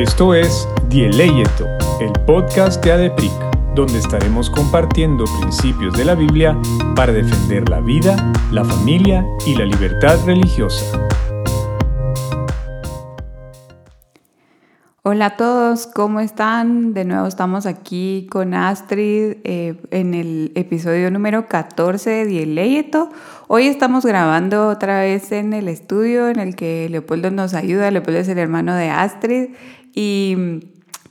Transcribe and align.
Esto 0.00 0.34
es 0.34 0.66
Dieleyeto, 0.88 1.66
el 2.00 2.10
podcast 2.24 2.82
de 2.82 2.92
ADEPRIC, 2.92 3.30
donde 3.74 3.98
estaremos 3.98 4.48
compartiendo 4.48 5.26
principios 5.42 5.92
de 5.92 6.06
la 6.06 6.14
Biblia 6.14 6.56
para 6.96 7.12
defender 7.12 7.68
la 7.68 7.80
vida, 7.80 8.16
la 8.50 8.64
familia 8.64 9.26
y 9.46 9.54
la 9.56 9.66
libertad 9.66 10.16
religiosa. 10.24 11.06
Hola 15.02 15.26
a 15.26 15.36
todos, 15.36 15.86
¿cómo 15.86 16.20
están? 16.20 16.94
De 16.94 17.04
nuevo 17.04 17.26
estamos 17.26 17.66
aquí 17.66 18.26
con 18.30 18.54
Astrid 18.54 19.38
eh, 19.44 19.80
en 19.90 20.14
el 20.14 20.52
episodio 20.54 21.10
número 21.10 21.46
14 21.46 22.08
de 22.08 22.24
Dieleyeto. 22.24 23.10
Hoy 23.48 23.66
estamos 23.66 24.06
grabando 24.06 24.68
otra 24.68 25.00
vez 25.00 25.32
en 25.32 25.52
el 25.52 25.68
estudio 25.68 26.28
en 26.28 26.38
el 26.38 26.54
que 26.54 26.88
Leopoldo 26.90 27.30
nos 27.30 27.54
ayuda. 27.54 27.90
Leopoldo 27.90 28.20
es 28.20 28.28
el 28.28 28.38
hermano 28.38 28.74
de 28.74 28.88
Astrid 28.88 29.48
y 29.94 30.60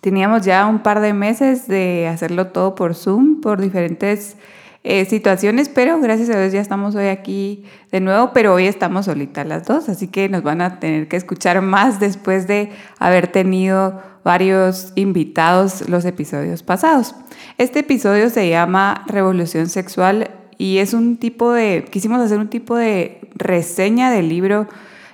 teníamos 0.02 0.46
ya 0.46 0.66
un 0.66 0.80
par 0.80 1.00
de 1.02 1.14
meses 1.14 1.68
de 1.68 2.08
hacerlo 2.08 2.48
todo 2.48 2.76
por 2.76 2.96
Zoom, 2.96 3.42
por 3.42 3.62
diferentes 3.62 4.38
eh, 4.84 5.04
situaciones, 5.06 5.68
pero 5.68 6.00
gracias 6.00 6.30
a 6.30 6.40
Dios 6.40 6.54
ya 6.54 6.62
estamos 6.62 6.96
hoy 6.96 7.08
aquí 7.08 7.66
de 7.92 8.00
nuevo, 8.00 8.32
pero 8.34 8.54
hoy 8.54 8.66
estamos 8.66 9.06
solitas 9.06 9.46
las 9.46 9.66
dos, 9.66 9.90
así 9.90 10.08
que 10.08 10.30
nos 10.30 10.42
van 10.42 10.62
a 10.62 10.80
tener 10.80 11.10
que 11.10 11.18
escuchar 11.18 11.62
más 11.62 12.00
después 12.00 12.48
de 12.48 12.72
haber 12.98 13.28
tenido 13.28 14.02
varios 14.24 14.94
invitados 14.96 15.90
los 15.90 16.06
episodios 16.06 16.64
pasados. 16.64 17.14
Este 17.58 17.80
episodio 17.80 18.30
se 18.30 18.48
llama 18.48 19.04
Revolución 19.08 19.68
Sexual 19.68 20.32
y 20.58 20.78
es 20.78 20.94
un 20.94 21.18
tipo 21.18 21.52
de, 21.52 21.86
quisimos 21.92 22.22
hacer 22.22 22.40
un 22.40 22.50
tipo 22.50 22.78
de 22.78 23.20
reseña 23.36 24.12
del 24.12 24.30
libro 24.30 24.68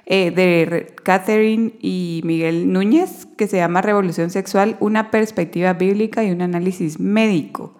eh, 0.08 0.32
de 0.32 0.94
Catherine 1.04 1.74
y 1.82 2.22
Miguel 2.24 2.72
Núñez 2.72 3.26
que 3.38 3.48
se 3.48 3.58
llama 3.58 3.82
Revolución 3.82 4.30
Sexual, 4.30 4.78
una 4.80 5.10
perspectiva 5.10 5.74
bíblica 5.74 6.24
y 6.24 6.32
un 6.32 6.42
análisis 6.42 7.00
médico. 7.00 7.74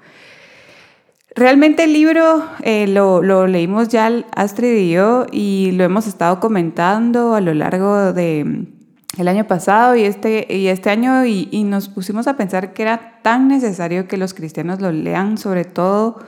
Realmente 1.36 1.84
el 1.84 1.94
libro 1.94 2.46
eh, 2.64 2.88
lo, 2.88 3.22
lo, 3.22 3.46
leímos 3.46 3.90
ya 3.90 4.10
Astrid 4.36 4.76
y 4.78 4.92
yo 4.92 5.26
y 5.32 5.72
lo 5.74 5.84
hemos 5.84 6.08
estado 6.08 6.40
comentando 6.40 7.36
a 7.36 7.42
lo 7.42 7.54
largo 7.54 8.14
de 8.14 8.46
mm, 8.46 9.20
el 9.22 9.28
año 9.28 9.46
pasado 9.46 9.96
y 9.96 10.04
este, 10.04 10.48
y 10.50 10.68
este 10.68 10.90
año 10.90 11.26
y, 11.26 11.50
y 11.52 11.64
nos 11.64 11.90
pusimos 11.90 12.28
a 12.28 12.38
pensar 12.38 12.74
que 12.74 12.84
era 12.84 13.20
tan 13.22 13.50
necesario 13.50 14.08
que 14.08 14.18
los 14.18 14.34
cristianos 14.34 14.82
lo 14.82 14.92
lean, 14.92 15.38
sobre 15.38 15.66
todo 15.66 16.20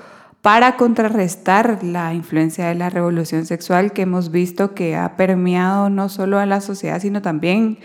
para 0.47 0.77
contrarrestar 0.77 1.83
la 1.83 2.13
influencia 2.13 2.67
de 2.67 2.75
la 2.75 2.89
revolución 2.89 3.45
sexual 3.45 3.91
que 3.91 4.03
hemos 4.03 4.31
visto 4.31 4.73
que 4.73 4.95
ha 4.95 5.17
permeado 5.17 5.89
no 5.89 6.07
solo 6.07 6.39
a 6.39 6.45
la 6.45 6.61
sociedad, 6.61 7.01
sino 7.01 7.21
también 7.21 7.79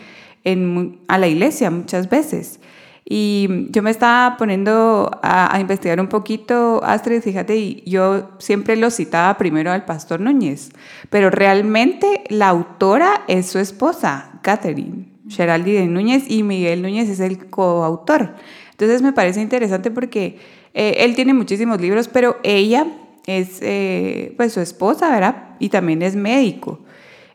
en, 0.44 1.00
a 1.08 1.18
la 1.18 1.26
iglesia 1.26 1.72
muchas 1.72 2.08
veces. 2.08 2.60
Y 3.04 3.66
yo 3.70 3.82
me 3.82 3.90
estaba 3.90 4.36
poniendo 4.36 5.10
a, 5.24 5.58
investigar 5.58 5.98
un 5.98 6.06
poquito, 6.06 6.80
Astrid, 6.84 7.22
fíjate, 7.22 7.56
y 7.56 7.82
yo 7.84 8.30
siempre 8.38 8.76
lo 8.76 8.92
citaba 8.92 9.36
primero 9.38 9.72
al 9.72 9.84
pastor 9.84 10.20
Núñez, 10.20 10.70
pero 11.10 11.30
realmente 11.30 12.22
la 12.28 12.50
autora 12.50 13.22
es 13.26 13.46
su 13.46 13.58
esposa, 13.58 14.38
Catherine, 14.40 15.08
Geraldine 15.28 15.88
Núñez, 15.88 16.30
y 16.30 16.44
Miguel 16.44 16.82
Núñez 16.82 17.08
es 17.08 17.18
el 17.18 17.50
coautor. 17.50 18.36
Entonces 18.70 19.02
me 19.02 19.12
parece 19.12 19.40
interesante 19.40 19.90
porque 19.90 20.61
eh, 20.74 20.96
él 20.98 21.14
tiene 21.14 21.34
muchísimos 21.34 21.80
libros, 21.80 22.08
pero 22.08 22.38
ella 22.42 22.86
es 23.26 23.58
eh, 23.60 24.34
pues 24.36 24.52
su 24.52 24.60
esposa, 24.60 25.10
¿verdad? 25.10 25.56
Y 25.58 25.68
también 25.68 26.02
es 26.02 26.16
médico. 26.16 26.80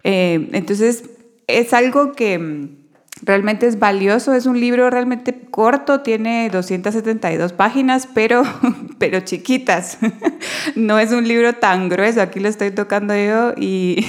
Eh, 0.04 0.50
entonces, 0.54 1.04
es 1.48 1.74
algo 1.74 2.14
que 2.14 2.38
mm, 2.40 2.78
realmente 3.22 3.68
es 3.68 3.80
valioso. 3.80 4.34
Es 4.34 4.46
un 4.46 4.60
libro 4.60 4.90
realmente 4.90 5.34
corto, 5.52 6.02
tiene 6.02 6.50
272 6.50 7.54
páginas, 7.54 8.08
pero, 8.14 8.44
pero 9.00 9.20
chiquitas. 9.22 9.98
No 10.76 11.00
es 11.00 11.12
un 11.12 11.28
libro 11.28 11.53
tan 11.53 11.88
grueso, 11.88 12.22
aquí 12.22 12.40
lo 12.40 12.50
estoy 12.50 12.72
tocando 12.72 13.16
yo 13.16 13.53
y... 13.58 14.06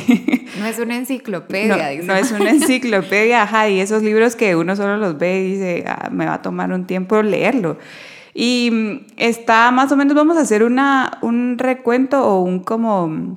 No 0.58 0.66
es 0.66 0.78
una 0.78 0.96
enciclopedia. 0.96 1.94
No, 1.98 2.04
no 2.04 2.14
es 2.16 2.32
una 2.32 2.50
enciclopedia, 2.50 3.42
ajá, 3.42 3.68
y 3.68 3.80
esos 3.80 4.02
libros 4.02 4.34
que 4.34 4.56
uno 4.56 4.74
solo 4.74 4.96
los 4.96 5.18
ve 5.18 5.40
y 5.40 5.52
dice, 5.52 5.84
ah, 5.86 6.10
me 6.10 6.26
va 6.26 6.34
a 6.34 6.42
tomar 6.42 6.72
un 6.72 6.86
tiempo 6.86 7.22
leerlo. 7.22 7.78
Y 8.40 8.70
mm, 8.70 9.06
está 9.16 9.72
más 9.72 9.90
o 9.90 9.96
menos, 9.96 10.14
vamos 10.14 10.36
a 10.36 10.42
hacer 10.42 10.62
una, 10.62 11.18
un 11.22 11.58
recuento 11.58 12.24
o 12.24 12.40
un 12.40 12.60
como 12.60 13.36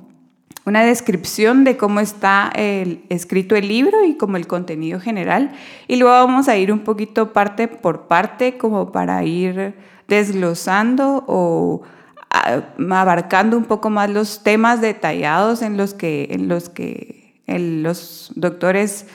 una 0.64 0.84
descripción 0.84 1.64
de 1.64 1.76
cómo 1.76 1.98
está 1.98 2.52
escrito 2.54 3.56
el 3.56 3.66
libro 3.66 4.04
y 4.04 4.14
como 4.14 4.36
el 4.36 4.46
contenido 4.46 5.00
general. 5.00 5.50
Y 5.88 5.96
luego 5.96 6.14
vamos 6.14 6.48
a 6.48 6.56
ir 6.56 6.70
un 6.70 6.78
poquito 6.84 7.32
parte 7.32 7.66
por 7.66 8.06
parte 8.06 8.56
como 8.58 8.92
para 8.92 9.24
ir 9.24 9.74
desglosando 10.06 11.24
o 11.26 11.82
abarcando 12.30 13.56
un 13.56 13.64
poco 13.64 13.90
más 13.90 14.08
los 14.08 14.44
temas 14.44 14.80
detallados 14.80 15.62
en 15.62 15.76
los 15.76 15.94
que, 15.94 16.28
en 16.30 16.46
los, 16.46 16.68
que 16.68 17.42
los 17.48 18.30
doctores 18.36 19.08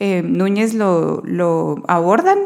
eh, 0.00 0.20
Núñez 0.22 0.74
lo 0.74 1.82
abordan. 1.88 2.40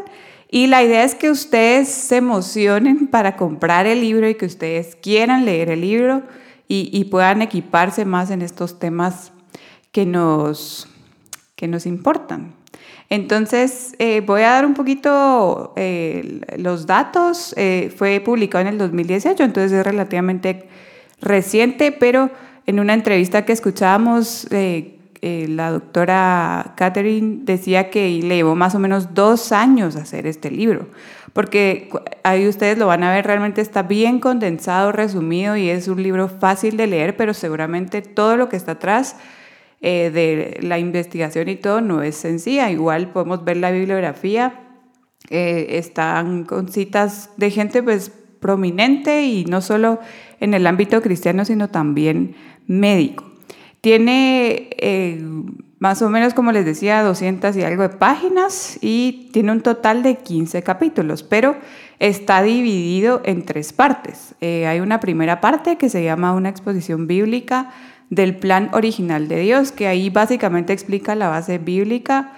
Y 0.55 0.67
la 0.67 0.81
idea 0.81 1.03
es 1.03 1.15
que 1.15 1.29
ustedes 1.29 1.89
se 1.89 2.15
emocionen 2.15 3.07
para 3.07 3.35
comprar 3.35 3.87
el 3.87 3.99
libro 3.99 4.29
y 4.29 4.35
que 4.35 4.45
ustedes 4.45 4.95
quieran 4.95 5.43
leer 5.43 5.69
el 5.69 5.81
libro 5.81 6.23
y, 6.69 7.03
puedan 7.11 7.41
equiparse 7.41 8.05
más 8.05 8.31
en 8.31 8.41
estos 8.41 8.79
temas 8.79 9.33
que 9.91 10.05
nos, 10.05 10.87
que 11.57 11.67
nos 11.67 11.85
importan. 11.85 12.53
Entonces, 13.09 13.95
eh, 13.99 14.21
voy 14.21 14.43
a 14.43 14.51
dar 14.51 14.65
un 14.65 14.75
poquito 14.75 15.73
eh, 15.75 16.39
los 16.57 16.85
datos. 16.85 17.53
Eh, 17.57 17.93
fue 17.93 18.21
publicado 18.21 18.61
en 18.61 18.67
el 18.69 18.77
2018, 18.77 19.43
entonces 19.43 19.73
es 19.73 19.85
relativamente 19.85 20.69
reciente, 21.19 21.91
pero 21.91 22.31
en 22.65 22.79
una 22.79 22.93
entrevista 22.93 23.43
que 23.43 23.51
escuchábamos 23.51 24.47
la 25.49 25.71
doctora 25.71 26.73
Catherine 26.77 27.39
decía 27.43 27.89
que 27.89 28.07
le 28.21 28.35
llevó 28.35 28.55
más 28.55 28.75
o 28.75 28.79
menos 28.79 29.13
dos 29.13 29.51
años 29.51 29.95
hacer 29.95 30.27
este 30.27 30.51
libro, 30.51 30.87
porque 31.33 31.89
ahí 32.23 32.47
ustedes 32.47 32.77
lo 32.77 32.87
van 32.87 33.03
a 33.03 33.11
ver, 33.11 33.25
realmente 33.25 33.61
está 33.61 33.83
bien 33.83 34.19
condensado, 34.19 34.91
resumido 34.91 35.57
y 35.57 35.69
es 35.69 35.87
un 35.87 36.03
libro 36.03 36.27
fácil 36.27 36.77
de 36.77 36.87
leer, 36.87 37.17
pero 37.17 37.33
seguramente 37.33 38.01
todo 38.01 38.37
lo 38.37 38.49
que 38.49 38.55
está 38.55 38.73
atrás 38.73 39.17
eh, 39.81 40.11
de 40.11 40.59
la 40.65 40.79
investigación 40.79 41.49
y 41.49 41.57
todo 41.57 41.81
no 41.81 42.01
es 42.01 42.15
sencilla. 42.15 42.71
Igual 42.71 43.11
podemos 43.11 43.43
ver 43.43 43.57
la 43.57 43.71
bibliografía, 43.71 44.61
eh, 45.29 45.67
están 45.77 46.45
con 46.45 46.69
citas 46.69 47.31
de 47.37 47.51
gente 47.51 47.83
pues 47.83 48.11
prominente 48.39 49.25
y 49.25 49.45
no 49.45 49.61
solo 49.61 49.99
en 50.39 50.53
el 50.53 50.67
ámbito 50.67 51.01
cristiano, 51.01 51.45
sino 51.45 51.69
también 51.69 52.35
médico. 52.67 53.34
Tiene 53.85 54.69
eh, 54.79 55.23
más 55.77 56.01
o 56.01 56.09
menos, 56.09 56.33
como 56.33 56.51
les 56.51 56.65
decía, 56.65 57.03
200 57.03 57.55
y 57.55 57.61
algo 57.61 57.83
de 57.83 57.89
páginas 57.89 58.79
y 58.81 59.29
tiene 59.31 59.51
un 59.51 59.61
total 59.61 60.01
de 60.01 60.15
15 60.15 60.63
capítulos, 60.63 61.21
pero 61.21 61.55
está 61.99 62.41
dividido 62.41 63.21
en 63.25 63.45
tres 63.45 63.73
partes. 63.73 64.33
Eh, 64.41 64.65
hay 64.65 64.79
una 64.79 64.99
primera 64.99 65.39
parte 65.39 65.75
que 65.75 65.89
se 65.89 66.03
llama 66.03 66.33
una 66.33 66.49
exposición 66.49 67.05
bíblica 67.05 67.69
del 68.09 68.35
plan 68.35 68.71
original 68.73 69.27
de 69.27 69.41
Dios, 69.41 69.71
que 69.71 69.85
ahí 69.85 70.09
básicamente 70.09 70.73
explica 70.73 71.13
la 71.13 71.29
base 71.29 71.59
bíblica 71.59 72.33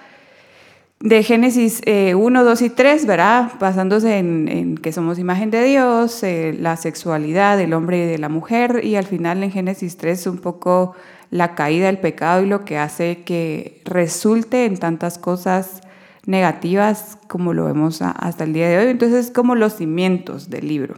de 1.00 1.22
Génesis 1.22 1.80
1, 1.86 1.86
eh, 1.86 2.44
2 2.44 2.60
y 2.60 2.68
3, 2.68 3.06
¿verdad? 3.06 3.52
Basándose 3.58 4.18
en, 4.18 4.76
que 4.76 4.92
somos 4.92 5.18
imagen 5.18 5.50
de 5.50 5.64
Dios, 5.64 6.22
la 6.58 6.76
sexualidad 6.76 7.56
del 7.56 7.72
hombre 7.72 8.04
y 8.04 8.06
de 8.06 8.18
la 8.18 8.28
mujer, 8.28 8.84
y 8.84 8.96
al 8.96 9.06
final 9.06 9.42
en 9.42 9.50
Génesis 9.50 9.96
3 9.96 10.26
un 10.26 10.38
poco 10.38 10.94
la 11.30 11.54
caída 11.54 11.86
del 11.86 11.98
pecado 11.98 12.42
y 12.42 12.46
lo 12.46 12.64
que 12.64 12.78
hace 12.78 13.22
que 13.24 13.82
resulte 13.84 14.64
en 14.64 14.78
tantas 14.78 15.18
cosas 15.18 15.80
negativas 16.26 17.18
como 17.26 17.54
lo 17.54 17.64
vemos 17.64 18.02
hasta 18.02 18.44
el 18.44 18.52
día 18.52 18.68
de 18.68 18.78
hoy. 18.78 18.86
Entonces, 18.90 19.30
como 19.30 19.54
los 19.54 19.76
cimientos 19.76 20.50
del 20.50 20.68
libro. 20.68 20.96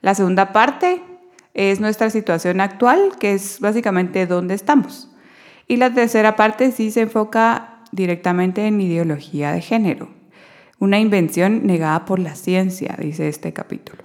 La 0.00 0.14
segunda 0.14 0.52
parte 0.52 1.02
es 1.54 1.80
nuestra 1.80 2.10
situación 2.10 2.60
actual, 2.60 3.12
que 3.18 3.32
es 3.32 3.60
básicamente 3.60 4.26
dónde 4.26 4.54
estamos. 4.54 5.08
Y 5.66 5.76
la 5.76 5.94
tercera 5.94 6.36
parte 6.36 6.72
sí 6.72 6.90
se 6.90 7.02
enfoca 7.02 7.80
directamente 7.92 8.66
en 8.66 8.80
ideología 8.80 9.52
de 9.52 9.62
género, 9.62 10.10
una 10.78 10.98
invención 10.98 11.66
negada 11.66 12.04
por 12.04 12.18
la 12.18 12.34
ciencia, 12.34 12.96
dice 12.98 13.28
este 13.28 13.52
capítulo. 13.52 14.02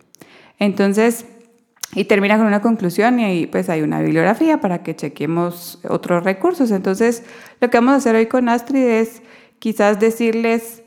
Entonces, 0.59 1.25
y 1.93 2.05
termina 2.05 2.37
con 2.37 2.45
una 2.45 2.61
conclusión 2.61 3.19
y 3.19 3.23
ahí 3.23 3.47
pues 3.47 3.69
hay 3.69 3.81
una 3.81 4.01
bibliografía 4.01 4.61
para 4.61 4.83
que 4.83 4.95
chequemos 4.95 5.79
otros 5.87 6.23
recursos. 6.23 6.71
Entonces, 6.71 7.23
lo 7.59 7.69
que 7.69 7.77
vamos 7.77 7.93
a 7.93 7.97
hacer 7.97 8.15
hoy 8.15 8.27
con 8.27 8.49
Astrid 8.49 8.83
es 8.83 9.21
quizás 9.59 9.99
decirles 9.99 10.83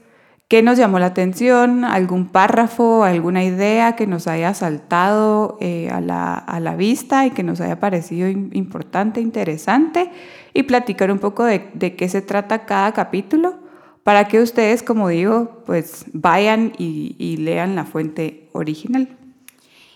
qué 0.48 0.62
nos 0.62 0.78
llamó 0.78 0.98
la 0.98 1.06
atención, 1.06 1.84
algún 1.84 2.28
párrafo, 2.28 3.04
alguna 3.04 3.42
idea 3.42 3.96
que 3.96 4.06
nos 4.06 4.28
haya 4.28 4.54
saltado 4.54 5.56
eh, 5.60 5.88
a, 5.90 6.00
la, 6.00 6.34
a, 6.34 6.60
la, 6.60 6.76
vista 6.76 7.26
y 7.26 7.30
que 7.30 7.42
nos 7.42 7.60
haya 7.60 7.80
parecido 7.80 8.28
importante, 8.28 9.20
interesante, 9.20 10.10
y 10.52 10.64
platicar 10.64 11.10
un 11.10 11.18
poco 11.18 11.44
de, 11.44 11.70
de 11.72 11.96
qué 11.96 12.08
se 12.08 12.20
trata 12.20 12.66
cada 12.66 12.92
capítulo 12.92 13.62
para 14.02 14.26
que 14.26 14.40
ustedes, 14.40 14.82
como 14.82 15.08
digo, 15.08 15.62
pues 15.64 16.06
vayan 16.12 16.72
y, 16.76 17.36
lean 17.38 17.74
la 17.74 17.84
fuente 17.84 18.48
original. 18.52 19.08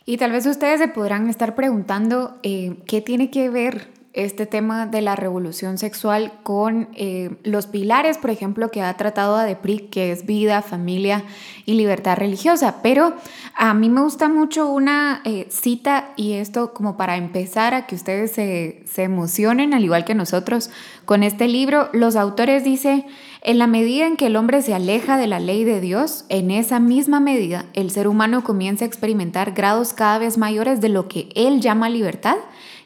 Y 0.08 0.19
tal 0.19 0.31
vez 0.31 0.47
ustedes 0.47 0.79
se 0.79 0.87
podrán 0.87 1.29
estar 1.29 1.56
preguntando 1.56 2.38
eh, 2.44 2.76
qué 2.87 3.00
tiene 3.00 3.29
que 3.29 3.50
ver 3.50 3.91
este 4.12 4.47
tema 4.47 4.87
de 4.87 5.03
la 5.03 5.14
revolución 5.14 5.76
sexual 5.76 6.32
con 6.43 6.88
eh, 6.94 7.37
los 7.43 7.67
pilares, 7.67 8.17
por 8.17 8.31
ejemplo, 8.31 8.70
que 8.70 8.81
ha 8.81 8.97
tratado 8.97 9.37
ADEPRIC, 9.37 9.91
que 9.91 10.11
es 10.12 10.25
vida, 10.25 10.62
familia 10.62 11.25
y 11.67 11.75
libertad 11.75 12.17
religiosa. 12.17 12.76
Pero 12.82 13.14
a 13.55 13.75
mí 13.75 13.91
me 13.91 14.00
gusta 14.00 14.29
mucho 14.31 14.69
una 14.69 15.20
eh, 15.25 15.49
cita 15.50 16.12
y 16.17 16.35
esto 16.35 16.73
como 16.73 16.97
para 16.97 17.17
empezar 17.17 17.75
a 17.75 17.87
que 17.87 17.94
ustedes 17.94 18.31
se, 18.31 18.85
se 18.87 19.02
emocionen, 19.02 19.75
al 19.75 19.85
igual 19.85 20.06
que 20.06 20.14
nosotros, 20.14 20.70
con 21.05 21.23
este 21.23 21.47
libro. 21.47 21.91
Los 21.93 22.17
autores 22.17 22.64
dicen, 22.64 23.05
en 23.47 23.59
la 23.59 23.69
medida 23.69 24.09
en 24.09 24.17
que 24.17 24.27
el 24.27 24.35
hombre 24.35 24.61
se 24.61 24.75
aleja 24.75 25.17
de 25.17 25.29
la 25.29 25.39
ley 25.39 25.63
de 25.63 25.81
Dios, 25.81 26.25
en 26.29 26.51
esa 26.51 26.81
misma 26.81 27.21
medida 27.21 27.67
el 27.75 27.93
ser 27.93 28.09
humano 28.09 28.43
comienza 28.43 28.85
a 28.85 28.89
experimentar 28.89 29.53
grados 29.53 29.93
cada 29.93 30.19
vez 30.19 30.37
mayores 30.37 30.81
de 30.81 30.89
lo 30.89 31.07
que 31.07 31.29
él 31.37 31.61
llama 31.61 31.89
libertad 31.89 32.39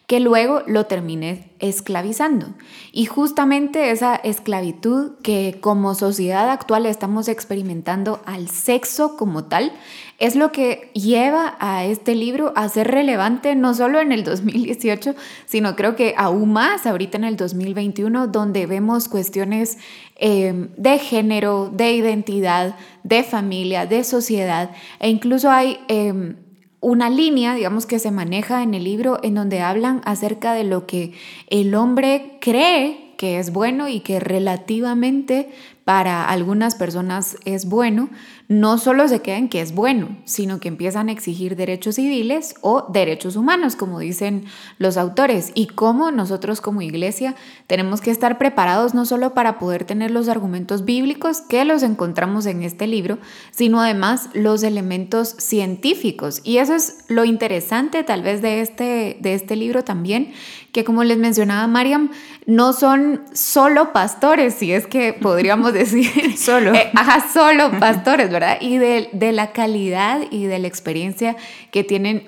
que 0.06 0.18
luego 0.18 0.62
lo 0.66 0.86
terminé 0.86 1.52
esclavizando. 1.60 2.48
Y 2.90 3.06
justamente 3.06 3.92
esa 3.92 4.16
esclavitud 4.16 5.12
que 5.22 5.56
como 5.60 5.94
sociedad 5.94 6.50
actual 6.50 6.84
estamos 6.84 7.28
experimentando 7.28 8.20
al 8.26 8.48
sexo 8.48 9.16
como 9.16 9.44
tal, 9.44 9.72
es 10.20 10.36
lo 10.36 10.52
que 10.52 10.90
lleva 10.92 11.56
a 11.58 11.84
este 11.84 12.14
libro 12.14 12.52
a 12.54 12.68
ser 12.68 12.88
relevante 12.88 13.56
no 13.56 13.74
solo 13.74 14.00
en 14.00 14.12
el 14.12 14.22
2018, 14.22 15.14
sino 15.46 15.74
creo 15.74 15.96
que 15.96 16.14
aún 16.16 16.52
más 16.52 16.86
ahorita 16.86 17.16
en 17.16 17.24
el 17.24 17.36
2021, 17.36 18.28
donde 18.28 18.66
vemos 18.66 19.08
cuestiones 19.08 19.78
eh, 20.16 20.68
de 20.76 20.98
género, 20.98 21.70
de 21.72 21.92
identidad, 21.92 22.76
de 23.02 23.22
familia, 23.22 23.86
de 23.86 24.04
sociedad, 24.04 24.70
e 25.00 25.08
incluso 25.08 25.50
hay... 25.50 25.78
Eh, 25.88 26.36
una 26.82 27.10
línea, 27.10 27.54
digamos, 27.54 27.84
que 27.84 27.98
se 27.98 28.10
maneja 28.10 28.62
en 28.62 28.72
el 28.72 28.84
libro 28.84 29.20
en 29.22 29.34
donde 29.34 29.60
hablan 29.60 30.00
acerca 30.06 30.54
de 30.54 30.64
lo 30.64 30.86
que 30.86 31.12
el 31.48 31.74
hombre 31.74 32.38
cree 32.40 33.10
que 33.18 33.38
es 33.38 33.52
bueno 33.52 33.86
y 33.86 34.00
que 34.00 34.18
relativamente 34.18 35.50
para 35.90 36.24
algunas 36.24 36.76
personas 36.76 37.36
es 37.44 37.68
bueno, 37.68 38.10
no 38.46 38.78
solo 38.78 39.08
se 39.08 39.22
queda 39.22 39.38
en 39.38 39.48
que 39.48 39.60
es 39.60 39.74
bueno, 39.74 40.18
sino 40.24 40.60
que 40.60 40.68
empiezan 40.68 41.08
a 41.08 41.12
exigir 41.12 41.56
derechos 41.56 41.96
civiles 41.96 42.54
o 42.60 42.86
derechos 42.92 43.34
humanos, 43.34 43.74
como 43.74 43.98
dicen 43.98 44.44
los 44.78 44.96
autores, 44.96 45.50
y 45.56 45.66
cómo 45.66 46.12
nosotros 46.12 46.60
como 46.60 46.80
iglesia 46.80 47.34
tenemos 47.66 48.00
que 48.00 48.12
estar 48.12 48.38
preparados 48.38 48.94
no 48.94 49.04
solo 49.04 49.34
para 49.34 49.58
poder 49.58 49.84
tener 49.84 50.12
los 50.12 50.28
argumentos 50.28 50.84
bíblicos 50.84 51.40
que 51.40 51.64
los 51.64 51.82
encontramos 51.82 52.46
en 52.46 52.62
este 52.62 52.86
libro, 52.86 53.18
sino 53.50 53.80
además 53.80 54.30
los 54.32 54.62
elementos 54.62 55.34
científicos. 55.38 56.40
Y 56.44 56.58
eso 56.58 56.74
es 56.74 57.04
lo 57.08 57.24
interesante 57.24 58.04
tal 58.04 58.22
vez 58.22 58.42
de 58.42 58.60
este, 58.60 59.18
de 59.20 59.34
este 59.34 59.56
libro 59.56 59.82
también, 59.82 60.32
que 60.70 60.84
como 60.84 61.02
les 61.02 61.18
mencionaba 61.18 61.66
Mariam, 61.66 62.10
no 62.46 62.72
son 62.72 63.22
solo 63.32 63.92
pastores, 63.92 64.54
si 64.54 64.72
es 64.72 64.86
que 64.86 65.12
podríamos 65.12 65.72
decir, 65.72 65.79
solo, 66.36 66.74
eh, 66.74 66.90
ajá, 66.94 67.26
solo 67.32 67.78
pastores, 67.78 68.30
¿verdad? 68.30 68.58
Y 68.60 68.78
de, 68.78 69.32
la 69.32 69.52
calidad 69.52 70.20
y 70.30 70.44
de 70.44 70.58
la 70.58 70.68
experiencia 70.68 71.36
que 71.70 71.84
tienen 71.84 72.24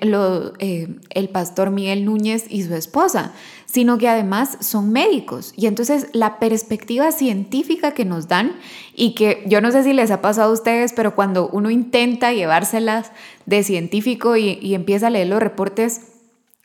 eh, 0.59 0.87
el 1.09 1.29
pastor 1.29 1.71
Miguel 1.71 2.05
Núñez 2.05 2.45
y 2.49 2.63
su 2.63 2.73
esposa, 2.75 3.33
sino 3.65 3.97
que 3.97 4.07
además 4.07 4.57
son 4.61 4.91
médicos. 4.91 5.53
Y 5.55 5.65
entonces 5.65 6.07
la 6.13 6.39
perspectiva 6.39 7.11
científica 7.11 7.93
que 7.93 8.05
nos 8.05 8.27
dan 8.27 8.53
y 8.95 9.15
que 9.15 9.43
yo 9.47 9.61
no 9.61 9.71
sé 9.71 9.83
si 9.83 9.93
les 9.93 10.11
ha 10.11 10.21
pasado 10.21 10.51
a 10.51 10.53
ustedes, 10.53 10.93
pero 10.93 11.15
cuando 11.15 11.49
uno 11.49 11.71
intenta 11.71 12.31
llevárselas 12.33 13.11
de 13.45 13.63
científico 13.63 14.37
y, 14.37 14.73
empieza 14.73 15.07
a 15.07 15.09
leer 15.09 15.27
los 15.27 15.41
reportes, 15.41 16.12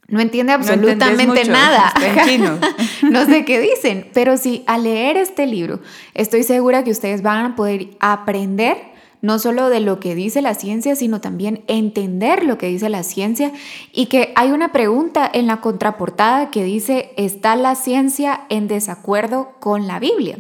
no 0.09 0.21
entiende 0.21 0.53
absolutamente 0.53 1.45
nada. 1.45 1.93
no 3.03 3.27
sé 3.27 3.45
qué 3.45 3.61
dicen, 3.61 4.09
pero 4.15 4.39
sí, 4.39 4.65
al 4.67 4.85
leer 4.85 5.19
este 5.19 5.47
libro, 5.47 5.81
estoy 6.15 6.43
segura 6.43 6.83
que 6.83 6.91
ustedes 6.91 7.21
van 7.23 7.45
a 7.45 7.57
poder 7.57 7.89
aprender 8.01 8.89
no 9.21 9.39
solo 9.39 9.69
de 9.69 9.81
lo 9.81 10.01
que 10.01 10.15
dice 10.15 10.43
la 10.43 10.55
ciencia, 10.55 10.95
sino 10.95 11.21
también 11.21 11.65
entender 11.67 12.45
lo 12.45 12.57
que 12.57 12.69
dice 12.69 12.89
la 12.89 13.03
ciencia 13.03 13.53
y 13.93 14.07
que 14.07 14.33
hay 14.37 14.53
una 14.53 14.73
pregunta 14.73 15.29
en 15.33 15.47
la 15.47 15.61
contraportada 15.61 16.51
que 16.51 16.63
dice, 16.65 17.11
¿está 17.17 17.57
la 17.57 17.75
ciencia 17.75 18.43
en 18.49 18.69
desacuerdo 18.69 19.55
con 19.61 19.87
la 19.87 19.99
Biblia? 19.99 20.39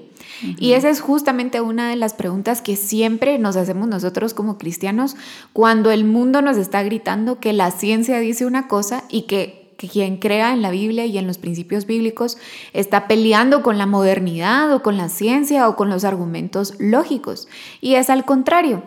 Y 0.56 0.74
esa 0.74 0.88
es 0.88 1.00
justamente 1.00 1.60
una 1.60 1.90
de 1.90 1.96
las 1.96 2.14
preguntas 2.14 2.62
que 2.62 2.76
siempre 2.76 3.38
nos 3.38 3.56
hacemos 3.56 3.88
nosotros 3.88 4.34
como 4.34 4.56
cristianos 4.56 5.16
cuando 5.52 5.90
el 5.90 6.04
mundo 6.04 6.42
nos 6.42 6.56
está 6.56 6.84
gritando 6.84 7.40
que 7.40 7.52
la 7.52 7.72
ciencia 7.72 8.20
dice 8.20 8.46
una 8.46 8.68
cosa 8.68 9.02
y 9.08 9.22
que 9.22 9.57
que 9.57 9.57
quien 9.86 10.16
crea 10.16 10.52
en 10.52 10.62
la 10.62 10.70
Biblia 10.70 11.06
y 11.06 11.18
en 11.18 11.26
los 11.26 11.38
principios 11.38 11.86
bíblicos 11.86 12.38
está 12.72 13.06
peleando 13.06 13.62
con 13.62 13.78
la 13.78 13.86
modernidad 13.86 14.72
o 14.74 14.82
con 14.82 14.96
la 14.96 15.08
ciencia 15.08 15.68
o 15.68 15.76
con 15.76 15.88
los 15.88 16.04
argumentos 16.04 16.74
lógicos. 16.78 17.46
Y 17.80 17.94
es 17.94 18.10
al 18.10 18.24
contrario. 18.24 18.82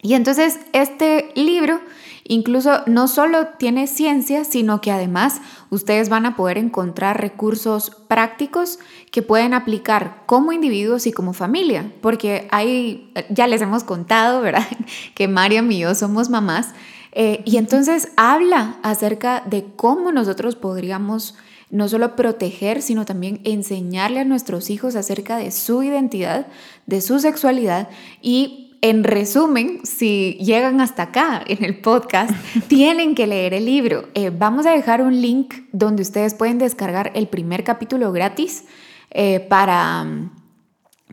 Y 0.00 0.14
entonces 0.14 0.58
este 0.72 1.30
libro 1.34 1.80
incluso 2.24 2.82
no 2.86 3.08
solo 3.08 3.48
tiene 3.58 3.86
ciencia, 3.86 4.44
sino 4.44 4.80
que 4.80 4.90
además 4.90 5.40
ustedes 5.70 6.08
van 6.08 6.26
a 6.26 6.36
poder 6.36 6.58
encontrar 6.58 7.20
recursos 7.20 7.90
prácticos 8.08 8.78
que 9.10 9.22
pueden 9.22 9.54
aplicar 9.54 10.22
como 10.26 10.52
individuos 10.52 11.06
y 11.06 11.12
como 11.12 11.32
familia, 11.32 11.92
porque 12.00 12.48
hay, 12.50 13.12
ya 13.30 13.46
les 13.46 13.60
hemos 13.60 13.84
contado, 13.84 14.40
¿verdad? 14.40 14.66
Que 15.14 15.28
Mariam 15.28 15.70
y 15.70 15.80
yo 15.80 15.94
somos 15.94 16.30
mamás 16.30 16.68
eh, 17.12 17.42
y 17.44 17.58
entonces 17.58 18.08
habla 18.16 18.78
acerca 18.82 19.42
de 19.46 19.66
cómo 19.76 20.12
nosotros 20.12 20.56
podríamos 20.56 21.34
no 21.70 21.88
solo 21.88 22.16
proteger, 22.16 22.82
sino 22.82 23.04
también 23.04 23.40
enseñarle 23.44 24.20
a 24.20 24.24
nuestros 24.24 24.68
hijos 24.70 24.94
acerca 24.96 25.36
de 25.36 25.50
su 25.50 25.82
identidad, 25.82 26.46
de 26.86 27.00
su 27.00 27.18
sexualidad 27.18 27.88
y 28.20 28.62
en 28.82 29.04
resumen, 29.04 29.80
si 29.84 30.32
llegan 30.40 30.80
hasta 30.80 31.04
acá 31.04 31.42
en 31.46 31.64
el 31.64 31.78
podcast, 31.78 32.32
tienen 32.68 33.14
que 33.14 33.28
leer 33.28 33.54
el 33.54 33.64
libro. 33.64 34.08
Eh, 34.14 34.30
vamos 34.36 34.66
a 34.66 34.72
dejar 34.72 35.02
un 35.02 35.22
link 35.22 35.54
donde 35.70 36.02
ustedes 36.02 36.34
pueden 36.34 36.58
descargar 36.58 37.12
el 37.14 37.28
primer 37.28 37.62
capítulo 37.62 38.10
gratis 38.10 38.64
eh, 39.10 39.38
para, 39.38 40.04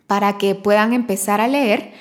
para 0.07 0.39
que 0.39 0.55
puedan 0.55 0.93
empezar 0.93 1.41
a 1.41 1.47
leer. 1.47 1.93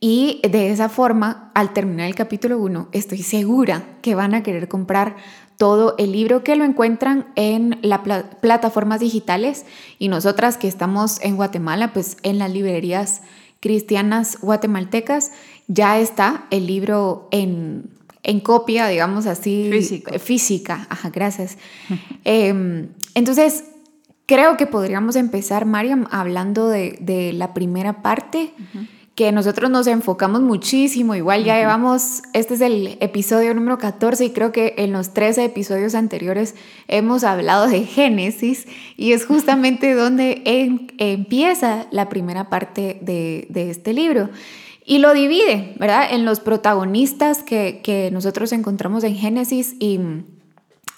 Y 0.00 0.40
de 0.48 0.70
esa 0.70 0.88
forma, 0.88 1.50
al 1.54 1.72
terminar 1.72 2.06
el 2.06 2.14
capítulo 2.14 2.58
1, 2.58 2.88
estoy 2.92 3.22
segura 3.22 3.96
que 4.02 4.14
van 4.14 4.34
a 4.34 4.42
querer 4.42 4.68
comprar 4.68 5.16
todo 5.56 5.94
el 5.98 6.12
libro 6.12 6.44
que 6.44 6.54
lo 6.54 6.64
encuentran 6.64 7.28
en 7.34 7.78
las 7.82 8.00
plataformas 8.40 9.00
digitales 9.00 9.64
y 9.98 10.08
nosotras 10.08 10.58
que 10.58 10.68
estamos 10.68 11.18
en 11.22 11.36
Guatemala, 11.36 11.92
pues 11.94 12.18
en 12.22 12.38
las 12.38 12.50
librerías 12.50 13.22
cristianas 13.60 14.38
guatemaltecas, 14.42 15.32
ya 15.66 15.98
está 15.98 16.46
el 16.50 16.66
libro 16.66 17.28
en, 17.32 17.90
copia, 18.42 18.88
digamos 18.88 19.26
así, 19.26 19.70
física. 20.18 20.86
Ajá, 20.90 21.10
gracias. 21.10 21.56
Em, 22.24 22.88
entonces, 23.14 23.64
creo 24.26 24.56
que 24.56 24.66
podríamos 24.66 25.16
empezar, 25.16 25.64
Mariam, 25.64 26.06
hablando 26.10 26.68
de, 26.68 27.32
la 27.32 27.54
primera 27.54 28.02
parte 28.02 28.52
que 29.16 29.32
nosotros 29.32 29.70
nos 29.70 29.86
enfocamos 29.86 30.42
muchísimo, 30.42 31.14
igual 31.14 31.42
ya 31.42 31.56
llevamos, 31.56 32.22
este 32.34 32.52
es 32.52 32.60
el 32.60 32.98
episodio 33.00 33.54
número 33.54 33.78
14 33.78 34.26
y 34.26 34.30
creo 34.30 34.52
que 34.52 34.74
en 34.76 34.92
los 34.92 35.14
13 35.14 35.42
episodios 35.42 35.94
anteriores 35.94 36.54
hemos 36.86 37.24
hablado 37.24 37.66
de 37.66 37.84
Génesis 37.84 38.66
y 38.94 39.12
es 39.12 39.24
justamente 39.24 39.94
donde 39.94 40.42
empieza 40.98 41.86
la 41.90 42.10
primera 42.10 42.50
parte 42.50 42.98
de, 43.00 43.46
este 43.54 43.94
libro. 43.94 44.28
Y 44.84 44.98
lo 44.98 45.14
divide, 45.14 45.74
¿verdad? 45.80 46.08
En 46.12 46.26
los 46.26 46.40
protagonistas 46.40 47.42
que, 47.42 47.80
que 47.82 48.10
nosotros 48.12 48.52
encontramos 48.52 49.02
en 49.02 49.16
Génesis 49.16 49.76
y, 49.80 49.98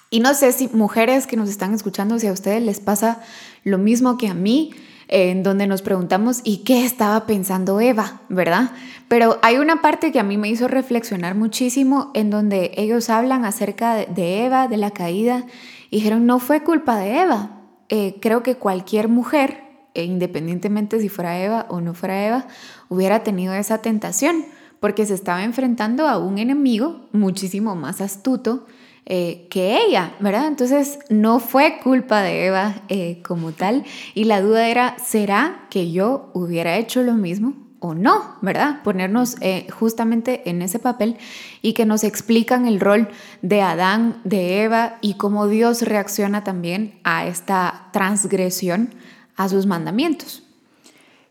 y 0.09 0.19
no 0.19 0.33
sé 0.33 0.51
si 0.51 0.67
mujeres 0.73 1.25
que 1.25 1.37
nos 1.37 1.47
están 1.47 1.73
escuchando, 1.73 2.19
si 2.19 2.27
a 2.27 2.33
ustedes 2.33 2.61
les 2.61 2.81
pasa 2.81 3.21
lo 3.63 3.77
mismo 3.77 4.17
que 4.17 4.27
a 4.27 4.33
mí, 4.33 4.71
en 5.09 5.41
donde 5.41 5.65
nos 5.65 5.81
preguntamos, 5.81 6.41
¿y 6.43 6.57
qué 6.57 6.85
estaba 6.85 7.25
pensando 7.25 7.81
Eva? 7.81 8.21
¿Verdad? 8.29 8.71
Pero 9.07 9.39
hay 9.41 9.57
una 9.57 9.81
parte 9.81 10.11
que 10.11 10.19
a 10.19 10.23
mí 10.23 10.37
me 10.37 10.49
hizo 10.49 10.67
reflexionar 10.67 11.33
muchísimo 11.33 12.11
en 12.13 12.29
donde 12.29 12.71
ellos 12.77 13.09
hablan 13.09 13.43
acerca 13.43 13.95
de 13.95 14.45
Eva, 14.45 14.67
de 14.67 14.77
la 14.77 14.91
caída, 14.91 15.45
y 15.89 15.97
dijeron, 15.97 16.27
no 16.27 16.39
fue 16.39 16.63
culpa 16.63 16.97
de 16.97 17.21
Eva. 17.21 17.49
Eh, 17.89 18.17
creo 18.21 18.43
que 18.43 18.55
cualquier 18.55 19.07
mujer, 19.07 19.63
e 19.95 20.03
independientemente 20.03 20.99
si 20.99 21.09
fuera 21.09 21.39
Eva 21.39 21.65
o 21.69 21.81
no 21.81 21.95
fuera 21.95 22.27
Eva, 22.27 22.45
hubiera 22.87 23.23
tenido 23.23 23.55
esa 23.55 23.81
tentación, 23.81 24.45
porque 24.79 25.07
se 25.07 25.15
estaba 25.15 25.43
enfrentando 25.43 26.07
a 26.07 26.19
un 26.19 26.37
enemigo 26.37 27.07
muchísimo 27.11 27.75
más 27.75 27.99
astuto 27.99 28.67
eh, 29.11 29.47
que 29.49 29.81
ella, 29.81 30.13
¿verdad? 30.19 30.45
Entonces 30.45 30.99
no 31.09 31.39
fue 31.39 31.79
culpa 31.83 32.21
de 32.21 32.45
Eva 32.45 32.83
eh, 32.89 33.23
como 33.27 33.53
tal 33.53 33.83
y 34.13 34.25
la 34.25 34.39
duda 34.39 34.69
era, 34.69 34.97
¿será 35.03 35.65
que 35.71 35.91
yo 35.91 36.29
hubiera 36.33 36.77
hecho 36.77 37.01
lo 37.01 37.13
mismo? 37.13 37.55
o 37.79 37.93
no, 37.93 38.35
¿verdad? 38.41 38.83
Ponernos 38.83 39.37
eh, 39.41 39.65
justamente 39.71 40.49
en 40.49 40.61
ese 40.61 40.79
papel 40.79 41.17
y 41.61 41.73
que 41.73 41.85
nos 41.85 42.03
explican 42.03 42.67
el 42.67 42.79
rol 42.79 43.07
de 43.41 43.61
Adán, 43.61 44.19
de 44.25 44.63
Eva 44.63 44.97
y 45.01 45.13
cómo 45.13 45.47
Dios 45.47 45.81
reacciona 45.81 46.43
también 46.43 46.99
a 47.03 47.25
esta 47.25 47.87
transgresión 47.91 48.93
a 49.37 49.49
sus 49.49 49.65
mandamientos. 49.65 50.43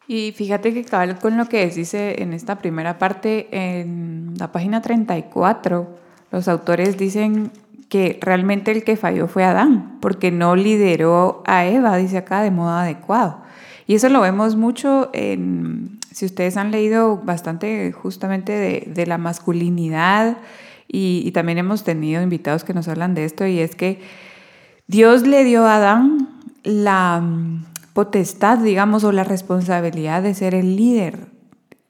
Y 0.07 0.33
fíjate 0.33 0.73
que 0.73 0.85
con 1.21 1.37
lo 1.37 1.49
que 1.51 1.69
dice 1.69 2.23
en 2.23 2.33
esta 2.33 2.59
primera 2.59 2.99
parte, 2.99 3.49
en 3.53 4.35
la 4.39 4.51
página 4.51 4.81
34, 4.81 5.99
los 6.31 6.49
autores 6.49 6.97
dicen 6.97 7.53
que 7.89 8.19
realmente 8.21 8.71
el 8.71 8.85
que 8.85 8.97
falló 8.97 9.29
fue 9.29 9.45
Adán, 9.45 9.99
porque 10.01 10.31
no 10.31 10.57
lideró 10.57 11.43
a 11.47 11.67
Eva, 11.67 11.97
dice 11.97 12.19
acá, 12.19 12.43
de 12.43 12.51
modo 12.51 12.71
adecuado. 12.71 13.43
Y 13.87 13.95
eso 13.95 14.09
lo 14.11 14.21
vemos 14.21 14.57
mucho 14.57 15.11
en, 15.15 15.99
si 16.13 16.27
ustedes 16.27 16.57
han 16.59 16.71
leído 16.71 17.17
bastante 17.17 17.91
justamente 17.93 18.85
de, 18.87 19.07
la 19.07 19.17
masculinidad, 19.17 20.37
y, 20.87 21.23
y 21.25 21.33
también 21.33 21.59
hemos 21.59 21.85
tenido 21.85 22.23
invitados 22.23 22.65
que 22.65 22.75
nos 22.75 22.89
hablan 22.89 23.15
de 23.15 23.25
esto, 23.25 23.47
y 23.47 23.61
es 23.61 23.75
que 23.75 24.01
Dios 24.87 25.27
le 25.27 25.45
dio 25.45 25.67
a 25.67 25.77
Adán 25.77 26.29
la 26.65 27.23
potestad, 27.95 28.59
digamos, 28.59 29.05
o 29.05 29.13
la 29.13 29.25
responsabilidad 29.25 30.23
de 30.23 30.35
ser 30.35 30.55
el 30.55 30.77
líder. 30.77 31.38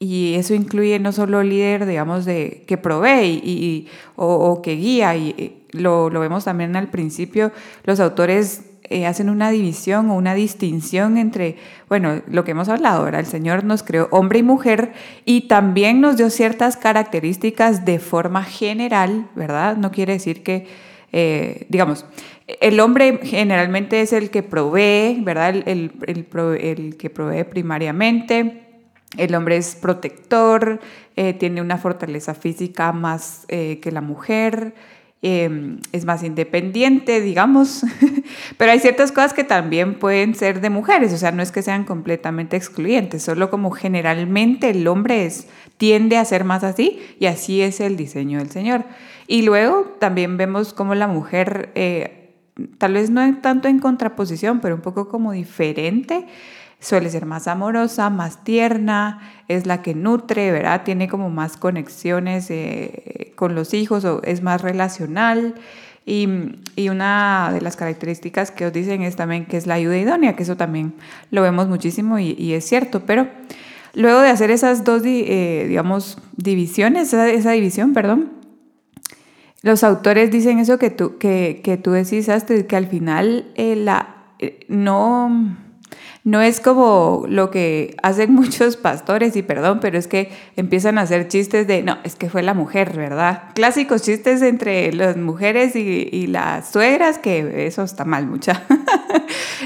Y 0.01 0.35
eso 0.35 0.55
incluye 0.55 0.99
no 1.01 1.13
solo 1.13 1.43
líder, 1.43 1.85
digamos, 1.85 2.25
de, 2.25 2.65
que 2.69 2.77
provee 2.77 3.41
y, 3.43 3.89
o, 4.15 4.63
que 4.63 4.77
guía, 4.77 5.17
y 5.17 5.65
lo, 5.73 6.09
lo, 6.09 6.21
vemos 6.21 6.45
también 6.45 6.77
al 6.77 6.89
principio, 6.89 7.51
los 7.85 7.99
autores 7.99 8.63
eh, 8.91 9.07
hacen 9.07 9.29
una 9.29 9.51
división 9.51 10.09
o 10.09 10.15
una 10.15 10.35
distinción 10.35 11.19
entre, 11.19 11.57
bueno, 11.89 12.23
lo 12.27 12.45
que 12.45 12.53
hemos 12.53 12.71
hablado 12.71 13.03
ahora, 13.03 13.19
el 13.19 13.27
Señor 13.27 13.65
nos 13.65 13.83
creó 13.83 14.09
hombre 14.13 14.39
y 14.39 14.43
mujer 14.43 14.93
y 15.27 15.43
también 15.43 16.01
nos 16.01 16.17
dio 16.17 16.31
ciertas 16.31 16.77
características 16.77 17.85
de 17.85 17.99
forma 17.99 18.45
general, 18.45 19.29
¿verdad? 19.35 19.77
No 19.77 19.91
quiere 19.91 20.15
decir 20.15 20.43
que, 20.43 20.69
eh, 21.13 21.67
digamos, 21.69 22.07
el 22.61 22.81
hombre 22.81 23.21
generalmente 23.25 24.01
es 24.01 24.15
el 24.15 24.31
que 24.31 24.43
provee, 24.43 25.21
¿verdad? 25.23 25.57
El, 25.67 25.93
el, 26.07 26.97
que 26.97 27.11
provee 27.11 27.45
primariamente. 27.45 28.68
El 29.17 29.35
hombre 29.35 29.57
es 29.57 29.75
protector, 29.75 30.81
eh, 31.17 31.33
tiene 31.33 31.63
una 31.63 31.79
fortaleza 31.79 32.35
física 32.35 32.93
más 32.93 33.47
eh, 33.49 33.81
que 33.81 33.91
la 33.91 34.03
mujer, 34.03 34.75
em, 35.23 35.81
es 35.93 36.05
más 36.05 36.23
independiente, 36.23 37.21
digamos, 37.21 37.85
pero 38.59 38.73
hay 38.73 38.81
ciertas 38.81 39.11
cosas 39.11 39.33
que 39.33 39.45
también 39.45 39.99
pueden 39.99 40.35
ser 40.35 40.61
de 40.61 40.71
mujeres, 40.71 41.13
o 41.13 41.17
sea, 41.17 41.33
no 41.33 41.43
es 41.43 41.51
que 41.51 41.63
sean 41.63 41.85
completamente 41.85 42.57
excluyentes, 42.57 43.23
solo 43.23 43.51
como 43.51 43.71
generalmente 43.71 44.71
el 44.71 44.87
hombre 44.87 45.25
es, 45.25 45.49
tiende 45.79 46.19
a 46.19 46.25
ser 46.25 46.45
más 46.45 46.63
así 46.63 47.01
y 47.19 47.27
así 47.27 47.63
es 47.63 47.81
el 47.81 47.97
diseño 47.97 48.39
del 48.39 48.51
Señor. 48.51 48.85
Y 49.27 49.43
luego 49.43 49.97
también 49.99 50.37
vemos 50.37 50.75
cómo 50.75 50.95
la 50.95 51.07
mujer 51.07 51.71
eh, 51.75 52.19
tal 52.79 52.95
vez 52.95 53.11
no 53.11 53.41
tanto 53.41 53.69
en 53.69 53.79
contraposición, 53.79 54.61
pero 54.61 54.75
un 54.75 54.81
poco 54.81 55.09
como 55.09 55.33
diferente. 55.33 56.27
Suele 56.81 57.11
ser 57.11 57.27
más 57.27 57.49
amorosa, 57.49 58.09
más 58.09 58.45
tierna, 58.45 59.21
es 59.49 59.67
la 59.67 59.83
que 59.83 59.95
nutre, 59.95 60.53
¿verdad? 60.53 60.83
Tiene 60.85 61.09
como 61.09 61.29
más 61.29 61.57
conexiones 61.57 62.51
eh, 62.51 63.33
con 63.35 63.57
los 63.57 63.75
hijos 63.75 64.05
o 64.05 64.23
es 64.23 64.43
más 64.43 64.63
relacional. 64.63 65.57
Y, 66.07 66.29
y, 66.77 66.89
una 66.89 67.51
de 67.53 67.61
las 67.61 67.75
características 67.77 68.53
que 68.53 68.65
os 68.65 68.73
dicen 68.73 69.03
es 69.03 69.17
también 69.17 69.45
que 69.45 69.57
es 69.57 69.67
la 69.67 69.75
ayuda 69.75 69.99
idónea, 69.99 70.37
que 70.37 70.45
eso 70.45 70.57
también 70.57 70.95
lo 71.31 71.43
vemos 71.43 71.69
muchísimo 71.69 72.19
y, 72.19 72.55
es 72.55 72.65
cierto, 72.65 73.01
pero 73.05 73.29
luego 73.93 74.21
de 74.21 74.31
hacer 74.31 74.51
esas 74.51 74.85
dos, 74.85 75.03
eh, 75.05 75.67
digamos, 75.69 76.17
divisiones, 76.37 77.13
esa, 77.13 77.51
división, 77.51 77.93
perdón, 77.93 78.31
los 79.61 79.85
autores 79.85 80.31
dicen 80.31 80.61
eso 80.61 80.79
que 80.79 80.89
tú, 80.89 81.19
que, 81.19 81.61
que 81.63 81.77
tú 81.77 81.91
decís, 81.91 82.31
que 82.69 82.77
al 82.77 82.87
final 82.87 83.53
eh, 83.57 83.77
la, 83.77 84.15
no, 84.69 85.57
no 86.25 86.41
es 86.41 86.61
como 86.61 87.25
lo 87.29 87.51
que 87.51 87.97
hacen 88.03 88.33
muchos 88.35 88.77
pastores, 88.77 89.37
y 89.37 89.43
perdón, 89.43 89.81
pero 89.81 89.99
es 89.99 90.09
que 90.09 90.31
empiezan 90.57 90.99
a 90.99 91.03
hacer 91.03 91.29
chistes 91.29 91.67
de, 91.67 91.83
no, 91.83 91.99
es 92.05 92.15
que 92.15 92.31
fue 92.31 92.43
la 92.43 92.55
mujer, 92.55 92.97
¿verdad? 92.97 93.45
Clásicos 93.55 94.03
chistes 94.03 94.43
entre 94.43 94.93
las 94.93 95.17
mujeres 95.17 95.75
y, 95.77 96.27
las 96.29 96.71
suegras, 96.71 97.19
que 97.19 97.67
eso 97.67 97.83
está 97.83 98.05
mal 98.05 98.27
mucha. 98.27 98.65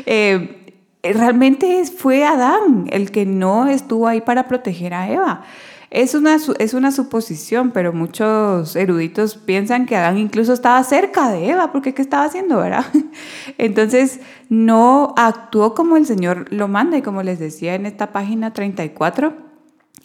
Eh, 0.07 0.75
realmente 1.03 1.85
fue 1.85 2.25
Adán 2.25 2.87
el 2.91 3.11
que 3.11 3.27
no 3.27 3.67
estuvo 3.69 4.09
ahí 4.09 4.21
para 4.21 4.49
proteger 4.49 4.95
a 4.95 5.11
Eva. 5.11 5.45
Es 5.93 6.15
una, 6.15 6.39
es 6.59 6.73
una 6.73 6.91
suposición, 6.91 7.71
pero 7.71 7.93
muchos 7.93 8.75
eruditos 8.77 9.37
piensan 9.37 9.85
que 9.85 9.95
Adán 9.95 10.17
incluso 10.17 10.55
estaba 10.55 10.83
cerca 10.85 11.31
de 11.31 11.51
Eva, 11.51 11.71
porque 11.71 11.93
¿qué 11.93 12.01
estaba 12.01 12.25
haciendo, 12.25 12.57
verdad? 12.57 12.87
Entonces, 13.59 14.21
no 14.49 15.13
actuó 15.19 15.75
como 15.75 15.99
el 15.99 16.07
Señor 16.07 16.51
lo 16.51 16.67
manda, 16.67 16.97
y 16.97 17.03
como 17.03 17.23
les 17.23 17.39
decía 17.39 17.75
en 17.75 17.85
esta 17.85 18.11
página 18.11 18.55
34, 18.55 19.35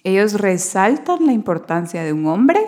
ellos 0.03 0.34
resaltan 0.34 1.25
la 1.25 1.32
importancia 1.32 2.03
de 2.03 2.12
un 2.12 2.25
hombre 2.25 2.60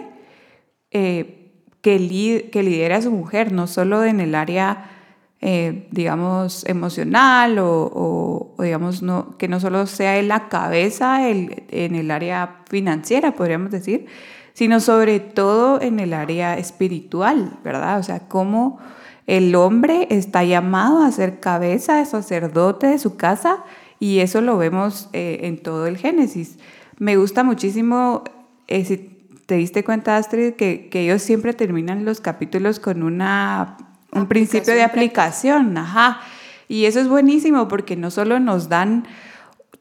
eh, 0.91 1.51
que, 1.81 2.49
que 2.53 2.63
lidera 2.63 2.95
a 2.95 3.01
su 3.01 3.11
mujer, 3.11 3.51
no 3.51 3.67
solo 3.67 4.05
en 4.05 4.21
el 4.21 4.33
área 4.33 4.91
eh, 5.41 5.87
digamos, 5.91 6.65
emocional 6.65 7.57
o, 7.59 8.55
digamos, 8.59 9.01
no, 9.01 9.37
que 9.37 9.47
no 9.47 9.59
solo 9.59 9.87
sea 9.87 10.17
en 10.19 10.27
la 10.27 10.49
cabeza 10.49 11.29
en 11.29 11.95
el 11.95 12.11
área 12.11 12.57
financiera, 12.69 13.33
podríamos 13.33 13.71
decir, 13.71 14.07
sino 14.53 14.81
sobre 14.81 15.21
todo 15.21 15.81
en 15.81 16.01
el 16.01 16.13
área 16.13 16.57
espiritual, 16.57 17.57
¿verdad? 17.63 17.99
O 17.99 18.03
sea, 18.03 18.27
cómo 18.27 18.79
el 19.25 19.55
hombre 19.55 20.07
está 20.09 20.43
llamado 20.43 21.03
a 21.03 21.11
ser 21.11 21.39
cabeza 21.39 21.95
de 21.95 22.05
sacerdote 22.05 22.87
de 22.87 22.99
su 22.99 23.15
casa 23.15 23.63
y 23.99 24.19
eso 24.19 24.41
lo 24.41 24.57
vemos 24.57 25.07
eh, 25.13 25.41
en 25.43 25.61
todo 25.61 25.87
el 25.87 25.95
Génesis. 25.95 26.57
Me 26.97 27.15
gusta 27.15 27.45
muchísimo, 27.45 28.25
eh, 28.67 28.83
si 28.83 28.97
te 29.45 29.55
diste 29.55 29.85
cuenta, 29.85 30.17
Astrid, 30.17 30.55
que, 30.55 30.89
que 30.89 31.01
ellos 31.01 31.21
siempre 31.21 31.53
terminan 31.53 32.03
los 32.03 32.19
capítulos 32.19 32.79
con 32.81 33.03
una 33.03 33.77
un 34.11 34.27
principio 34.27 34.73
de 34.73 34.83
aplicación, 34.83 35.77
ajá. 35.77 36.21
Y 36.67 36.85
eso 36.85 36.99
es 36.99 37.07
buenísimo 37.07 37.67
porque 37.67 37.95
no 37.95 38.11
solo 38.11 38.39
nos 38.39 38.69
dan 38.69 39.05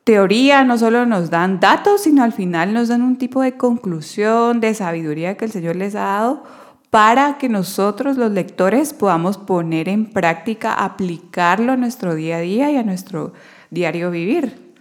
teoría, 0.05 0.65
no 0.65 0.79
solo 0.79 1.05
nos 1.05 1.29
dan 1.29 1.61
datos, 1.61 2.03
sino 2.03 2.23
al 2.23 2.33
final 2.33 2.73
nos 2.73 2.89
dan 2.89 3.03
un 3.03 3.19
tipo 3.19 3.43
de 3.43 3.57
conclusión, 3.59 4.61
de 4.61 4.73
sabiduría 4.73 5.37
que 5.37 5.45
el 5.45 5.51
Señor 5.53 5.77
les 5.77 5.95
ha 5.95 6.01
dado 6.01 6.45
para 6.91 7.37
que 7.37 7.51
nosotros 7.51 8.17
los 8.17 8.33
lectores 8.33 8.95
podamos 8.95 9.37
poner 9.37 9.89
en 9.89 10.07
práctica, 10.07 10.73
aplicarlo 10.73 11.73
a 11.73 11.77
nuestro 11.77 12.15
día 12.15 12.39
a 12.39 12.41
día 12.41 12.71
y 12.71 12.77
a 12.77 12.83
nuestro 12.83 13.35
diario 13.71 14.11
vivir. 14.11 14.73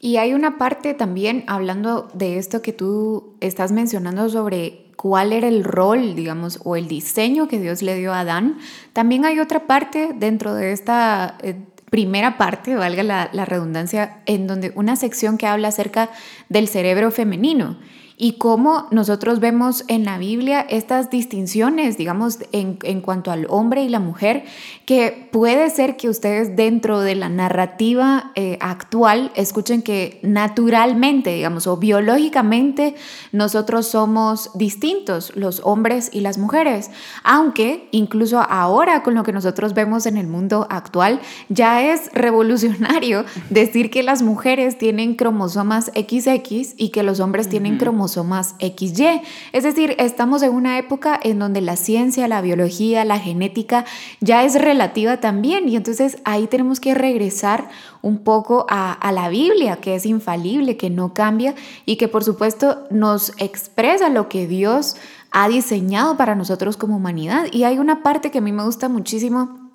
Y 0.00 0.16
hay 0.16 0.32
una 0.32 0.56
parte 0.56 0.94
también, 0.94 1.44
hablando 1.46 2.08
de 2.14 2.38
esto 2.38 2.62
que 2.62 2.72
tú 2.72 3.34
estás 3.40 3.72
mencionando 3.72 4.28
sobre 4.30 4.87
cuál 4.98 5.32
era 5.32 5.46
el 5.46 5.62
rol, 5.62 6.16
digamos, 6.16 6.58
o 6.64 6.74
el 6.74 6.88
diseño 6.88 7.46
que 7.46 7.60
Dios 7.60 7.82
le 7.82 7.96
dio 7.96 8.12
a 8.12 8.20
Adán, 8.20 8.58
también 8.92 9.24
hay 9.24 9.38
otra 9.38 9.68
parte 9.68 10.10
dentro 10.12 10.54
de 10.54 10.72
esta 10.72 11.38
eh, 11.40 11.54
primera 11.88 12.36
parte, 12.36 12.74
valga 12.74 13.04
la, 13.04 13.30
la 13.32 13.44
redundancia, 13.44 14.18
en 14.26 14.48
donde 14.48 14.72
una 14.74 14.96
sección 14.96 15.38
que 15.38 15.46
habla 15.46 15.68
acerca 15.68 16.10
del 16.48 16.66
cerebro 16.66 17.12
femenino 17.12 17.78
y 18.20 18.32
cómo 18.32 18.88
nosotros 18.90 19.38
vemos 19.38 19.84
en 19.86 20.04
la 20.04 20.18
Biblia 20.18 20.60
estas 20.68 21.08
distinciones, 21.08 21.96
digamos, 21.96 22.40
en, 22.50 22.76
en, 22.82 23.00
cuanto 23.00 23.30
al 23.30 23.46
hombre 23.48 23.84
y 23.84 23.88
la 23.88 24.00
mujer, 24.00 24.44
que 24.86 25.28
puede 25.30 25.70
ser 25.70 25.96
que 25.96 26.08
ustedes 26.08 26.56
dentro 26.56 27.00
de 27.00 27.14
la 27.14 27.28
narrativa 27.28 28.32
eh, 28.34 28.58
actual 28.60 29.30
escuchen 29.36 29.82
que 29.82 30.18
naturalmente, 30.22 31.32
digamos, 31.32 31.68
o 31.68 31.76
biológicamente 31.76 32.96
nosotros 33.30 33.86
somos 33.86 34.50
distintos, 34.54 35.32
los 35.36 35.60
hombres 35.64 36.10
y 36.12 36.20
las 36.20 36.38
mujeres, 36.38 36.90
aunque 37.22 37.88
incluso 37.92 38.40
ahora 38.40 39.04
con 39.04 39.14
lo 39.14 39.22
que 39.22 39.32
nosotros 39.32 39.74
vemos 39.74 40.06
en 40.06 40.16
el 40.16 40.26
mundo 40.26 40.66
actual, 40.70 41.20
ya 41.48 41.82
es 41.82 42.10
revolucionario 42.14 43.24
decir 43.50 43.92
que 43.92 44.02
las 44.02 44.22
mujeres 44.22 44.76
tienen 44.76 45.14
cromosomas 45.14 45.92
XX 45.94 46.74
y 46.76 46.88
que 46.88 47.04
los 47.04 47.20
hombres 47.20 47.48
tienen 47.48 47.78
cromosomas 47.78 48.07
más 48.24 48.54
XY. 48.58 49.22
Es 49.52 49.64
decir, 49.64 49.94
estamos 49.98 50.42
en 50.42 50.52
una 50.52 50.78
época 50.78 51.18
en 51.22 51.38
donde 51.38 51.60
la 51.60 51.76
ciencia, 51.76 52.28
la 52.28 52.40
biología, 52.40 53.04
la 53.04 53.18
genética 53.18 53.84
ya 54.20 54.44
es 54.44 54.54
relativa 54.54 55.18
también 55.18 55.68
y 55.68 55.76
entonces 55.76 56.18
ahí 56.24 56.46
tenemos 56.46 56.80
que 56.80 56.94
regresar 56.94 57.68
un 58.02 58.18
poco 58.18 58.66
a, 58.68 58.92
a 58.92 59.12
la 59.12 59.28
Biblia, 59.28 59.76
que 59.76 59.94
es 59.94 60.06
infalible, 60.06 60.76
que 60.76 60.90
no 60.90 61.14
cambia 61.14 61.54
y 61.84 61.96
que 61.96 62.08
por 62.08 62.24
supuesto 62.24 62.84
nos 62.90 63.32
expresa 63.38 64.08
lo 64.08 64.28
que 64.28 64.46
Dios 64.46 64.96
ha 65.30 65.48
diseñado 65.48 66.16
para 66.16 66.34
nosotros 66.34 66.76
como 66.76 66.96
humanidad. 66.96 67.46
Y 67.52 67.64
hay 67.64 67.78
una 67.78 68.02
parte 68.02 68.30
que 68.30 68.38
a 68.38 68.42
mí 68.42 68.52
me 68.52 68.64
gusta 68.64 68.88
muchísimo 68.88 69.67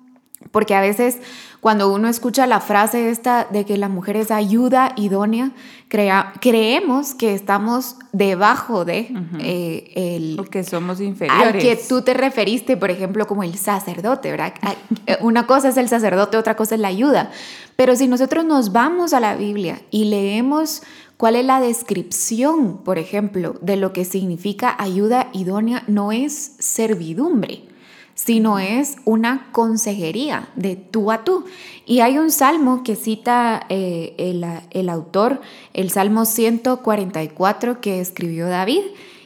Porque 0.50 0.74
a 0.74 0.80
veces 0.80 1.18
cuando 1.64 1.90
uno 1.90 2.08
escucha 2.08 2.46
la 2.46 2.60
frase 2.60 3.08
esta 3.08 3.46
de 3.50 3.64
que 3.64 3.78
la 3.78 3.88
mujer 3.88 4.18
es 4.18 4.30
ayuda 4.30 4.92
idónea, 4.96 5.52
creemos 5.88 7.14
que 7.14 7.32
estamos 7.32 7.96
debajo 8.12 8.84
de 8.84 9.10
eh, 9.40 9.90
el... 9.94 10.38
O 10.38 10.44
que 10.44 10.62
somos 10.62 11.00
inferiores. 11.00 11.54
Al 11.54 11.58
que 11.58 11.76
tú 11.88 12.02
te 12.02 12.12
referiste, 12.12 12.76
por 12.76 12.90
ejemplo, 12.90 13.26
como 13.26 13.44
el 13.44 13.56
sacerdote, 13.56 14.30
¿verdad? 14.30 14.52
Eh, 15.06 15.16
una 15.20 15.46
cosa 15.46 15.68
es 15.68 15.78
el 15.78 15.88
sacerdote, 15.88 16.36
otra 16.36 16.54
cosa 16.54 16.74
es 16.74 16.80
la 16.82 16.88
ayuda. 16.88 17.30
Pero 17.76 17.96
si 17.96 18.08
nosotros 18.08 18.44
nos 18.44 18.72
vamos 18.72 19.14
a 19.14 19.20
la 19.20 19.34
Biblia 19.34 19.80
y 19.90 20.04
leemos 20.04 20.82
cuál 21.16 21.36
es 21.36 21.46
la 21.46 21.60
descripción, 21.60 22.78
por 22.84 22.98
ejemplo, 22.98 23.56
de 23.62 23.76
lo 23.76 23.94
que 23.94 24.04
significa 24.04 24.74
ayuda 24.78 25.28
idónea, 25.32 25.82
no 25.86 26.12
es 26.12 26.56
servidumbre 26.58 27.68
sino 28.14 28.58
es 28.58 28.96
una 29.04 29.48
consejería 29.52 30.48
de 30.54 30.76
tú 30.76 31.10
a 31.10 31.24
tú. 31.24 31.44
Y 31.86 32.00
hay 32.00 32.18
un 32.18 32.30
salmo 32.30 32.82
que 32.82 32.96
cita 32.96 33.66
eh, 33.68 34.14
el, 34.70 34.88
autor, 34.88 35.40
el 35.72 35.90
Salmo 35.90 36.24
144 36.24 37.80
que 37.80 38.00
escribió 38.00 38.46
David. 38.46 38.82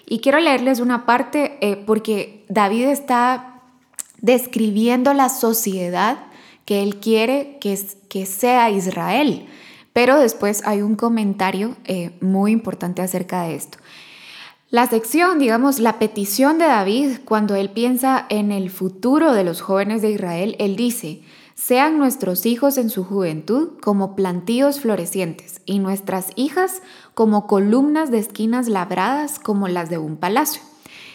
Y 0.07 0.21
quiero 0.21 0.41
leerles 0.41 0.81
una 0.81 1.05
parte 1.05 1.59
eh, 1.61 1.77
porque 1.77 2.45
David 2.49 2.87
está 2.87 3.61
describiendo 4.21 5.13
la 5.15 5.29
sociedad 5.29 6.19
que 6.65 6.83
él 6.83 6.97
quiere 6.97 7.59
que, 7.61 7.79
que 8.09 8.27
sea 8.27 8.71
Israel. 8.71 9.47
Pero 9.93 10.19
después 10.19 10.63
hay 10.65 10.83
un 10.83 10.97
comentario 10.97 11.77
eh, 11.85 12.13
muy 12.21 12.53
importante 12.53 13.03
acerca 13.03 13.43
de 13.43 13.55
esto. 13.55 13.79
La 14.71 14.87
sección, 14.87 15.39
digamos, 15.39 15.79
la 15.79 15.99
petición 15.99 16.59
de 16.59 16.67
David, 16.67 17.21
cuando 17.25 17.55
él 17.55 17.71
piensa 17.71 18.27
en 18.29 18.53
el 18.53 18.69
futuro 18.69 19.33
de 19.33 19.43
los 19.43 19.63
jóvenes 19.63 20.03
de 20.03 20.11
Israel, 20.11 20.57
él 20.59 20.77
dice, 20.77 21.23
sean 21.55 21.97
nuestros 21.97 22.45
hijos 22.45 22.77
en 22.77 22.91
su 22.91 23.03
juventud 23.03 23.79
como 23.81 24.15
plantíos 24.15 24.81
florecientes 24.81 25.63
y 25.65 25.79
nuestras 25.79 26.33
hijas 26.37 26.83
como 27.15 27.47
columnas 27.47 28.11
de 28.11 28.19
esquinas 28.19 28.69
labradas 28.69 29.39
como 29.39 29.69
las 29.69 29.89
de 29.89 29.97
un 29.97 30.19
palacio. 30.19 30.61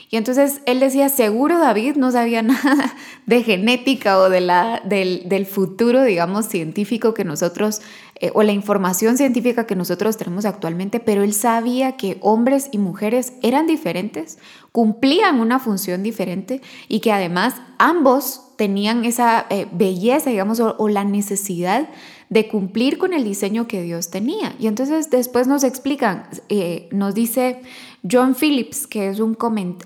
Y 0.10 0.18
entonces 0.18 0.62
él 0.66 0.80
decía, 0.80 1.10
seguro 1.10 1.60
David 1.60 1.96
no 1.96 2.12
sabía 2.12 2.42
nada 2.44 2.96
de 3.28 3.44
genética 3.44 4.18
o 4.18 4.32
del, 4.32 4.50
del 4.84 5.46
futuro, 5.46 6.04
digamos, 6.04 6.48
científico 6.48 7.14
que 7.14 7.24
nosotros 7.24 7.82
eh, 8.16 8.32
o 8.34 8.44
la 8.44 8.52
información 8.52 9.18
científica 9.18 9.66
que 9.66 9.76
nosotros 9.76 10.18
tenemos 10.18 10.46
actualmente, 10.46 11.00
pero 11.00 11.24
él 11.24 11.34
sabía 11.34 11.98
que 11.98 12.18
hombres 12.22 12.70
y 12.72 12.78
mujeres 12.78 13.34
eran 13.42 13.68
diferentes, 13.68 14.38
cumplían 14.72 15.40
una 15.40 15.60
función 15.60 16.04
diferente 16.04 16.62
y 16.88 17.00
que 17.00 17.12
además 17.12 17.56
ambos 17.80 18.54
tenían 18.56 19.04
esa 19.04 19.46
eh, 19.50 19.68
belleza, 19.72 20.30
digamos, 20.30 20.60
o, 20.60 20.88
la 20.90 21.04
necesidad 21.04 21.90
de 22.30 22.48
cumplir 22.48 22.98
con 22.98 23.14
el 23.14 23.24
diseño 23.24 23.68
que 23.68 23.82
Dios 23.82 24.10
tenía. 24.10 24.56
Y 24.60 24.68
entonces 24.68 25.10
después 25.10 25.48
nos 25.48 25.64
explican, 25.64 26.28
eh, 26.50 26.88
nos 26.92 27.14
dice 27.14 27.62
John 28.10 28.36
Phillips, 28.36 28.86
que 28.86 29.08
es 29.08 29.22
un, 29.22 29.38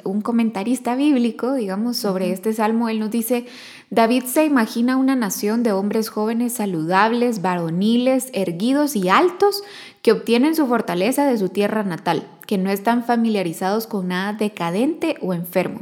un 0.04 0.22
comentarista 0.22 0.96
bíblico, 0.96 1.54
digamos, 1.54 1.98
sobre 1.98 2.32
este 2.32 2.52
salmo, 2.52 2.90
él 2.90 3.00
nos 3.00 3.12
dice, 3.12 3.46
David 3.92 4.24
se 4.24 4.44
imagina 4.44 4.98
una 4.98 5.16
nación 5.16 5.62
de 5.62 5.72
hombres 5.72 6.10
jóvenes 6.10 6.54
saludables, 6.54 7.44
varoniles, 7.44 8.32
erguidos 8.34 8.96
y 8.96 9.10
altos 9.10 9.62
que 10.02 10.12
obtienen 10.12 10.56
su 10.56 10.66
fortaleza 10.66 11.28
de 11.28 11.38
su 11.38 11.50
tierra 11.50 11.84
natal, 11.84 12.28
que 12.48 12.58
no 12.58 12.72
están 12.72 13.04
familiarizados 13.04 13.86
con 13.86 14.08
nada 14.08 14.34
decadente 14.34 15.18
o 15.22 15.34
enfermo. 15.34 15.82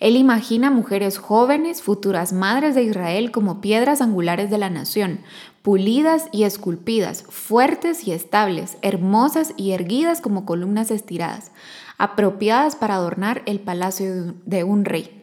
Él 0.00 0.16
imagina 0.16 0.70
mujeres 0.70 1.18
jóvenes, 1.18 1.82
futuras 1.82 2.32
madres 2.32 2.74
de 2.74 2.82
Israel 2.82 3.30
como 3.30 3.60
piedras 3.60 4.00
angulares 4.00 4.50
de 4.50 4.58
la 4.58 4.70
nación, 4.70 5.20
pulidas 5.62 6.28
y 6.32 6.44
esculpidas, 6.44 7.24
fuertes 7.28 8.08
y 8.08 8.12
estables, 8.12 8.78
hermosas 8.80 9.52
y 9.56 9.72
erguidas 9.72 10.20
como 10.20 10.46
columnas 10.46 10.90
estiradas, 10.90 11.52
apropiadas 11.98 12.74
para 12.74 12.94
adornar 12.94 13.42
el 13.44 13.60
palacio 13.60 14.34
de 14.46 14.64
un 14.64 14.86
rey. 14.86 15.22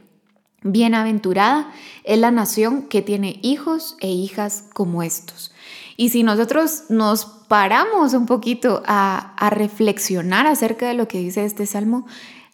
Bienaventurada 0.62 1.72
es 2.04 2.20
la 2.20 2.32
nación 2.32 2.84
que 2.84 3.02
tiene 3.02 3.40
hijos 3.42 3.98
e 4.02 4.10
hijas 4.10 4.66
como 4.74 5.04
estos. 5.04 5.52
Y 5.98 6.10
si 6.10 6.24
nosotros 6.24 6.84
nos 6.90 7.26
paramos 7.26 8.14
un 8.14 8.26
poquito 8.26 8.84
a, 8.86 9.50
reflexionar 9.52 10.48
acerca 10.48 10.88
de 10.88 10.94
lo 10.94 11.08
que 11.08 11.20
dice 11.20 11.46
este 11.46 11.66
salmo, 11.66 12.06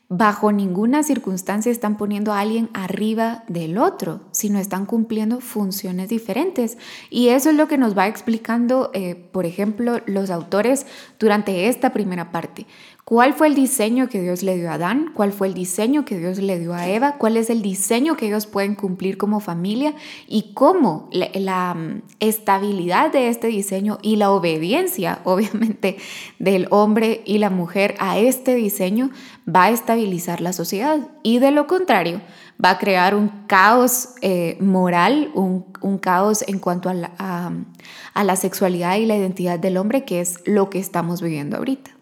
bajo 0.10 0.52
ninguna 0.52 1.04
circunstancia 1.04 1.72
están 1.72 1.96
poniendo 1.96 2.34
a 2.34 2.42
alguien 2.42 2.70
arriba 2.74 3.46
del 3.48 3.78
otro, 3.78 4.20
sino 4.32 4.60
están 4.60 4.86
cumpliendo 4.86 5.40
funciones 5.40 6.10
diferentes. 6.10 6.78
Y 7.10 7.30
eso 7.30 7.50
es 7.50 7.56
lo 7.56 7.70
que 7.70 7.78
nos 7.78 7.98
va 7.98 8.08
explicando, 8.08 8.92
eh, 8.94 9.16
por 9.16 9.46
ejemplo, 9.46 10.02
los 10.06 10.30
autores 10.30 10.86
durante 11.18 11.70
esta 11.70 11.94
primera 11.94 12.32
parte. 12.32 12.68
¿Cuál 13.04 13.34
fue 13.34 13.48
el 13.48 13.56
diseño 13.56 14.08
que 14.08 14.22
Dios 14.22 14.44
le 14.44 14.56
dio 14.58 14.70
a 14.70 14.76
Adán? 14.76 15.12
¿Cuál 15.14 15.34
fue 15.34 15.48
el 15.48 15.56
diseño 15.56 16.06
que 16.06 16.20
Dios 16.20 16.38
le 16.38 16.60
dio 16.60 16.74
a 16.74 16.88
Eva? 16.88 17.18
¿Cuál 17.18 17.36
es 17.36 17.50
el 17.50 17.62
diseño 17.62 18.16
que 18.16 18.28
ellos 18.28 18.46
pueden 18.46 18.76
cumplir 18.76 19.18
como 19.18 19.40
familia? 19.40 19.96
Y 20.28 20.54
cómo 20.54 21.10
la, 21.12 21.74
mm, 21.74 22.04
estabilidad 22.20 23.12
de 23.12 23.28
este 23.30 23.48
diseño 23.48 23.98
y 24.04 24.18
la 24.18 24.32
obediencia, 24.32 25.20
obviamente, 25.26 25.98
del 26.38 26.68
hombre 26.70 27.22
y 27.26 27.40
la 27.40 27.50
mujer 27.50 27.96
a 28.00 28.20
este 28.20 28.54
diseño 28.54 29.10
va 29.48 29.66
a 29.66 29.72
estabilizar 29.72 30.40
la 30.40 30.54
sociedad. 30.54 31.00
Y 31.24 31.40
de 31.40 31.50
lo 31.52 31.66
contrario, 31.66 32.22
va 32.64 32.72
a 32.72 32.78
crear 32.78 33.16
un 33.16 33.30
caos 33.48 34.10
eh, 34.22 34.58
moral, 34.62 35.32
un, 35.34 35.66
caos 36.00 36.46
en 36.48 36.60
cuanto 36.60 36.88
a 36.88 36.94
la, 36.94 37.12
a 38.14 38.24
la 38.24 38.36
sexualidad 38.36 38.98
y 38.98 39.08
la 39.08 39.18
identidad 39.18 39.58
del 39.58 39.78
hombre, 39.78 40.06
que 40.06 40.22
es 40.22 40.40
lo 40.46 40.70
que 40.70 40.78
estamos 40.78 41.22
viviendo 41.22 41.58
ahorita. 41.58 42.01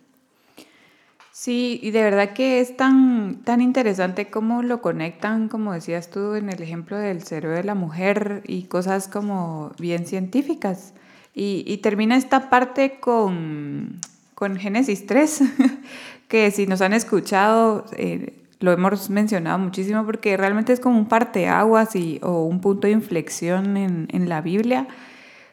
Sí, 1.40 1.80
y 1.82 1.92
de 1.92 2.04
verdad 2.04 2.34
que 2.34 2.60
es 2.60 2.76
tan, 2.76 3.46
tan 3.46 3.62
interesante 3.62 4.30
cómo 4.30 4.62
lo 4.62 4.82
conectan, 4.82 5.48
como 5.48 5.72
decías 5.72 6.10
tú 6.10 6.36
en 6.36 6.50
el 6.50 6.62
ejemplo 6.62 6.98
del 6.98 7.24
cerebro 7.24 7.56
de 7.56 7.64
la 7.64 7.76
mujer 7.76 8.44
y 8.46 8.64
cosas 8.64 9.08
como 9.08 9.72
bien 9.80 10.06
científicas. 10.06 10.94
Y, 11.34 11.78
termina 11.78 12.18
esta 12.18 12.50
parte 12.50 13.00
con, 13.00 14.02
con 14.36 14.58
Génesis 14.58 15.06
3, 15.08 15.44
que 16.28 16.52
si 16.52 16.68
nos 16.68 16.82
han 16.82 16.92
escuchado, 16.92 17.86
eh, 17.96 18.34
lo 18.60 18.74
hemos 18.74 19.10
mencionado 19.10 19.60
muchísimo 19.60 20.06
porque 20.06 20.36
realmente 20.36 20.74
es 20.74 20.82
como 20.82 20.98
un 20.98 21.08
parteaguas 21.08 21.96
y, 21.96 22.20
o 22.22 22.44
un 22.44 22.60
punto 22.60 22.88
de 22.88 22.92
inflexión 22.92 23.78
en, 23.78 24.10
en 24.12 24.28
la 24.28 24.42
Biblia 24.42 24.90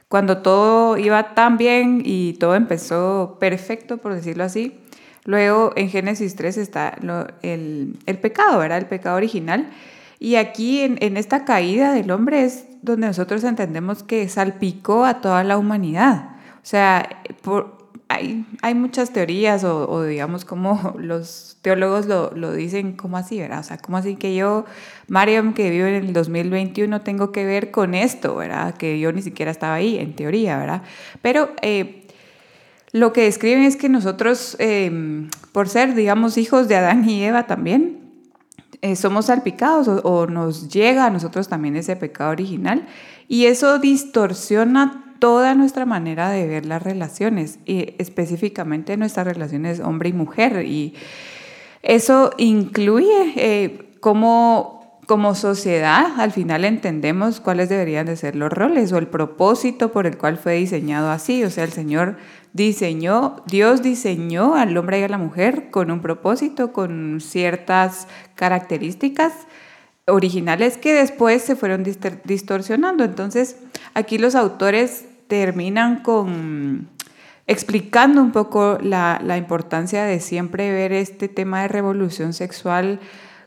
cuando 0.09 0.39
todo 0.39 0.97
iba 0.99 1.35
tan 1.35 1.57
bien 1.57 2.03
y 2.05 2.35
todo 2.35 2.55
empezó 2.55 3.37
perfecto, 3.41 3.99
por 3.99 4.15
decirlo 4.15 4.45
así, 4.45 4.81
Luego 5.27 5.73
en 5.75 5.91
Génesis 5.91 6.37
3 6.37 6.57
está 6.57 6.97
el, 7.43 7.99
pecado, 8.23 8.59
¿verdad? 8.61 8.79
El 8.79 8.87
pecado 8.87 9.17
original. 9.17 9.69
Y 10.19 10.37
aquí 10.37 10.81
en, 10.81 11.17
esta 11.17 11.45
caída 11.45 11.93
del 11.93 12.11
hombre 12.13 12.45
es 12.45 12.65
donde 12.81 13.09
nosotros 13.09 13.45
entendemos 13.45 14.03
que 14.03 14.29
salpicó 14.29 15.05
a 15.05 15.21
toda 15.21 15.43
la 15.45 15.59
humanidad. 15.59 16.31
O 16.63 16.69
sea, 16.69 17.09
hay, 18.09 18.75
muchas 18.75 19.13
teorías 19.13 19.65
o, 19.65 20.05
digamos 20.05 20.45
como 20.45 20.95
los 20.99 21.59
teólogos 21.61 22.07
lo, 22.07 22.53
dicen, 22.53 22.93
¿cómo 22.93 23.17
así, 23.17 23.41
verdad? 23.41 23.59
O 23.59 23.65
sea, 23.65 23.79
¿cómo 23.79 23.97
así 23.97 24.15
que 24.15 24.37
yo, 24.37 24.65
Mariam, 25.09 25.55
que 25.55 25.71
vivo 25.71 25.87
en 25.87 25.95
el 25.95 26.13
2021, 26.13 27.01
tengo 27.01 27.33
que 27.33 27.45
ver 27.45 27.73
con 27.73 27.95
esto, 27.95 28.37
verdad? 28.37 28.75
Que 28.77 29.01
yo 29.01 29.11
ni 29.11 29.23
siquiera 29.23 29.51
estaba 29.51 29.75
ahí, 29.75 29.99
en 29.99 30.15
teoría, 30.15 30.57
¿verdad? 30.57 30.83
Pero 31.21 31.51
eh, 31.63 32.06
lo 32.97 33.13
que 33.13 33.25
describen 33.25 33.65
es 33.65 33.77
que 33.77 33.91
nosotros, 33.91 34.57
em, 34.59 35.29
por 35.53 35.69
ser, 35.69 35.95
digamos, 35.95 36.39
hijos 36.39 36.67
de 36.67 36.77
Adán 36.77 37.07
y 37.07 37.23
Eva 37.23 37.47
también, 37.47 37.99
eh, 38.81 38.97
somos 38.97 39.27
salpicados 39.27 39.87
o, 40.03 40.27
nos 40.27 40.71
llega 40.73 41.05
a 41.05 41.11
nosotros 41.11 41.49
también 41.49 41.77
ese 41.77 41.95
pecado 41.97 42.31
original 42.31 42.87
y 43.29 43.47
eso 43.47 43.79
distorsiona 43.79 45.15
toda 45.19 45.55
nuestra 45.55 45.85
manera 45.85 46.31
de 46.31 46.47
ver 46.47 46.65
las 46.65 46.83
relaciones, 46.83 47.59
y 47.67 47.95
específicamente 47.99 48.97
nuestras 48.97 49.27
relaciones 49.27 49.81
hombre 49.81 50.09
y 50.09 50.13
mujer. 50.15 50.65
Y 50.65 50.95
eso 51.83 52.31
incluye 52.39 53.33
eh, 53.37 53.91
cómo 54.01 54.77
como 55.07 55.37
sociedad 55.37 56.19
al 56.19 56.33
final 56.33 56.65
entendemos 56.65 57.41
cuáles 57.41 57.69
deberían 57.69 58.07
de 58.07 58.17
ser 58.17 58.35
los 58.35 58.53
roles 58.53 58.93
o 58.93 58.99
el 58.99 59.07
propósito 59.07 59.93
por 59.93 60.07
el 60.07 60.19
cual 60.19 60.37
fue 60.37 60.55
diseñado 60.55 61.11
así. 61.11 61.45
O 61.45 61.51
sea, 61.51 61.65
el 61.65 61.71
Señor 61.73 62.17
diseñó, 62.57 63.43
Dios 63.47 63.83
diseñó 63.83 64.55
al 64.57 64.77
hombre 64.77 65.01
y 65.01 65.03
a 65.03 65.09
la 65.09 65.19
mujer 65.19 65.71
con 65.71 65.91
un 65.91 66.01
propósito, 66.01 66.73
con 66.73 67.21
ciertas 67.21 68.09
características 68.35 69.33
originales 70.07 70.79
que 70.79 70.95
después 70.95 71.43
se 71.43 71.55
fueron 71.55 71.85
distorsionando. 72.25 73.05
Entonces, 73.05 73.57
aquí 73.95 74.19
los 74.19 74.35
autores 74.35 75.05
terminan 75.29 76.03
con 76.03 76.89
explicando 77.49 78.23
un 78.23 78.33
poco 78.33 78.79
la, 78.83 79.21
la 79.23 79.37
importancia 79.37 80.05
de 80.05 80.19
siempre 80.19 80.73
ver 80.73 80.93
este 80.93 81.29
tema 81.29 81.63
de 81.63 81.69
revolución 81.69 82.33
sexual 82.33 82.99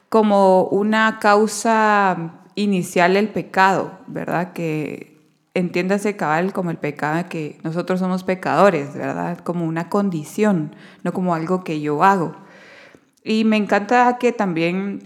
como 0.08 0.64
una 0.66 1.20
causa 1.20 2.40
inicial 2.56 3.18
el 3.18 3.30
pecado, 3.30 4.00
¿verdad? 4.08 4.54
Que 4.54 5.09
entiéndase 5.54 6.16
cabal 6.16 6.54
como 6.54 6.72
el 6.72 6.78
pecado 6.78 7.28
que 7.30 7.58
nosotros 7.64 8.00
somos 8.00 8.24
pecadores, 8.24 8.94
¿verdad? 8.94 9.40
Como 9.40 9.66
una 9.66 9.90
condición, 9.90 10.76
no 11.04 11.14
como 11.14 11.34
algo 11.34 11.64
que 11.64 11.82
yo 11.82 12.04
hago. 12.04 12.36
Y 13.24 13.44
me 13.44 13.58
encanta 13.58 14.18
que 14.20 14.32
también 14.32 15.04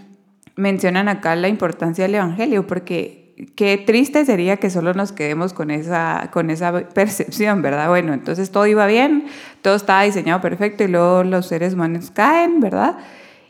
mencionan 0.56 1.08
acá 1.08 1.34
la 1.36 1.48
importancia 1.48 2.04
del 2.04 2.14
Evangelio, 2.14 2.66
porque 2.66 3.24
qué 3.56 3.78
triste 3.78 4.24
sería 4.24 4.58
que 4.58 4.70
solo 4.70 4.94
nos 4.94 5.12
quedemos 5.12 5.52
con 5.52 5.70
esa, 5.70 6.30
con 6.32 6.50
esa 6.50 6.72
percepción, 6.90 7.62
¿verdad? 7.62 7.88
Bueno, 7.88 8.12
entonces 8.12 8.50
todo 8.50 8.66
iba 8.66 8.86
bien, 8.86 9.26
todo 9.62 9.74
estaba 9.74 10.02
diseñado 10.02 10.40
perfecto 10.40 10.84
y 10.84 10.88
luego 10.88 11.24
los 11.24 11.46
seres 11.46 11.74
humanos 11.74 12.10
caen, 12.12 12.60
¿verdad? 12.60 12.98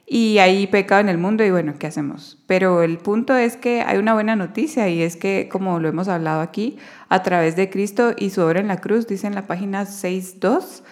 Y 0.06 0.38
hay 0.38 0.66
pecado 0.66 1.00
en 1.00 1.08
el 1.08 1.16
mundo 1.16 1.44
y 1.44 1.50
bueno, 1.50 1.74
¿qué 1.78 1.86
hacemos? 1.86 2.38
Pero 2.46 2.82
el 2.82 2.98
punto 2.98 3.36
es 3.36 3.56
que 3.56 3.80
hay 3.80 3.96
una 3.96 4.12
buena 4.12 4.36
noticia 4.36 4.88
y 4.88 5.02
es 5.02 5.16
que, 5.16 5.48
como 5.50 5.80
lo 5.80 5.88
hemos 5.88 6.08
hablado 6.08 6.42
aquí, 6.42 6.76
a 7.08 7.22
través 7.22 7.56
de 7.56 7.70
Cristo 7.70 8.12
y 8.18 8.30
su 8.30 8.42
obra 8.42 8.60
en 8.60 8.68
la 8.68 8.78
cruz, 8.78 9.06
dice 9.06 9.26
en 9.26 9.34
la 9.34 9.46
página 9.46 9.84
6.2, 9.84 10.82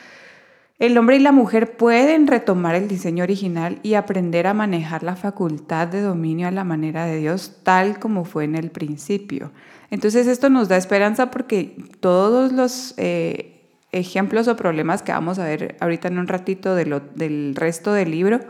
el 0.79 0.97
hombre 0.99 1.17
y 1.17 1.21
la 1.21 1.31
mujer 1.31 1.77
pueden 1.77 2.27
retomar 2.27 2.75
el 2.75 2.89
diseño 2.89 3.23
original 3.23 3.79
y 3.83 3.95
aprender 3.95 4.47
a 4.47 4.55
manejar 4.55 5.03
la 5.03 5.15
facultad 5.15 5.89
de 5.89 6.01
dominio 6.01 6.49
a 6.49 6.51
la 6.51 6.65
manera 6.65 7.05
de 7.05 7.19
Dios, 7.19 7.59
tal 7.63 8.01
como 8.01 8.25
fue 8.25 8.45
en 8.45 8.57
el 8.57 8.71
principio. 8.71 9.53
Entonces 9.91 10.27
esto 10.27 10.49
nos 10.49 10.69
da 10.69 10.79
esperanza 10.79 11.31
porque 11.31 11.77
todos 12.01 12.51
los 12.51 12.95
eh, 12.97 13.61
ejemplos 13.93 14.49
o 14.49 14.57
problemas 14.57 15.03
que 15.03 15.13
vamos 15.13 15.39
a 15.39 15.45
ver 15.45 15.77
ahorita 15.81 16.09
en 16.09 16.19
un 16.19 16.27
ratito 16.27 16.75
del 16.75 17.55
resto 17.55 17.93
del 17.93 18.11
libro 18.11 18.41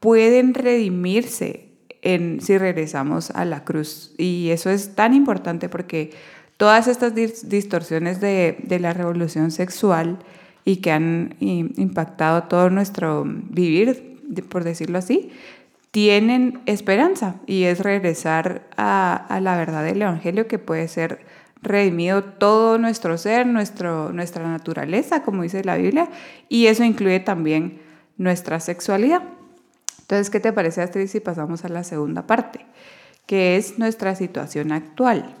pueden 0.00 0.54
redimirse 0.54 1.70
si 2.02 2.58
regresamos 2.58 3.30
a 3.30 3.44
la 3.44 3.64
cruz. 3.64 4.14
Y 4.18 4.50
eso 4.50 4.70
es 4.70 4.94
tan 4.94 5.14
importante 5.14 5.68
porque 5.68 6.10
todas 6.56 6.88
estas 6.88 7.14
distorsiones 7.14 8.20
de, 8.20 8.78
la 8.80 8.92
revolución 8.92 9.50
sexual, 9.50 10.18
y 10.62 10.76
que 10.76 10.92
han 10.92 11.36
impactado 11.40 12.44
todo 12.44 12.68
nuestro 12.68 13.24
vivir, 13.26 14.18
por 14.50 14.62
decirlo 14.62 14.98
así, 14.98 15.30
tienen 15.90 16.60
esperanza 16.66 17.36
y 17.46 17.64
es 17.64 17.80
regresar 17.80 18.68
a, 18.76 19.40
la 19.42 19.56
verdad 19.56 19.82
del 19.82 20.02
Evangelio 20.02 20.46
que 20.46 20.58
puede 20.58 20.86
ser 20.86 21.24
redimido 21.62 22.22
todo 22.22 22.78
nuestro 22.78 23.18
ser, 23.18 23.46
nuestra 23.46 24.12
naturaleza, 24.12 25.22
como 25.22 25.42
dice 25.42 25.64
la 25.64 25.76
Biblia, 25.76 26.08
y 26.48 26.66
eso 26.66 26.84
incluye 26.84 27.20
también 27.20 27.80
nuestra 28.18 28.60
sexualidad. 28.60 29.22
Entonces, 30.10 30.30
¿qué 30.30 30.40
te 30.40 30.52
parece, 30.52 30.82
Astrid, 30.82 31.06
si 31.06 31.20
pasamos 31.20 31.64
a 31.64 31.68
la 31.68 31.84
segunda 31.84 32.26
parte, 32.26 32.66
que 33.26 33.54
es 33.54 33.78
nuestra 33.78 34.16
situación 34.16 34.72
actual? 34.72 35.36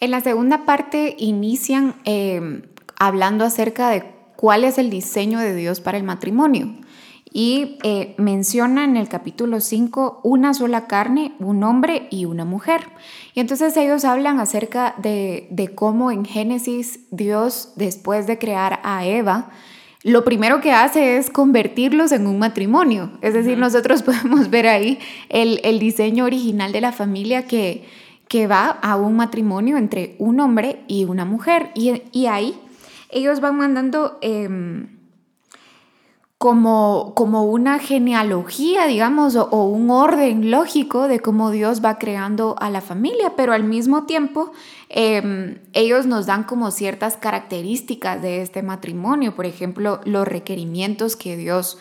En 0.00 0.10
la 0.10 0.20
segunda 0.20 0.64
parte 0.64 1.14
inician 1.16 1.94
eh, 2.06 2.62
hablando 2.98 3.44
acerca 3.44 3.88
de 3.90 4.02
cuál 4.34 4.64
es 4.64 4.78
el 4.78 4.90
diseño 4.90 5.38
de 5.38 5.54
Dios 5.54 5.80
para 5.80 5.96
el 5.96 6.02
matrimonio. 6.02 6.74
Y 7.32 7.78
eh, 7.84 8.16
menciona 8.18 8.82
en 8.82 8.96
el 8.96 9.08
capítulo 9.08 9.60
5 9.60 10.22
una 10.24 10.52
sola 10.52 10.88
carne, 10.88 11.36
un 11.38 11.62
hombre 11.62 12.08
y 12.10 12.24
una 12.24 12.44
mujer. 12.44 12.80
Y 13.32 13.38
entonces 13.38 13.76
ellos 13.76 14.04
hablan 14.04 14.40
acerca 14.40 14.96
de 14.98 15.70
cómo 15.76 16.10
en 16.10 16.24
Génesis 16.24 16.98
Dios, 17.12 17.74
después 17.76 18.26
de 18.26 18.38
crear 18.38 18.80
a 18.82 19.06
Eva, 19.06 19.50
lo 20.06 20.22
primero 20.22 20.60
que 20.60 20.70
hace 20.70 21.16
es 21.16 21.30
convertirlos 21.30 22.12
en 22.12 22.28
un 22.28 22.38
matrimonio. 22.38 23.10
Es 23.22 23.34
decir, 23.34 23.58
nosotros 23.58 24.02
podemos 24.04 24.50
ver 24.50 24.68
ahí 24.68 25.00
el, 25.28 25.60
el 25.64 25.80
diseño 25.80 26.24
original 26.24 26.70
de 26.70 26.80
la 26.80 26.92
familia 26.92 27.48
que, 27.48 27.84
que 28.28 28.46
va 28.46 28.68
a 28.68 28.94
un 28.94 29.16
matrimonio 29.16 29.76
entre 29.76 30.14
un 30.20 30.38
hombre 30.38 30.78
y 30.86 31.06
una 31.06 31.24
mujer. 31.24 31.70
Y, 31.74 32.02
y 32.12 32.26
ahí 32.26 32.54
ellos 33.10 33.40
van 33.40 33.56
mandando 33.56 34.18
em, 34.20 34.95
como, 36.46 37.12
como 37.16 37.42
una 37.42 37.80
genealogía, 37.80 38.86
digamos, 38.86 39.34
o, 39.34 39.64
un 39.64 39.90
orden 39.90 40.48
lógico 40.52 41.08
de 41.08 41.18
cómo 41.18 41.50
Dios 41.50 41.84
va 41.84 41.98
creando 41.98 42.54
a 42.60 42.70
la 42.70 42.80
familia, 42.80 43.32
pero 43.36 43.52
al 43.52 43.64
mismo 43.64 44.04
tiempo 44.04 44.52
em, 44.88 45.58
ellos 45.72 46.06
nos 46.06 46.26
dan 46.26 46.44
como 46.44 46.70
ciertas 46.70 47.16
características 47.16 48.22
de 48.22 48.42
este 48.42 48.62
matrimonio, 48.62 49.34
por 49.34 49.44
ejemplo, 49.44 50.00
los 50.04 50.28
requerimientos 50.28 51.16
que 51.16 51.36
Dios 51.36 51.78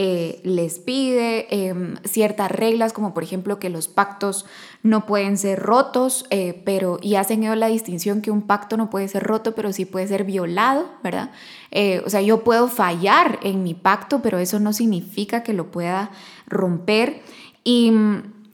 eh, 0.00 0.40
les 0.44 0.78
pide 0.78 1.48
em, 1.50 1.96
ciertas 2.04 2.52
reglas, 2.52 2.92
como 2.92 3.12
por 3.14 3.24
ejemplo 3.24 3.58
que 3.58 3.68
los 3.68 3.88
pactos 3.88 4.46
no 4.84 5.06
pueden 5.06 5.36
ser 5.36 5.58
rotos, 5.58 6.24
eh, 6.30 6.62
pero 6.64 7.00
y 7.02 7.16
hacen 7.16 7.42
ellos 7.42 7.56
la 7.56 7.66
distinción 7.66 8.22
que 8.22 8.30
un 8.30 8.42
pacto 8.42 8.76
no 8.76 8.90
puede 8.90 9.08
ser 9.08 9.24
roto, 9.24 9.56
pero 9.56 9.72
sí 9.72 9.86
puede 9.86 10.06
ser 10.06 10.22
violado, 10.22 10.88
¿verdad? 11.02 11.32
Eh, 11.72 12.00
o 12.06 12.10
sea, 12.10 12.22
yo 12.22 12.44
puedo 12.44 12.68
fallar 12.68 13.40
en 13.42 13.64
mi 13.64 13.74
pacto, 13.74 14.22
pero 14.22 14.38
eso 14.38 14.60
no 14.60 14.72
significa 14.72 15.42
que 15.42 15.52
lo 15.52 15.72
pueda 15.72 16.12
romper. 16.46 17.20
Y 17.64 17.92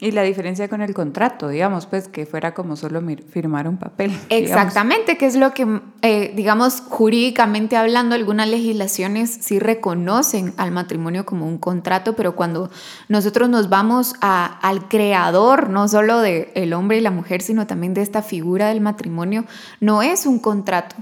y 0.01 0.11
la 0.11 0.23
diferencia 0.23 0.69
con 0.69 0.83
el 0.83 0.93
contrato, 0.93 1.49
digamos, 1.49 1.87
pues 1.87 2.09
que 2.09 2.27
fuera 2.27 2.53
como 2.53 2.77
solo 2.77 3.01
firmar 3.29 3.69
un 3.69 3.77
papel. 3.77 4.13
Exactamente, 4.29 5.17
que 5.17 5.27
es 5.27 5.37
lo 5.37 5.53
que, 5.53 5.81
eh, 6.03 6.33
digamos, 6.35 6.83
jurídicamente 6.89 7.77
hablando, 7.77 8.15
algunas 8.15 8.49
legislaciones 8.49 9.39
sí 9.41 9.59
reconocen 9.59 10.53
al 10.57 10.73
matrimonio 10.73 11.25
como 11.25 11.47
un 11.47 11.59
contrato, 11.59 12.17
pero 12.17 12.35
cuando 12.35 12.71
nosotros 13.09 13.49
nos 13.49 13.69
vamos 13.69 14.15
a, 14.21 14.59
al 14.61 14.89
creador, 14.89 15.71
no 15.71 15.87
solo 15.87 16.21
del 16.21 16.49
el 16.55 16.73
hombre 16.73 16.99
y 16.99 17.01
la 17.01 17.11
mujer, 17.11 17.41
sino 17.41 17.67
también 17.67 17.95
de 17.95 18.03
esta 18.03 18.23
figura 18.23 18.69
del 18.69 18.81
matrimonio, 18.81 19.45
no 19.81 20.03
es 20.03 20.27
un 20.27 20.39
contrato 20.39 20.97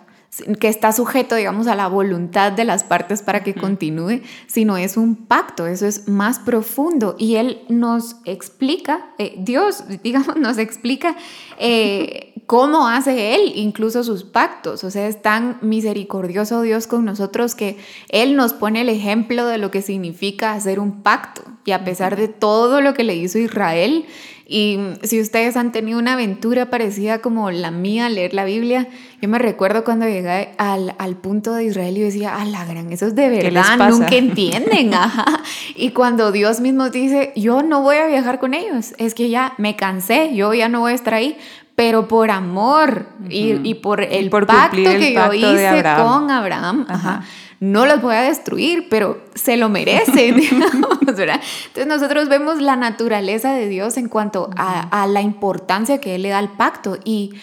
que 0.58 0.68
está 0.68 0.92
sujeto, 0.92 1.34
digamos, 1.34 1.66
a 1.66 1.74
la 1.74 1.88
voluntad 1.88 2.52
de 2.52 2.64
las 2.64 2.84
partes 2.84 3.20
para 3.20 3.44
que 3.44 3.54
continúe, 3.54 4.22
sino 4.46 4.78
es 4.78 4.96
un 4.96 5.14
pacto, 5.14 5.66
eso 5.66 5.86
es 5.86 6.08
más 6.08 6.38
profundo. 6.38 7.16
Y 7.18 7.36
Él 7.36 7.60
nos 7.68 8.16
explica, 8.24 9.12
eh, 9.18 9.34
Dios, 9.36 9.84
digamos, 10.02 10.36
nos 10.40 10.56
explica 10.56 11.16
eh, 11.58 12.32
cómo 12.46 12.88
hace 12.88 13.34
Él 13.34 13.52
incluso 13.56 14.04
sus 14.04 14.24
pactos. 14.24 14.84
O 14.84 14.90
sea, 14.90 15.06
es 15.06 15.20
tan 15.20 15.58
misericordioso 15.60 16.62
Dios 16.62 16.86
con 16.86 17.04
nosotros 17.04 17.54
que 17.54 17.76
Él 18.08 18.34
nos 18.34 18.54
pone 18.54 18.80
el 18.80 18.88
ejemplo 18.88 19.46
de 19.46 19.58
lo 19.58 19.70
que 19.70 19.82
significa 19.82 20.54
hacer 20.54 20.80
un 20.80 21.02
pacto. 21.02 21.42
Y 21.66 21.72
a 21.72 21.84
pesar 21.84 22.16
de 22.16 22.28
todo 22.28 22.80
lo 22.80 22.94
que 22.94 23.04
le 23.04 23.16
hizo 23.16 23.38
Israel, 23.38 24.06
y 24.52 24.78
si 25.02 25.18
ustedes 25.18 25.56
han 25.56 25.72
tenido 25.72 25.98
una 25.98 26.12
aventura 26.12 26.66
parecida 26.66 27.20
como 27.20 27.50
la 27.50 27.70
mía, 27.70 28.10
leer 28.10 28.34
la 28.34 28.44
Biblia, 28.44 28.86
yo 29.22 29.28
me 29.30 29.38
recuerdo 29.38 29.82
cuando 29.82 30.06
llegué 30.06 30.50
al, 30.58 30.94
al 30.98 31.16
punto 31.16 31.54
de 31.54 31.64
Israel 31.64 31.96
y 31.96 32.02
decía, 32.02 32.36
ah, 32.36 32.44
la 32.44 32.66
gran, 32.66 32.92
esos 32.92 33.14
de 33.14 33.30
verdad 33.30 33.88
nunca 33.88 34.14
entienden. 34.14 34.90
Y 35.74 35.90
cuando 35.92 36.32
Dios 36.32 36.60
mismo 36.60 36.90
dice, 36.90 37.32
yo 37.34 37.62
no 37.62 37.80
voy 37.80 37.96
a 37.96 38.06
viajar 38.06 38.40
con 38.40 38.52
ellos, 38.52 38.92
es 38.98 39.14
que 39.14 39.30
ya 39.30 39.54
me 39.56 39.74
cansé, 39.74 40.34
yo 40.34 40.52
ya 40.52 40.68
no 40.68 40.80
voy 40.80 40.92
a 40.92 40.96
estar 40.96 41.14
ahí, 41.14 41.38
pero 41.74 42.06
por 42.06 42.30
amor 42.30 43.06
y, 43.30 43.58
y, 43.66 43.74
por 43.76 44.02
el 44.02 44.28
pacto 44.28 44.76
que 44.76 45.14
yo 45.14 45.32
hice 45.32 45.82
con 45.96 46.30
Abraham. 46.30 46.84
Ajá 46.90 47.22
no 47.62 47.86
los 47.86 48.02
voy 48.02 48.16
a 48.16 48.22
destruir, 48.22 48.88
pero 48.90 49.22
se 49.36 49.56
lo 49.56 49.68
merecen, 49.68 50.40
Entonces 51.00 51.86
nosotros 51.86 52.28
vemos 52.28 52.60
la 52.60 52.74
naturaleza 52.74 53.52
de 53.54 53.68
Dios 53.68 53.96
en 53.98 54.08
cuanto 54.08 54.50
a, 54.56 55.06
la 55.06 55.20
importancia 55.20 56.00
que 56.00 56.16
Él 56.16 56.22
le 56.22 56.30
da 56.30 56.38
al 56.38 56.56
pacto 56.56 56.98
y 57.04 57.34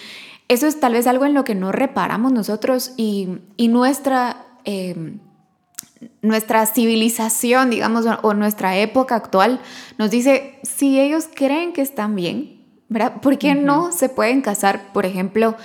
eso 0.49 0.67
es 0.67 0.77
tal 0.81 0.91
vez 0.91 1.07
algo 1.07 1.23
en 1.23 1.33
lo 1.33 1.45
que 1.45 1.55
no 1.55 1.71
reparamos 1.71 2.33
nosotros 2.33 2.91
y, 2.97 3.39
nuestra... 3.57 4.45
Em, 4.65 5.19
nuestra 6.21 6.65
civilización, 6.65 7.69
digamos, 7.69 8.05
o 8.21 8.33
nuestra 8.33 8.77
época 8.77 9.15
actual 9.15 9.59
nos 9.97 10.09
dice, 10.11 10.59
si 10.63 10.99
ellos 10.99 11.29
creen 11.33 11.73
que 11.73 11.81
están 11.81 12.15
bien, 12.15 12.65
¿verdad? 12.87 13.21
¿Por 13.21 13.37
qué 13.37 13.53
no 13.53 13.91
se 13.91 14.07
pueden 14.07 14.41
casar, 14.41 14.93
por 14.93 15.05
ejemplo, 15.05 15.55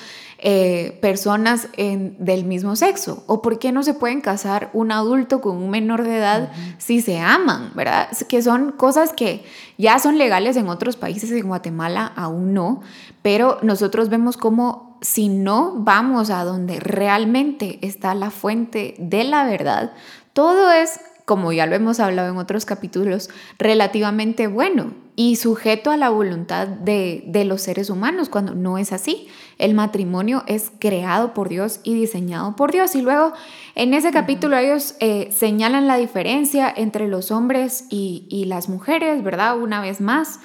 eh, 0.47 0.99
personas 1.01 1.69
del 1.79 2.45
mismo 2.45 2.77
sexo? 2.77 3.25
¿O 3.27 3.41
por 3.41 3.59
qué 3.59 3.73
no 3.73 3.83
se 3.83 3.95
pueden 3.95 4.21
casar 4.21 4.69
un 4.75 4.93
adulto 4.93 5.41
con 5.41 5.57
un 5.57 5.71
menor 5.71 6.05
de 6.05 6.19
edad 6.19 6.53
si 6.77 7.01
se 7.01 7.19
aman? 7.19 7.73
¿Verdad? 7.75 8.11
Que 8.29 8.43
son 8.43 8.73
cosas 8.73 9.15
que 9.15 9.43
ya 9.79 9.99
son 9.99 10.19
legales 10.19 10.59
en 10.59 10.69
otros 10.69 10.97
países, 10.97 11.31
en 11.31 11.49
Guatemala 11.49 12.13
aún 12.15 12.53
no, 12.53 12.83
pero 13.23 13.59
nosotros 13.63 14.11
vemos 14.11 14.37
como 14.37 14.99
si 15.01 15.31
no 15.31 15.77
vamos 15.79 16.29
a 16.29 16.45
donde 16.45 16.79
realmente 16.79 17.79
está 17.81 18.15
la 18.15 18.31
fuente 18.31 18.97
de 18.99 19.25
la 19.25 19.45
verdad, 19.47 19.93
todo 20.35 20.71
es 20.71 21.01
como 21.25 21.55
ya 21.55 21.65
lo 21.65 21.75
hemos 21.75 22.01
hablado 22.01 22.31
en 22.31 22.37
otros 22.37 22.67
capítulos, 22.67 23.31
relativamente 23.59 24.47
bueno 24.47 25.04
y 25.16 25.37
sujeto 25.37 25.90
a 25.90 25.96
la 25.96 26.11
voluntad 26.11 26.66
de, 26.66 27.44
los 27.46 27.62
seres 27.62 27.88
humanos, 27.88 28.29
cuando 28.29 28.55
no 28.55 28.79
es 28.79 28.92
así. 28.92 29.29
El 29.59 29.74
matrimonio 29.74 30.42
es 30.46 30.72
creado 30.81 31.35
por 31.35 31.48
Dios 31.48 31.81
y 31.85 31.94
diseñado 31.94 32.57
por 32.57 32.72
Dios. 32.72 32.96
Y 32.96 33.03
luego 33.03 33.33
en 33.77 33.94
ese 33.94 34.11
capítulo 34.11 34.57
ellos 34.57 34.96
eh, 34.98 35.29
señalan 35.31 35.87
la 35.87 35.96
diferencia 35.96 36.72
entre 36.74 37.07
los 37.07 37.31
hombres 37.31 37.87
y, 37.90 38.44
las 38.46 38.68
mujeres, 38.68 39.22
¿verdad? 39.22 39.59
Una 39.59 39.81
vez 39.81 40.00
más. 40.00 40.40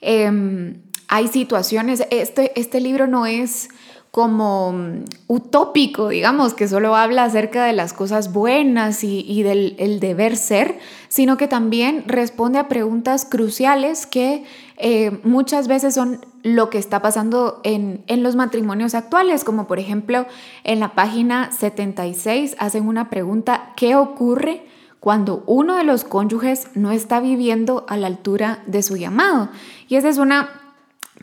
Em, 0.00 0.82
hay 1.08 1.26
situaciones, 1.28 2.04
este, 2.10 2.58
este 2.60 2.80
libro 2.80 3.06
no 3.06 3.26
es 3.26 3.68
como 4.10 4.72
mm, 4.72 5.04
utópico, 5.28 6.08
digamos, 6.08 6.54
que 6.54 6.66
solo 6.66 6.96
habla 6.96 7.24
acerca 7.24 7.64
de 7.64 7.72
las 7.72 7.92
cosas 7.92 8.32
buenas 8.32 9.04
y, 9.04 9.42
del 9.42 9.76
el 9.78 10.00
deber 10.00 10.36
ser, 10.36 10.78
sino 11.08 11.36
que 11.36 11.46
también 11.46 12.04
responde 12.06 12.58
a 12.58 12.68
preguntas 12.68 13.24
cruciales 13.24 14.06
que 14.06 14.44
eh, 14.76 15.20
muchas 15.22 15.68
veces 15.68 15.94
son 15.94 16.24
lo 16.42 16.70
que 16.70 16.78
está 16.78 17.02
pasando 17.02 17.60
en, 17.64 18.02
en, 18.06 18.22
los 18.22 18.34
matrimonios 18.34 18.94
actuales, 18.94 19.44
como 19.44 19.66
por 19.66 19.78
ejemplo 19.78 20.26
en 20.64 20.80
la 20.80 20.94
página 20.94 21.52
76 21.52 22.56
hacen 22.58 22.88
una 22.88 23.10
pregunta, 23.10 23.72
¿qué 23.76 23.94
ocurre 23.94 24.62
cuando 24.98 25.44
uno 25.46 25.76
de 25.76 25.84
los 25.84 26.04
cónyuges 26.04 26.68
no 26.74 26.90
está 26.92 27.20
viviendo 27.20 27.84
a 27.88 27.96
la 27.96 28.06
altura 28.06 28.62
de 28.66 28.82
su 28.82 28.96
llamado? 28.96 29.50
Y 29.88 29.96
esa 29.96 30.08
es 30.08 30.18
una 30.18 30.59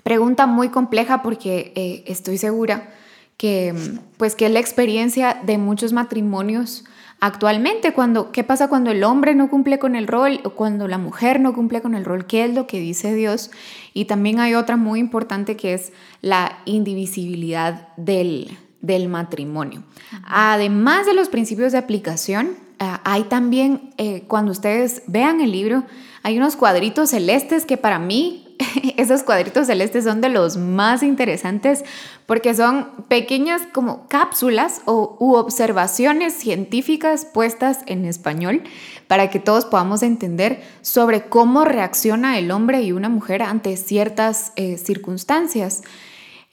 Pregunta 0.03 0.47
muy 0.47 0.69
compleja 0.69 1.21
porque 1.21 1.73
eh, 1.75 2.03
estoy 2.07 2.37
segura 2.37 2.89
que, 3.37 3.73
pues, 4.17 4.35
que 4.35 4.47
es 4.47 4.51
la 4.51 4.59
experiencia 4.59 5.39
de 5.45 5.57
muchos 5.57 5.93
matrimonios 5.93 6.85
actualmente. 7.19 7.93
Cuando, 7.93 8.31
¿Qué 8.31 8.43
pasa 8.43 8.67
cuando 8.67 8.91
el 8.91 9.03
hombre 9.03 9.35
no 9.35 9.49
cumple 9.49 9.79
con 9.79 9.95
el 9.95 10.07
rol 10.07 10.39
o 10.43 10.51
cuando 10.51 10.87
la 10.87 10.97
mujer 10.97 11.39
no 11.39 11.53
cumple 11.53 11.81
con 11.81 11.93
el 11.93 12.05
rol? 12.05 12.25
¿Qué 12.25 12.45
es 12.45 12.53
lo 12.53 12.67
que 12.67 12.79
dice 12.79 13.13
Dios? 13.13 13.51
Y 13.93 14.05
también 14.05 14.39
hay 14.39 14.55
otra 14.55 14.75
muy 14.75 14.99
importante 14.99 15.55
que 15.55 15.73
es 15.73 15.93
la 16.21 16.59
indivisibilidad 16.65 17.89
del, 17.97 18.57
del 18.81 19.07
matrimonio. 19.07 19.83
Además 20.25 21.05
de 21.05 21.13
los 21.13 21.29
principios 21.29 21.71
de 21.71 21.77
aplicación, 21.77 22.55
ah, 22.79 23.01
hay 23.03 23.23
también, 23.23 23.91
eh, 23.97 24.23
cuando 24.27 24.51
ustedes 24.51 25.03
vean 25.07 25.41
el 25.41 25.51
libro, 25.51 25.83
hay 26.23 26.37
unos 26.37 26.55
cuadritos 26.55 27.11
celestes 27.11 27.65
que 27.65 27.77
para 27.77 27.99
mí 27.99 28.46
esos 28.97 29.23
cuadritos 29.23 29.67
celestes 29.67 30.03
son 30.03 30.21
de 30.21 30.29
los 30.29 30.57
más 30.57 31.03
interesantes 31.03 31.83
porque 32.25 32.53
son 32.53 32.87
pequeñas 33.07 33.61
como 33.73 34.07
cápsulas 34.07 34.81
o, 34.85 35.17
u 35.19 35.35
observaciones 35.35 36.33
científicas 36.33 37.25
puestas 37.25 37.79
en 37.85 38.05
español 38.05 38.63
para 39.07 39.29
que 39.29 39.39
todos 39.39 39.65
podamos 39.65 40.03
entender 40.03 40.61
sobre 40.81 41.23
cómo 41.23 41.65
reacciona 41.65 42.37
el 42.37 42.51
hombre 42.51 42.81
y 42.81 42.91
una 42.91 43.09
mujer 43.09 43.43
ante 43.43 43.77
ciertas 43.77 44.51
eh, 44.55 44.77
circunstancias. 44.77 45.83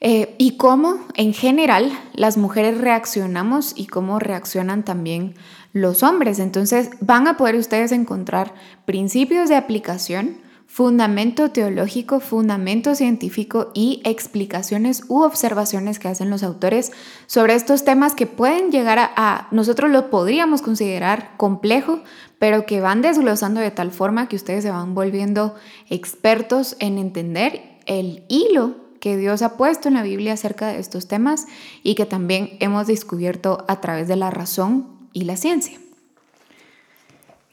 Eh, 0.01 0.35
y 0.37 0.57
cómo 0.57 0.99
en 1.15 1.33
general 1.33 1.89
las 2.13 2.35
mujeres 2.37 2.77
reaccionamos 2.77 3.73
y 3.75 3.87
cómo 3.87 4.19
reaccionan 4.19 4.83
también 4.83 5.35
los 5.71 6.03
hombres. 6.03 6.37
Entonces 6.39 6.89
van 6.99 7.27
a 7.27 7.37
poder 7.37 7.55
ustedes 7.55 7.91
encontrar 7.93 8.53
principios 8.85 9.47
de 9.47 9.55
aplicación 9.55 10.44
fundamento 10.75 11.51
teológico, 11.51 12.19
fundamento 12.19 12.95
científico 12.95 13.71
y 13.73 14.01
explicaciones 14.03 15.03
u 15.07 15.21
observaciones 15.21 15.99
que 15.99 16.09
hacen 16.09 16.29
los 16.29 16.43
autores 16.43 16.91
sobre 17.27 17.55
estos 17.55 17.85
temas 17.85 18.13
que 18.13 18.27
pueden 18.27 18.73
llegar 18.73 18.99
a, 18.99 19.47
nosotros 19.51 19.89
lo 19.89 20.09
podríamos 20.09 20.61
considerar 20.61 21.31
complejo, 21.37 22.01
pero 22.39 22.65
que 22.65 22.81
van 22.81 23.01
desglosando 23.01 23.61
de 23.61 23.71
tal 23.71 23.91
forma 23.91 24.27
que 24.27 24.35
ustedes 24.35 24.63
se 24.63 24.71
van 24.71 24.93
volviendo 24.95 25.55
expertos 25.89 26.75
en 26.79 26.97
entender 26.97 27.61
el 27.85 28.25
hilo 28.27 28.75
que 28.99 29.15
Dios 29.15 29.43
ha 29.43 29.55
puesto 29.55 29.87
en 29.87 29.93
la 29.93 30.03
Biblia 30.03 30.33
acerca 30.33 30.67
de 30.67 30.79
estos 30.79 31.07
temas 31.07 31.47
y 31.83 31.95
que 31.95 32.05
también 32.05 32.57
hemos 32.59 32.87
descubierto 32.87 33.63
a 33.69 33.79
través 33.79 34.09
de 34.09 34.17
la 34.17 34.29
razón 34.29 34.89
y 35.13 35.23
la 35.23 35.37
ciencia. 35.37 35.79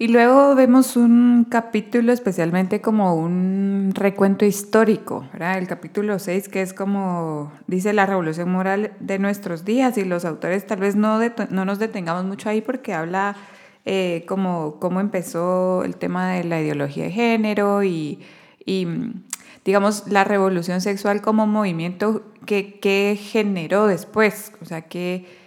Y 0.02 0.08
luego 0.08 0.56
vemos 0.56 0.96
un 0.96 1.46
capítulo 1.48 2.12
especialmente 2.12 2.80
como 2.80 3.14
un 3.14 3.92
recuento 3.94 4.44
histórico, 4.44 5.28
¿verdad? 5.32 5.58
El 5.58 5.68
capítulo 5.68 6.18
6 6.18 6.48
que 6.48 6.60
es 6.60 6.74
como 6.74 7.52
dice 7.68 7.92
la 7.92 8.04
revolución 8.04 8.50
moral 8.50 8.94
de 8.98 9.20
nuestros 9.20 9.64
días 9.64 9.96
y 9.98 10.04
los 10.04 10.24
autores 10.24 10.66
tal 10.66 10.80
vez 10.80 10.96
no, 10.96 11.20
no 11.50 11.64
nos 11.64 11.78
detengamos 11.78 12.24
mucho 12.24 12.48
ahí 12.48 12.62
porque 12.62 12.94
habla 12.94 13.36
eh, 13.84 14.24
como 14.26 14.80
cómo 14.80 14.98
empezó 14.98 15.84
el 15.84 15.94
tema 15.94 16.32
de 16.32 16.42
la 16.42 16.60
ideología 16.60 17.04
de 17.04 17.12
género 17.12 17.84
y, 17.84 18.18
y 18.66 18.88
digamos 19.64 20.08
la 20.08 20.24
revolución 20.24 20.80
sexual 20.80 21.22
como 21.22 21.46
movimiento 21.46 22.24
que, 22.44 22.80
que 22.80 23.16
generó 23.22 23.86
después, 23.86 24.50
o 24.60 24.64
sea, 24.64 24.80
que 24.80 25.41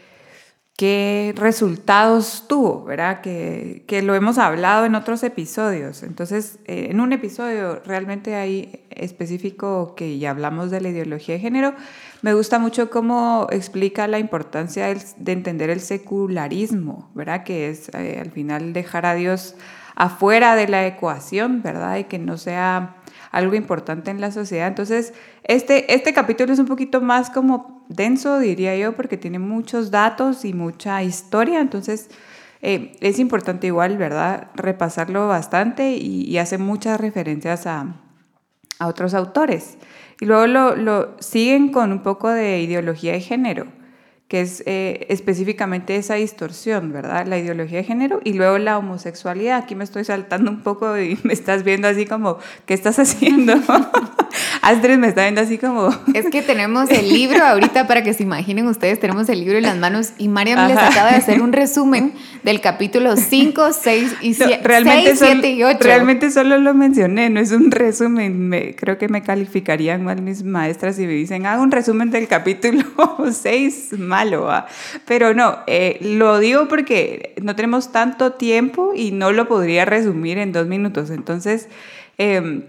qué 0.77 1.33
resultados 1.37 2.45
tuvo, 2.47 2.83
¿verdad? 2.83 3.21
Que, 3.21 3.83
que, 3.87 4.01
lo 4.01 4.13
hemos 4.13 4.37
hablado 4.37 4.85
en 4.85 4.95
otros 4.95 5.23
episodios. 5.23 6.03
Entonces, 6.03 6.59
eh, 6.65 6.87
en 6.91 6.99
un 6.99 7.13
episodio 7.13 7.81
realmente 7.85 8.35
hay 8.35 8.85
específico 8.89 9.95
que 9.95 10.19
ya 10.19 10.31
hablamos 10.31 10.71
de 10.71 10.81
la 10.81 10.89
ideología 10.89 11.35
de 11.35 11.41
género, 11.41 11.73
me 12.21 12.33
gusta 12.33 12.59
mucho 12.59 12.89
cómo 12.89 13.47
explica 13.51 14.07
la 14.07 14.19
importancia 14.19 14.87
de 14.87 15.31
entender 15.31 15.69
el 15.69 15.79
secularismo, 15.79 17.09
¿verdad? 17.13 17.43
Que 17.43 17.69
es 17.69 17.89
eh, 17.93 18.19
al 18.19 18.31
final 18.31 18.73
dejar 18.73 19.05
a 19.05 19.15
Dios 19.15 19.55
afuera 19.95 20.55
de 20.55 20.67
la 20.67 20.85
ecuación, 20.87 21.61
¿verdad? 21.61 21.97
Y 21.97 22.03
que 22.05 22.19
no 22.19 22.37
sea 22.37 22.97
algo 23.35 23.55
importante 23.55 24.11
en 24.11 24.21
la 24.21 24.31
sociedad. 24.31 24.67
Entonces, 24.67 25.13
este, 25.43 25.93
este 25.93 26.13
capítulo 26.13 26.53
es 26.53 26.59
un 26.59 26.67
poquito 26.67 27.01
más 27.01 27.29
como 27.29 27.83
denso, 27.89 28.39
diría 28.39 28.77
yo, 28.77 28.95
porque 28.95 29.17
tiene 29.17 29.39
muchos 29.39 29.91
datos 29.91 30.45
y 30.45 30.53
mucha 30.53 31.03
historia. 31.03 31.59
Entonces, 31.59 32.09
eh, 32.61 32.93
es 33.01 33.19
importante 33.19 33.67
igual, 33.67 33.97
¿verdad? 33.97 34.47
Repasarlo 34.55 35.27
bastante 35.27 35.97
y, 35.97 36.37
hace 36.37 36.57
muchas 36.57 36.99
referencias 36.99 37.67
a, 37.67 37.97
a, 38.79 38.87
otros 38.87 39.13
autores. 39.13 39.77
Y 40.21 40.25
luego 40.25 40.47
lo, 40.47 40.77
lo 40.77 41.17
siguen 41.19 41.73
con 41.73 41.91
un 41.91 42.03
poco 42.03 42.29
de 42.29 42.61
ideología 42.61 43.11
de 43.11 43.19
género 43.19 43.67
que 44.27 44.41
es 44.41 44.63
eh, 44.65 45.05
específicamente 45.09 45.95
esa 45.95 46.15
distorsión, 46.15 46.91
¿verdad? 46.91 47.27
La 47.27 47.37
ideología 47.37 47.77
de 47.77 47.83
género 47.83 48.21
y 48.23 48.33
luego 48.33 48.57
la 48.57 48.77
homosexualidad. 48.77 49.57
Aquí 49.57 49.75
me 49.75 49.83
estoy 49.83 50.03
saltando 50.03 50.49
un 50.49 50.61
poco 50.61 50.97
y 50.97 51.19
me 51.23 51.33
estás 51.33 51.63
viendo 51.63 51.87
así 51.87 52.05
como, 52.05 52.39
¿qué 52.65 52.73
estás 52.73 52.99
haciendo? 52.99 53.53
Astrid 54.61 54.97
me 54.97 55.07
está 55.07 55.23
viendo 55.23 55.41
así 55.41 55.57
como... 55.57 55.89
Es 56.13 56.25
que 56.31 56.41
tenemos 56.41 56.89
el 56.89 57.09
libro 57.09 57.43
ahorita, 57.43 57.87
para 57.87 58.03
que 58.03 58.13
se 58.13 58.23
imaginen 58.23 58.67
ustedes, 58.67 58.99
tenemos 58.99 59.29
el 59.29 59.39
libro 59.39 59.57
en 59.57 59.63
las 59.63 59.77
manos 59.77 60.13
y 60.17 60.27
Mariam 60.27 60.67
les 60.67 60.77
acaba 60.77 61.11
de 61.11 61.17
hacer 61.17 61.41
un 61.41 61.53
resumen 61.53 62.13
del 62.43 62.61
capítulo 62.61 63.15
5, 63.15 63.73
6 63.73 64.15
y 64.21 64.33
7, 64.33 64.59
realmente 64.63 65.15
7 65.15 65.49
y 65.51 65.63
8. 65.63 65.77
Realmente 65.81 66.31
solo 66.31 66.57
lo 66.57 66.73
mencioné, 66.73 67.29
no 67.29 67.39
es 67.39 67.51
un 67.51 67.71
resumen. 67.71 68.49
Me, 68.49 68.75
creo 68.75 68.97
que 68.97 69.07
me 69.07 69.21
calificarían 69.21 70.03
mal 70.03 70.21
mis 70.21 70.43
maestras 70.43 70.95
si 70.95 71.05
me 71.05 71.13
dicen, 71.13 71.45
haga 71.45 71.61
un 71.61 71.71
resumen 71.71 72.11
del 72.11 72.27
capítulo 72.27 72.83
6, 73.31 73.99
malo. 73.99 74.49
Pero 75.05 75.33
no, 75.33 75.59
eh, 75.67 75.97
lo 76.01 76.39
digo 76.39 76.67
porque 76.67 77.33
no 77.41 77.55
tenemos 77.55 77.91
tanto 77.91 78.33
tiempo 78.33 78.93
y 78.95 79.11
no 79.11 79.31
lo 79.31 79.47
podría 79.47 79.85
resumir 79.85 80.37
en 80.37 80.51
dos 80.51 80.67
minutos. 80.67 81.09
Entonces... 81.09 81.67
Eh, 82.17 82.63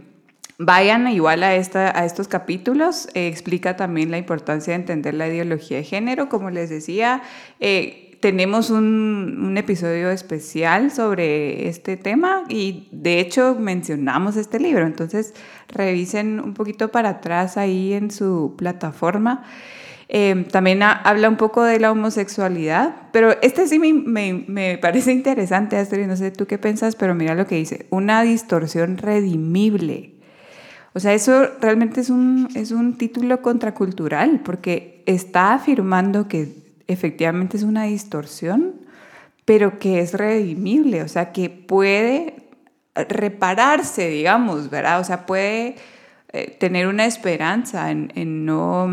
Vayan 0.58 1.06
igual 1.08 1.42
a, 1.42 1.54
esta, 1.54 1.98
a 1.98 2.06
estos 2.06 2.28
capítulos, 2.28 3.08
eh, 3.12 3.28
explica 3.28 3.76
también 3.76 4.10
la 4.10 4.16
importancia 4.16 4.72
de 4.72 4.80
entender 4.80 5.12
la 5.12 5.28
ideología 5.28 5.76
de 5.76 5.84
género, 5.84 6.30
como 6.30 6.48
les 6.48 6.70
decía. 6.70 7.22
Eh, 7.60 8.16
tenemos 8.20 8.70
un, 8.70 9.54
episodio 9.58 10.10
especial 10.10 10.90
sobre 10.90 11.68
este 11.68 11.96
tema 11.98 12.44
y 12.48 12.88
de 12.90 13.20
hecho 13.20 13.56
mencionamos 13.58 14.36
este 14.36 14.58
libro, 14.58 14.86
entonces 14.86 15.34
revisen 15.68 16.40
un 16.40 16.54
poquito 16.54 16.90
para 16.90 17.10
atrás 17.10 17.56
ahí 17.58 17.92
en 17.92 18.10
su 18.10 18.54
plataforma. 18.56 19.44
Eh, 20.08 20.46
también 20.50 20.82
habla 20.82 21.28
un 21.28 21.36
poco 21.36 21.64
de 21.64 21.80
la 21.80 21.90
homosexualidad, 21.90 22.96
pero 23.12 23.36
este 23.42 23.66
sí 23.66 23.78
me, 23.78 23.92
me, 23.92 24.44
me 24.46 24.78
parece 24.78 25.12
interesante, 25.12 25.76
Astrid, 25.76 26.06
no 26.06 26.16
sé 26.16 26.30
tú 26.30 26.46
qué 26.46 26.58
piensas, 26.58 26.96
pero 26.96 27.14
mira 27.14 27.34
lo 27.34 27.46
que 27.46 27.56
dice, 27.56 27.86
una 27.90 28.22
distorsión 28.22 28.96
redimible 28.98 30.15
o 30.96 30.98
sea, 30.98 31.12
eso 31.12 31.50
realmente 31.60 32.00
es 32.00 32.08
un, 32.08 32.48
es 32.54 32.70
un 32.70 32.96
título 32.96 33.42
contracultural 33.42 34.40
porque 34.42 35.02
está 35.04 35.52
afirmando 35.52 36.26
que 36.26 36.56
efectivamente 36.86 37.58
es 37.58 37.64
una 37.64 37.82
distorsión, 37.82 38.76
pero 39.44 39.78
que 39.78 40.00
es 40.00 40.14
redimible, 40.14 41.02
o 41.02 41.08
sea, 41.08 41.32
que 41.32 41.50
puede 41.50 42.48
repararse, 42.94 44.08
digamos, 44.08 44.70
¿verdad? 44.70 44.98
O 44.98 45.04
sea, 45.04 45.26
puede 45.26 45.76
eh, 46.32 46.56
tener 46.58 46.86
una 46.86 47.04
esperanza 47.04 47.90
en, 47.90 48.10
en, 48.14 48.46
no, 48.46 48.88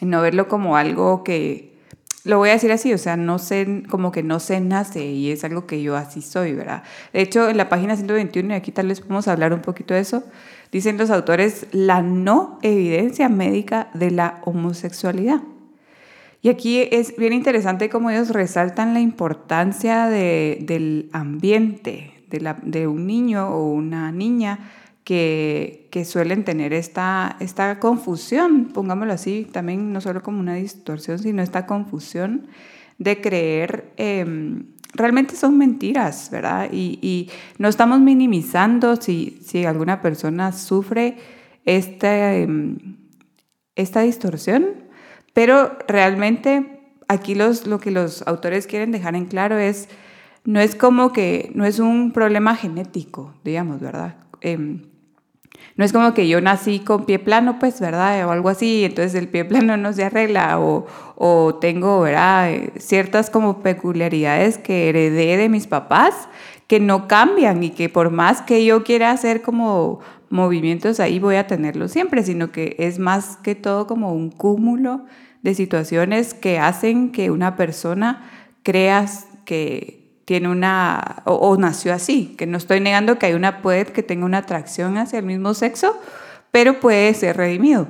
no 0.00 0.22
verlo 0.22 0.46
como 0.46 0.76
algo 0.76 1.24
que, 1.24 1.76
lo 2.26 2.38
voy 2.38 2.50
a 2.50 2.52
decir 2.52 2.72
así, 2.72 2.92
o 2.92 2.98
sea, 2.98 3.16
no 3.16 3.38
sé, 3.38 3.84
como 3.88 4.10
que 4.10 4.22
no 4.22 4.40
se 4.40 4.60
nace 4.60 5.04
y 5.06 5.30
es 5.30 5.44
algo 5.44 5.66
que 5.66 5.80
yo 5.80 5.96
así 5.96 6.22
soy, 6.22 6.54
¿verdad? 6.54 6.82
De 7.12 7.20
hecho, 7.20 7.48
en 7.48 7.56
la 7.56 7.68
página 7.68 7.94
121, 7.96 8.52
y 8.52 8.56
aquí 8.56 8.72
tal 8.72 8.88
vez 8.88 9.00
podemos 9.00 9.28
hablar 9.28 9.52
un 9.52 9.60
poquito 9.60 9.94
de 9.94 10.00
eso, 10.00 10.24
dicen 10.72 10.98
los 10.98 11.10
autores, 11.10 11.66
la 11.72 12.02
no 12.02 12.58
evidencia 12.62 13.28
médica 13.28 13.90
de 13.94 14.10
la 14.10 14.40
homosexualidad. 14.44 15.42
Y 16.42 16.48
aquí 16.48 16.86
es 16.92 17.16
bien 17.16 17.32
interesante 17.32 17.88
cómo 17.88 18.10
ellos 18.10 18.30
resaltan 18.30 18.94
la 18.94 19.00
importancia 19.00 20.06
de, 20.06 20.58
del 20.60 21.08
ambiente, 21.12 22.12
de, 22.28 22.86
un 22.86 23.06
niño 23.06 23.48
o 23.48 23.72
una 23.72 24.12
niña 24.12 24.58
que, 25.02 25.88
suelen 26.04 26.44
tener 26.44 26.72
esta, 26.72 27.36
esta 27.40 27.80
confusión, 27.80 28.66
pongámoslo 28.66 29.12
así, 29.12 29.48
también 29.50 29.92
no 29.92 30.00
solo 30.00 30.22
como 30.22 30.40
una 30.40 30.54
distorsión, 30.54 31.18
sino 31.18 31.42
esta 31.42 31.66
confusión 31.66 32.48
de 32.98 33.20
creer, 33.20 33.92
em, 33.96 34.66
realmente 34.96 35.36
son 35.36 35.58
mentiras, 35.58 36.30
¿verdad? 36.30 36.68
Y, 36.72 37.30
no 37.58 37.68
estamos 37.68 38.00
minimizando 38.00 38.96
si, 38.96 39.40
alguna 39.66 40.02
persona 40.02 40.52
sufre 40.52 41.16
esta, 41.64 42.34
em, 42.34 42.96
esta 43.74 44.00
distorsión, 44.00 44.84
pero 45.32 45.76
realmente 45.86 46.80
aquí 47.08 47.34
lo 47.34 47.78
que 47.78 47.90
los 47.90 48.26
autores 48.26 48.66
quieren 48.66 48.92
dejar 48.92 49.14
en 49.14 49.26
claro 49.26 49.58
es, 49.58 49.88
no 50.44 50.60
es 50.60 50.74
como 50.74 51.12
que, 51.12 51.50
no 51.54 51.64
es 51.64 51.78
un 51.78 52.12
problema 52.12 52.54
genético, 52.54 53.34
digamos, 53.44 53.80
¿verdad? 53.80 54.16
Em, 54.40 54.82
no 55.76 55.84
es 55.84 55.92
como 55.92 56.14
que 56.14 56.28
yo 56.28 56.40
nací 56.40 56.80
con 56.80 57.04
pie 57.04 57.18
plano, 57.18 57.58
pues, 57.58 57.80
¿verdad? 57.80 58.26
O 58.26 58.30
algo 58.30 58.48
así, 58.48 58.84
entonces 58.84 59.14
el 59.14 59.28
pie 59.28 59.44
plano 59.46 59.76
no 59.76 59.92
se 59.92 60.04
arregla, 60.04 60.58
o, 60.58 60.86
o 61.16 61.54
tengo, 61.56 62.00
¿verdad? 62.00 62.50
Ciertas 62.78 63.30
como 63.30 63.62
peculiaridades 63.62 64.58
que 64.58 64.88
heredé 64.88 65.36
de 65.36 65.48
mis 65.48 65.66
papás 65.66 66.28
que 66.66 66.80
no 66.80 67.06
cambian 67.06 67.62
y 67.62 67.70
que 67.70 67.88
por 67.88 68.10
más 68.10 68.42
que 68.42 68.64
yo 68.64 68.82
quiera 68.82 69.12
hacer 69.12 69.42
como 69.42 70.00
movimientos 70.30 70.98
ahí 71.00 71.18
voy 71.18 71.36
a 71.36 71.46
tenerlo 71.46 71.88
siempre, 71.88 72.22
sino 72.22 72.50
que 72.50 72.74
es 72.78 72.98
más 72.98 73.36
que 73.36 73.54
todo 73.54 73.86
como 73.86 74.12
un 74.12 74.30
cúmulo 74.30 75.04
de 75.42 75.54
situaciones 75.54 76.34
que 76.34 76.58
hacen 76.58 77.12
que 77.12 77.30
una 77.30 77.56
persona 77.56 78.28
crea 78.62 79.06
que 79.44 80.05
tiene 80.26 80.48
una, 80.48 81.22
o, 81.24 81.56
nació 81.56 81.94
así, 81.94 82.34
que 82.36 82.46
no 82.46 82.58
estoy 82.58 82.80
negando 82.80 83.18
que 83.18 83.26
hay 83.26 83.34
una, 83.34 83.62
puede 83.62 83.86
que 83.86 84.02
tenga 84.02 84.26
una 84.26 84.38
atracción 84.38 84.98
hacia 84.98 85.20
el 85.20 85.24
mismo 85.24 85.54
sexo, 85.54 85.98
pero 86.50 86.80
puede 86.80 87.14
ser 87.14 87.36
redimido. 87.36 87.86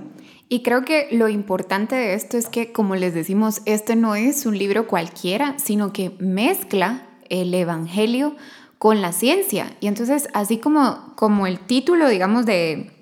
Y 0.49 0.62
creo 0.62 0.85
que 0.85 1.09
lo 1.11 1.29
importante 1.29 1.96
de 1.96 2.14
esto 2.14 2.37
es 2.37 2.49
que, 2.49 2.72
como 2.72 2.94
les 2.94 3.14
decimos, 3.14 3.62
este 3.64 3.96
no 3.96 4.14
es 4.14 4.44
un 4.44 4.57
libro 4.59 4.87
cualquiera, 4.87 5.55
sino 5.59 5.94
que 5.94 6.14
mezcla 6.20 7.07
el 7.31 7.53
Evangelio 7.55 8.37
con 8.79 9.01
la 9.01 9.12
ciencia. 9.12 9.72
Y 9.81 9.87
entonces, 9.87 10.29
así 10.35 10.59
como, 10.59 11.14
como 11.16 11.46
el 11.46 11.59
título, 11.59 12.07
digamos, 12.07 12.44
de 12.44 12.92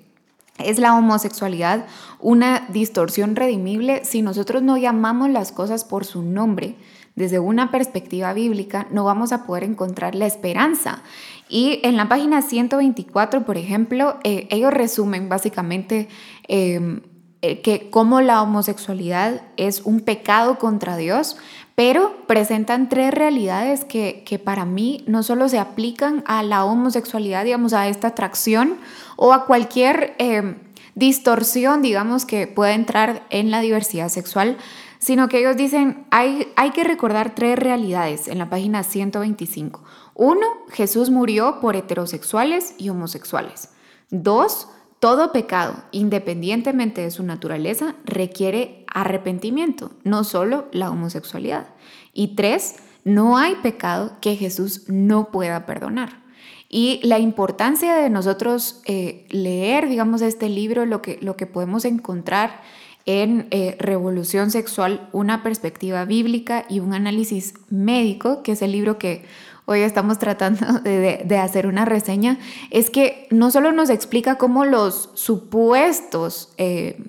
es 0.57 0.79
la 0.79 0.95
homosexualidad 0.95 1.85
una 2.19 2.65
distorsión 2.69 3.35
redimible 3.35 4.05
si 4.05 4.21
nosotros 4.21 4.63
no 4.63 4.77
llamamos 4.77 5.29
las 5.29 5.51
cosas 5.51 5.83
por 5.83 6.05
su 6.05 6.21
nombre, 6.21 6.77
desde 7.15 7.39
una 7.39 7.71
perspectiva 7.71 8.33
bíblica, 8.33 8.87
no 8.91 9.03
vamos 9.03 9.31
a 9.31 9.45
poder 9.45 9.63
encontrar 9.63 10.15
la 10.15 10.25
esperanza. 10.25 11.01
Y 11.47 11.79
en 11.83 11.95
la 11.95 12.09
página 12.09 12.41
124, 12.41 13.45
por 13.45 13.57
ejemplo, 13.57 14.17
eh, 14.23 14.47
ellos 14.51 14.73
resumen 14.73 15.29
básicamente 15.29 16.09
em, 16.47 17.01
eh, 17.41 17.61
que 17.61 17.89
cómo 17.89 18.21
la 18.21 18.41
homosexualidad 18.41 19.41
es 19.55 19.81
un 19.81 20.01
pecado 20.01 20.57
contra 20.57 20.97
Dios, 20.97 21.37
pero 21.75 22.25
presentan 22.27 22.89
tres 22.89 23.13
realidades 23.13 23.85
que, 23.85 24.23
que, 24.25 24.39
para 24.39 24.65
mí 24.65 25.03
no 25.07 25.21
solo 25.23 25.47
se 25.47 25.59
aplican 25.59 26.23
a 26.25 26.41
la 26.41 26.65
homosexualidad, 26.65 27.43
digamos, 27.43 27.73
a 27.73 27.87
esta 27.87 28.09
atracción 28.09 28.77
o 29.15 29.33
a 29.33 29.45
cualquier 29.45 30.15
em, 30.17 30.55
distorsión, 30.95 31.81
digamos, 31.81 32.25
que 32.25 32.47
pueda 32.47 32.73
entrar 32.73 33.23
en 33.29 33.51
la 33.51 33.59
diversidad 33.59 34.09
sexual, 34.09 34.57
sino 35.05 35.29
que 35.29 35.37
ellos 35.37 35.55
dicen, 35.55 36.07
hay, 36.09 36.51
hay 36.55 36.71
que 36.71 36.83
recordar 36.83 37.35
tres 37.35 37.59
realidades 37.59 38.27
en 38.27 38.39
la 38.39 38.49
página 38.49 38.81
125. 38.81 39.83
Uno, 40.15 40.47
Jesús 40.71 41.11
murió 41.11 41.59
por 41.61 41.75
heterosexuales 41.75 42.73
y 42.79 42.89
homosexuales. 42.89 43.69
Dos, 44.09 44.67
todo 44.99 45.31
pecado, 45.31 45.75
independientemente 45.91 47.01
de 47.01 47.11
su 47.11 47.21
naturaleza, 47.21 47.93
requiere 48.03 48.83
arrepentimiento, 48.91 49.91
no 50.03 50.23
solo 50.23 50.69
la 50.71 50.89
homosexualidad. 50.89 51.67
Y 52.11 52.29
tres, 52.29 52.77
no 53.03 53.37
hay 53.37 53.53
pecado 53.57 54.17
que 54.21 54.35
Jesús 54.35 54.85
no 54.87 55.29
pueda 55.29 55.67
perdonar. 55.67 56.23
Y 56.67 56.99
la 57.03 57.19
importancia 57.19 57.93
de 57.93 58.09
nosotros 58.09 58.81
eh, 58.85 59.27
leer, 59.29 59.87
digamos, 59.87 60.23
este 60.23 60.49
libro, 60.49 60.87
lo 60.87 61.03
que, 61.03 61.19
lo 61.21 61.37
que 61.37 61.45
podemos 61.45 61.85
encontrar 61.85 62.59
en 63.05 63.47
eh, 63.51 63.75
Revolución 63.79 64.51
Sexual, 64.51 65.09
una 65.11 65.43
perspectiva 65.43 66.05
bíblica 66.05 66.65
y 66.69 66.79
un 66.79 66.93
análisis 66.93 67.53
médico, 67.69 68.41
que 68.41 68.53
es 68.53 68.61
el 68.61 68.71
libro 68.71 68.97
que 68.97 69.25
hoy 69.65 69.81
estamos 69.81 70.17
tratando 70.17 70.79
de, 70.83 71.37
hacer 71.37 71.67
una 71.67 71.85
reseña, 71.85 72.39
es 72.71 72.89
que 72.89 73.27
no 73.29 73.51
solo 73.51 73.71
nos 73.71 73.89
explica 73.89 74.35
cómo 74.35 74.65
los 74.65 75.11
supuestos 75.13 76.53
eh, 76.57 77.03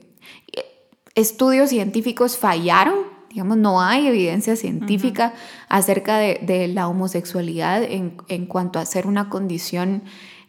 estudios 1.15 1.71
científicos 1.71 2.37
fallaron, 2.37 3.17
digamos, 3.31 3.57
no 3.57 3.81
hay 3.81 4.07
evidencia 4.07 4.57
científica 4.57 5.35
acerca 5.69 6.19
de, 6.19 6.69
la 6.69 6.89
homosexualidad 6.89 7.83
en, 7.83 8.19
en 8.29 8.47
cuanto 8.47 8.79
a 8.79 8.87
ser 8.87 9.07
una 9.07 9.29
condición 9.29 10.03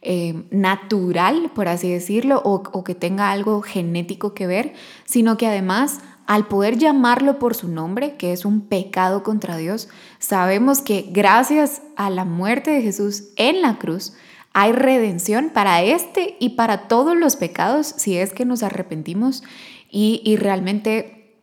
eh, 0.10 0.46
natural, 0.52 1.52
por 1.54 1.68
así 1.68 1.92
decirlo, 1.92 2.42
o, 2.46 2.64
que 2.86 2.96
tenga 2.96 3.30
algo 3.30 3.62
genético 3.62 4.34
que 4.34 4.48
ver, 4.48 4.74
sino 5.04 5.36
que 5.36 5.48
además 5.48 6.00
al 6.28 6.48
poder 6.48 6.78
llamarlo 6.78 7.40
por 7.40 7.56
su 7.56 7.68
nombre, 7.68 8.16
que 8.16 8.32
es 8.32 8.46
un 8.46 8.62
pecado 8.62 9.22
contra 9.22 9.58
Dios, 9.58 9.90
sabemos 10.18 10.80
que 10.80 11.10
gracias 11.12 11.82
a 11.98 12.10
la 12.10 12.24
muerte 12.24 12.72
de 12.72 12.82
Jesús 12.84 13.26
en 13.36 13.62
la 13.62 13.80
cruz, 13.80 14.14
hay 14.54 14.72
redención 14.72 15.50
para 15.54 15.84
este 15.84 16.38
y 16.40 16.52
para 16.52 16.88
todos 16.88 17.18
los 17.18 17.36
pecados 17.36 17.88
si 17.98 18.18
es 18.18 18.32
que 18.32 18.46
nos 18.46 18.64
arrepentimos 18.64 19.44
y, 19.92 20.38
realmente 20.38 21.36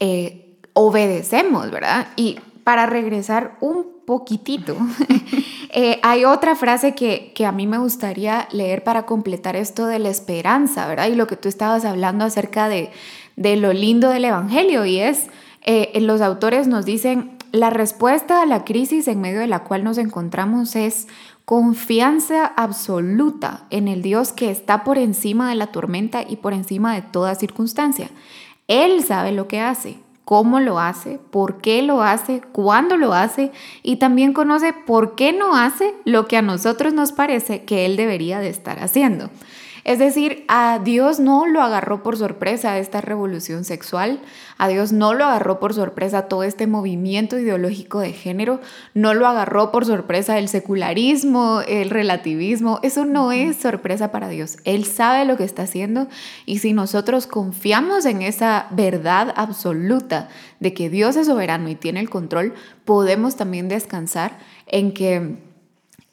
eh, 0.00 0.56
obedecemos, 0.72 1.70
¿verdad? 1.70 2.08
Y 2.16 2.38
para 2.64 2.86
regresar 2.86 3.58
un 3.60 3.84
poquitito, 4.06 4.74
eh, 5.78 6.00
hay 6.02 6.24
otra 6.24 6.56
frase 6.56 6.94
que, 6.94 7.34
a 7.46 7.52
mí 7.52 7.66
me 7.66 7.76
gustaría 7.76 8.48
leer 8.50 8.82
para 8.82 9.04
completar 9.04 9.56
esto 9.56 9.86
de 9.86 9.98
la 9.98 10.08
esperanza, 10.08 10.86
¿verdad? 10.86 11.08
Y 11.08 11.14
lo 11.14 11.26
que 11.26 11.36
tú 11.36 11.50
estabas 11.50 11.84
hablando 11.84 12.24
acerca 12.24 12.70
de, 12.70 12.90
de 13.36 13.56
lo 13.56 13.74
lindo 13.74 14.08
del 14.08 14.24
Evangelio, 14.24 14.86
y 14.86 15.00
es, 15.00 15.26
eh, 15.66 15.92
los 16.00 16.22
autores 16.22 16.66
nos 16.66 16.86
dicen, 16.86 17.36
la 17.52 17.68
respuesta 17.68 18.40
a 18.40 18.46
la 18.46 18.64
crisis 18.64 19.06
en 19.06 19.20
medio 19.20 19.38
de 19.38 19.48
la 19.48 19.64
cual 19.64 19.84
nos 19.84 19.98
encontramos 19.98 20.76
es 20.76 21.08
confianza 21.44 22.46
absoluta 22.46 23.66
en 23.68 23.86
el 23.86 24.00
Dios 24.00 24.32
que 24.32 24.50
está 24.50 24.82
por 24.82 24.96
encima 24.96 25.50
de 25.50 25.56
la 25.56 25.66
tormenta 25.66 26.24
y 26.26 26.36
por 26.36 26.54
encima 26.54 26.94
de 26.94 27.02
toda 27.02 27.34
circunstancia. 27.34 28.08
Él 28.66 29.04
sabe 29.04 29.30
lo 29.30 29.46
que 29.46 29.60
hace 29.60 29.98
cómo 30.26 30.58
lo 30.58 30.80
hace, 30.80 31.20
por 31.30 31.58
qué 31.58 31.82
lo 31.82 32.02
hace, 32.02 32.42
cuándo 32.50 32.96
lo 32.96 33.14
hace 33.14 33.52
y 33.84 33.96
también 33.96 34.32
conoce 34.32 34.72
por 34.72 35.14
qué 35.14 35.32
no 35.32 35.56
hace 35.56 35.94
lo 36.04 36.26
que 36.26 36.36
a 36.36 36.42
nosotros 36.42 36.92
nos 36.92 37.12
parece 37.12 37.62
que 37.64 37.86
él 37.86 37.96
debería 37.96 38.40
de 38.40 38.48
estar 38.48 38.82
haciendo. 38.82 39.30
Es 39.86 40.00
decir, 40.00 40.44
a 40.48 40.80
Dios 40.80 41.20
no 41.20 41.46
lo 41.46 41.62
agarró 41.62 42.02
por 42.02 42.16
sorpresa 42.16 42.76
esta 42.76 43.00
revolución 43.00 43.62
sexual, 43.62 44.18
a 44.58 44.66
Dios 44.66 44.90
no 44.90 45.14
lo 45.14 45.24
agarró 45.24 45.60
por 45.60 45.74
sorpresa 45.74 46.22
todo 46.22 46.42
este 46.42 46.66
movimiento 46.66 47.38
ideológico 47.38 48.00
de 48.00 48.12
género, 48.12 48.60
no 48.94 49.14
lo 49.14 49.28
agarró 49.28 49.70
por 49.70 49.86
sorpresa 49.86 50.40
el 50.40 50.48
secularismo, 50.48 51.60
el 51.68 51.90
relativismo, 51.90 52.80
eso 52.82 53.04
no 53.04 53.30
es 53.30 53.58
sorpresa 53.58 54.10
para 54.10 54.28
Dios. 54.28 54.56
Él 54.64 54.86
sabe 54.86 55.24
lo 55.24 55.36
que 55.36 55.44
está 55.44 55.62
haciendo 55.62 56.08
y 56.46 56.58
si 56.58 56.72
nosotros 56.72 57.28
confiamos 57.28 58.06
en 58.06 58.22
esa 58.22 58.66
verdad 58.72 59.32
absoluta 59.36 60.30
de 60.58 60.74
que 60.74 60.90
Dios 60.90 61.14
es 61.14 61.28
soberano 61.28 61.68
y 61.68 61.76
tiene 61.76 62.00
el 62.00 62.10
control, 62.10 62.54
podemos 62.84 63.36
también 63.36 63.68
descansar 63.68 64.36
en 64.66 64.92
que 64.92 65.45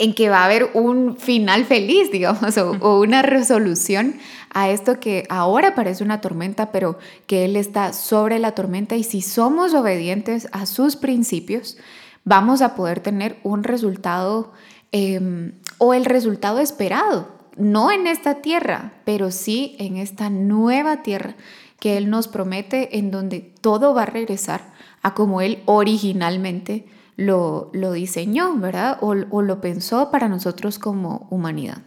en 0.03 0.13
que 0.13 0.29
va 0.29 0.41
a 0.41 0.45
haber 0.45 0.69
un 0.73 1.15
final 1.15 1.63
feliz, 1.63 2.11
digamos, 2.11 2.57
o, 2.57 2.99
una 2.99 3.21
resolución 3.21 4.15
a 4.53 4.69
esto 4.69 4.99
que 4.99 5.25
ahora 5.29 5.75
parece 5.75 6.03
una 6.03 6.19
tormenta, 6.19 6.73
pero 6.73 6.97
que 7.25 7.45
Él 7.45 7.55
está 7.55 7.93
sobre 7.93 8.37
la 8.37 8.51
tormenta 8.51 8.97
y 8.97 9.03
si 9.03 9.21
somos 9.21 9.73
obedientes 9.73 10.49
a 10.51 10.65
sus 10.65 10.97
principios, 10.97 11.77
vamos 12.25 12.61
a 12.61 12.75
poder 12.75 12.99
tener 12.99 13.39
un 13.43 13.63
resultado 13.63 14.51
em, 14.91 15.53
o 15.77 15.93
el 15.93 16.03
resultado 16.03 16.59
esperado, 16.59 17.29
no 17.55 17.89
en 17.89 18.05
esta 18.05 18.41
tierra, 18.41 18.91
pero 19.05 19.31
sí 19.31 19.77
en 19.79 19.95
esta 19.95 20.29
nueva 20.29 21.01
tierra 21.01 21.35
que 21.79 21.95
Él 21.95 22.09
nos 22.09 22.27
promete, 22.27 22.97
en 22.97 23.09
donde 23.09 23.39
todo 23.39 23.93
va 23.93 24.03
a 24.03 24.07
regresar 24.07 24.73
a 25.01 25.13
como 25.13 25.39
Él 25.39 25.63
originalmente 25.65 26.87
lo, 27.15 27.71
diseñó, 27.93 28.55
¿verdad? 28.55 28.97
O, 29.01 29.13
lo 29.13 29.61
pensó 29.61 30.11
para 30.11 30.27
nosotros 30.27 30.79
como 30.79 31.27
humanidad. 31.29 31.79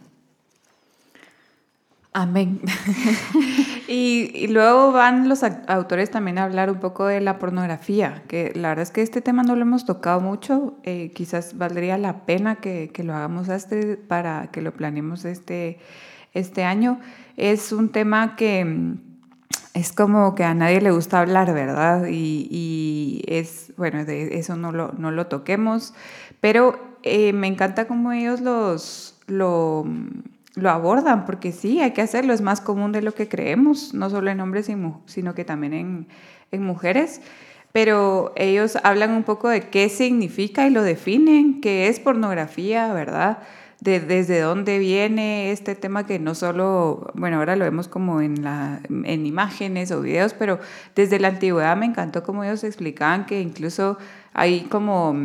Amén. 2.13 2.61
y, 3.87 4.47
luego 4.47 4.91
van 4.91 5.29
los 5.29 5.43
autores 5.43 6.09
también 6.09 6.39
a 6.39 6.45
hablar 6.45 6.71
un 6.71 6.79
poco 6.79 7.05
de 7.05 7.21
la 7.21 7.37
pornografía, 7.37 8.23
que 8.27 8.51
la 8.55 8.69
verdad 8.69 8.83
es 8.83 8.91
que 8.91 9.01
este 9.01 9.21
tema 9.21 9.43
no 9.43 9.55
lo 9.55 9.61
hemos 9.61 9.85
tocado 9.85 10.19
mucho, 10.19 10.75
eh, 10.83 11.11
quizás 11.13 11.57
valdría 11.57 11.97
la 11.97 12.25
pena 12.25 12.55
que, 12.55 12.91
lo 13.03 13.13
hagamos 13.13 13.49
este, 13.49 13.97
para 13.97 14.47
que 14.51 14.61
lo 14.61 14.73
planeemos 14.73 15.25
este, 15.25 15.79
este 16.33 16.63
año, 16.63 16.99
es 17.35 17.71
un 17.71 17.89
tema 17.89 18.35
que 18.35 18.65
mm, 18.65 19.06
es 19.77 19.93
como 19.93 20.33
que 20.33 20.43
a 20.43 20.55
nadie 20.55 20.81
le 20.81 20.89
gusta 20.91 21.19
hablar, 21.19 21.53
¿verdad? 21.53 22.07
Y, 22.09 23.23
es, 23.27 23.73
bueno, 23.77 23.99
eso 23.99 24.55
no 24.55 24.71
lo, 24.71 24.91
no 24.97 25.11
lo 25.11 25.27
toquemos, 25.27 25.93
pero 26.41 26.79
eh, 27.03 27.31
me 27.33 27.47
encanta 27.47 27.87
cómo 27.87 28.11
ellos 28.11 28.41
los, 28.41 29.19
lo, 29.27 29.85
lo, 30.55 30.69
abordan, 30.71 31.25
porque 31.25 31.51
sí, 31.51 31.79
hay 31.79 31.91
que 31.91 32.01
hacerlo, 32.01 32.33
es 32.33 32.41
más 32.41 32.59
común 32.59 32.91
de 32.91 33.03
lo 33.03 33.13
que 33.13 33.27
creemos, 33.27 33.93
no 33.93 34.09
solo 34.09 34.31
en 34.31 34.39
hombres, 34.39 34.71
sino 35.05 35.35
que 35.35 35.45
también 35.45 35.73
en, 35.73 36.07
en 36.51 36.63
mujeres 36.63 37.21
pero 37.73 38.33
ellos 38.35 38.75
hablan 38.81 39.11
un 39.11 39.21
poco 39.21 39.49
de 39.49 39.69
qué 39.69 39.89
significa 39.89 40.65
y 40.65 40.71
lo 40.71 40.81
definen, 40.81 41.61
qué 41.61 41.89
es 41.89 41.99
pornografía, 41.99 42.91
¿verdad? 42.91 43.37
De, 43.79 43.99
desde 43.99 44.39
dónde 44.39 44.79
viene 44.79 45.51
este 45.51 45.75
tema 45.75 46.07
que 46.07 46.17
no 46.17 46.33
solo, 46.33 47.11
bueno, 47.13 47.37
ahora 47.37 47.55
lo 47.55 47.63
vemos 47.63 47.87
como 47.87 48.21
en, 48.21 48.43
la, 48.43 48.81
en 48.89 49.25
imágenes 49.27 49.91
o 49.91 50.01
videos, 50.01 50.33
pero 50.33 50.59
desde 50.95 51.19
la 51.19 51.27
antigüedad 51.27 51.77
me 51.77 51.85
encantó 51.85 52.23
cómo 52.23 52.43
ellos 52.43 52.63
explicaban 52.63 53.27
que 53.27 53.39
incluso 53.39 53.99
hay 54.33 54.61
como 54.61 55.15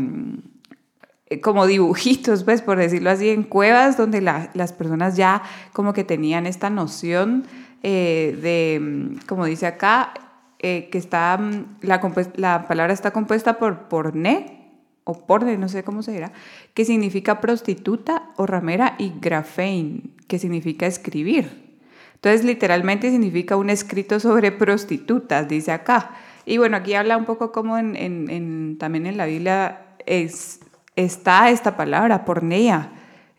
como 1.41 1.67
dibujitos, 1.67 2.45
pues, 2.45 2.61
por 2.61 2.77
decirlo 2.77 3.09
así, 3.09 3.31
en 3.31 3.43
cuevas 3.43 3.97
donde 3.97 4.21
las 4.21 4.73
personas 4.75 5.17
ya 5.17 5.43
como 5.73 5.95
que 5.95 6.05
tenían 6.05 6.47
esta 6.47 6.69
noción 6.69 7.45
eh, 7.83 8.39
de, 8.41 9.19
como 9.27 9.47
dice 9.47 9.67
acá, 9.67 10.13
eh, 10.59 10.89
que 10.91 10.99
está, 10.99 11.37
mm, 11.39 11.79
la, 11.83 12.01
la, 12.37 12.69
palabra 12.69 12.93
está 12.93 13.11
compuesta 13.11 13.59
por 13.59 13.89
porné 13.89 14.81
o 15.05 15.27
porne, 15.27 15.59
no 15.59 15.69
sé 15.69 15.83
cómo 15.83 16.03
se 16.03 16.13
dirá, 16.13 16.33
que 16.75 16.85
significa 16.85 17.41
prostituta 17.41 18.31
o 18.37 18.47
ramera, 18.47 18.95
y 18.99 19.13
grafein, 19.21 20.15
que 20.27 20.39
significa 20.39 20.87
escribir. 20.87 21.77
Entonces, 22.15 22.45
literalmente 22.45 23.11
significa 23.11 23.57
un 23.57 23.69
escrito 23.69 24.21
sobre 24.21 24.53
prostitutas, 24.53 25.49
dice 25.49 25.73
acá. 25.73 26.13
Y 26.45 26.59
bueno, 26.59 26.77
aquí 26.77 26.95
habla 26.95 27.17
un 27.17 27.25
poco 27.25 27.53
como 27.53 27.79
en, 27.79 27.97
en, 27.97 28.79
también 28.79 29.07
en 29.07 29.17
la 29.17 29.27
Biblia 29.27 29.83
es, 30.07 30.61
está 30.97 31.51
esta 31.51 31.77
palabra, 31.77 32.25
pornea. 32.25 32.93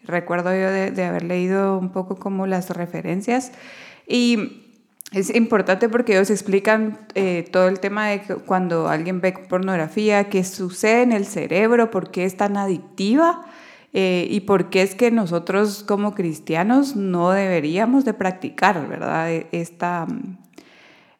Recuerdo 0.03 0.51
yo 0.51 0.69
de, 0.69 0.91
de 0.91 1.03
haber 1.05 1.23
leído 1.23 1.77
un 1.77 1.91
poco 1.91 2.17
como 2.17 2.45
las 2.45 2.69
referencias. 2.69 3.51
Y 4.07 4.62
es 5.13 5.33
importante 5.35 5.89
porque 5.89 6.13
ellos 6.13 6.31
explican 6.31 6.97
eh, 7.13 7.47
todo 7.51 7.67
el 7.67 7.79
tema 7.79 8.07
de 8.07 8.21
cuando 8.45 8.87
alguien 8.87 9.21
ve 9.21 9.33
pornografía, 9.47 10.27
qué 10.29 10.43
sucede 10.43 11.03
en 11.03 11.11
el 11.11 11.25
cerebro, 11.25 11.91
por 11.91 12.09
qué 12.09 12.25
es 12.25 12.35
tan 12.35 12.57
adictiva 12.57 13.45
eh, 13.93 14.25
y 14.27 14.41
por 14.41 14.71
qué 14.71 14.81
es 14.81 14.95
que 14.95 15.11
nosotros 15.11 15.83
como 15.83 16.15
cristianos 16.15 16.95
no 16.95 17.29
deberíamos 17.31 18.05
de 18.05 18.15
practicar, 18.15 18.87
¿verdad? 18.87 19.31
E, 19.31 19.47
esta, 19.51 20.07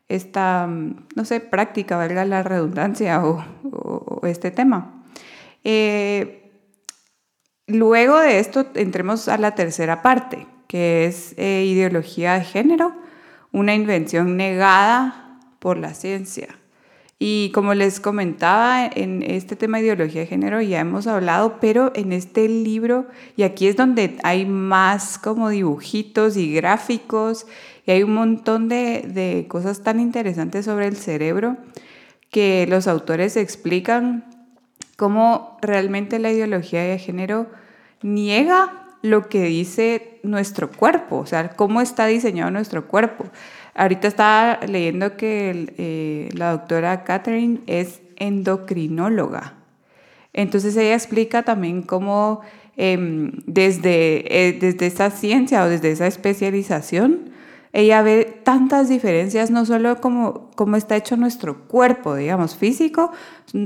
esta 0.10 0.66
no 0.68 1.26
sé, 1.26 1.40
práctica, 1.40 1.96
valga 1.96 2.26
la 2.26 2.42
redundancia, 2.42 3.24
o, 3.24 4.22
este 4.24 4.50
tema. 4.50 5.04
Eh, 5.64 6.52
luego 7.68 8.18
de 8.18 8.40
esto 8.40 8.66
entremos 8.74 9.28
a 9.28 9.38
la 9.38 9.54
tercera 9.54 10.02
parte, 10.02 10.48
que 10.68 11.06
es 11.06 11.34
ideología 11.38 12.34
de 12.34 12.46
género 12.46 13.03
una 13.54 13.74
invención 13.74 14.36
negada 14.36 15.40
por 15.60 15.78
la 15.78 15.94
ciencia. 15.94 16.50
Y 17.20 17.52
como 17.52 17.74
les 17.74 18.02
comentaba, 18.02 18.86
en 18.86 19.24
este 19.24 19.56
tema 19.56 19.78
de 19.78 19.86
ideología 19.86 20.22
de 20.22 20.28
género 20.28 20.62
ya 20.62 20.82
hemos 20.82 21.08
hablado, 21.08 21.60
pero 21.62 21.94
en 21.96 22.12
este 22.12 22.50
libro, 22.50 23.08
y 23.38 23.44
aquí 23.44 23.68
es 23.68 23.78
donde 23.78 24.18
hay 24.24 24.46
más 24.46 25.18
como 25.18 25.48
dibujitos 25.48 26.36
y 26.36 26.54
gráficos, 26.54 27.46
y 27.86 27.92
hay 27.92 28.04
un 28.04 28.14
montón 28.14 28.68
de, 28.68 29.06
de 29.08 29.46
cosas 29.48 29.84
tan 29.84 30.02
interesantes 30.02 30.66
sobre 30.66 30.88
el 30.88 30.98
cerebro 30.98 31.56
que 32.30 32.66
los 32.68 32.88
autores 32.88 33.38
explican 33.38 34.26
cómo 34.98 35.58
realmente 35.62 36.20
la 36.20 36.32
ideología 36.32 36.84
de 36.84 36.98
género 36.98 37.48
niega 38.02 38.83
lo 39.04 39.28
que 39.28 39.44
dice 39.44 40.18
nuestro 40.24 40.72
cuerpo, 40.72 41.18
o 41.18 41.26
sea, 41.26 41.50
cómo 41.50 41.82
está 41.82 42.08
diseñado 42.08 42.50
nuestro 42.50 42.88
cuerpo. 42.88 43.26
Ahorita 43.76 44.08
estaba 44.08 44.60
leyendo 44.66 45.18
que 45.18 45.74
eh, 45.78 46.30
la 46.34 46.52
doctora 46.52 47.04
Catherine 47.04 47.60
es 47.68 48.02
endocrinóloga. 48.16 49.56
Entonces 50.32 50.76
ella 50.78 50.96
explica 50.96 51.44
también 51.44 51.82
cómo 51.82 52.42
em, 52.78 53.32
desde, 53.46 54.48
eh, 54.48 54.54
desde 54.54 54.88
esa 54.88 55.10
ciencia 55.12 55.64
o 55.64 55.70
desde 55.70 55.92
esa 55.92 56.08
especialización, 56.08 57.34
ella 57.74 58.04
ve 58.04 58.40
tantas 58.44 58.88
diferencias, 58.88 59.50
no 59.50 59.66
solo 59.66 60.00
como 60.00 60.52
cómo 60.56 60.76
está 60.76 60.96
hecho 60.96 61.18
nuestro 61.18 61.68
cuerpo, 61.68 62.14
digamos, 62.14 62.56
físico, 62.56 63.12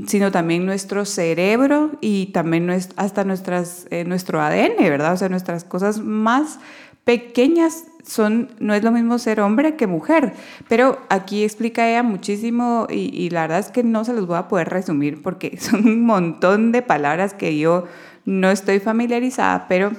sino 0.06 0.32
también 0.32 0.64
nuestro 0.64 1.04
cerebro 1.04 1.92
y 2.00 2.26
también 2.32 2.70
hasta 2.70 3.24
nuestras, 3.24 3.86
eh, 3.90 4.04
nuestro 4.04 4.40
ADN, 4.40 4.78
¿verdad? 4.78 5.12
O 5.12 5.16
sea, 5.18 5.28
nuestras 5.28 5.64
cosas 5.64 6.00
más 6.00 6.58
pequeñas 7.04 7.84
son, 8.02 8.50
no 8.60 8.72
es 8.72 8.82
lo 8.82 8.92
mismo 8.92 9.18
ser 9.18 9.40
hombre 9.40 9.76
que 9.76 9.86
mujer, 9.86 10.32
pero 10.68 10.98
aquí 11.10 11.44
explica 11.44 11.86
ella 11.86 12.02
muchísimo 12.02 12.86
y, 12.88 13.28
la 13.28 13.42
verdad 13.42 13.58
es 13.58 13.68
que 13.68 13.82
no 13.82 14.06
se 14.06 14.14
los 14.14 14.26
voy 14.26 14.38
a 14.38 14.48
poder 14.48 14.70
resumir 14.70 15.20
porque 15.20 15.56
son 15.60 15.86
un 15.86 16.06
montón 16.06 16.72
de 16.72 16.80
palabras 16.80 17.34
que 17.34 17.58
yo 17.58 17.84
no 18.24 18.50
estoy 18.50 18.80
familiarizada, 18.80 19.68
pero 19.68 19.92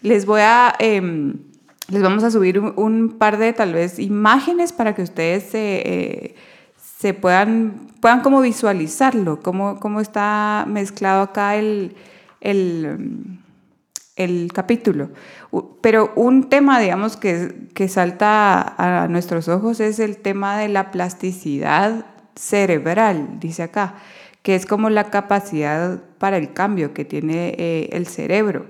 les 0.00 0.26
voy 0.26 0.42
a... 0.42 0.74
Eh, 0.78 1.34
les 1.88 2.02
vamos 2.02 2.22
a 2.22 2.30
subir 2.30 2.58
un, 2.60 3.16
par 3.18 3.38
de 3.38 3.52
tal 3.52 3.72
vez 3.72 3.98
imágenes 3.98 4.72
para 4.72 4.94
que 4.94 5.02
ustedes 5.02 5.44
se, 5.44 5.82
eh, 5.84 6.34
se 6.98 7.14
puedan, 7.14 7.88
puedan 8.00 8.20
como 8.20 8.40
visualizarlo, 8.40 9.40
cómo, 9.40 9.80
cómo 9.80 10.00
está 10.00 10.66
mezclado 10.68 11.22
acá 11.22 11.56
el, 11.56 11.96
el, 12.42 13.38
el, 14.16 14.52
capítulo. 14.52 15.10
Pero 15.80 16.12
un 16.14 16.50
tema, 16.50 16.78
digamos, 16.78 17.16
que, 17.16 17.68
que 17.72 17.88
salta 17.88 18.74
a 18.76 19.08
nuestros 19.08 19.48
ojos 19.48 19.80
es 19.80 19.98
el 19.98 20.18
tema 20.18 20.58
de 20.58 20.68
la 20.68 20.90
plasticidad 20.90 22.04
cerebral, 22.34 23.40
dice 23.40 23.62
acá, 23.62 23.94
que 24.42 24.54
es 24.54 24.66
como 24.66 24.90
la 24.90 25.04
capacidad 25.04 26.02
para 26.18 26.36
el 26.36 26.52
cambio 26.52 26.92
que 26.92 27.06
tiene 27.06 27.54
eh, 27.56 27.88
el 27.92 28.06
cerebro. 28.06 28.66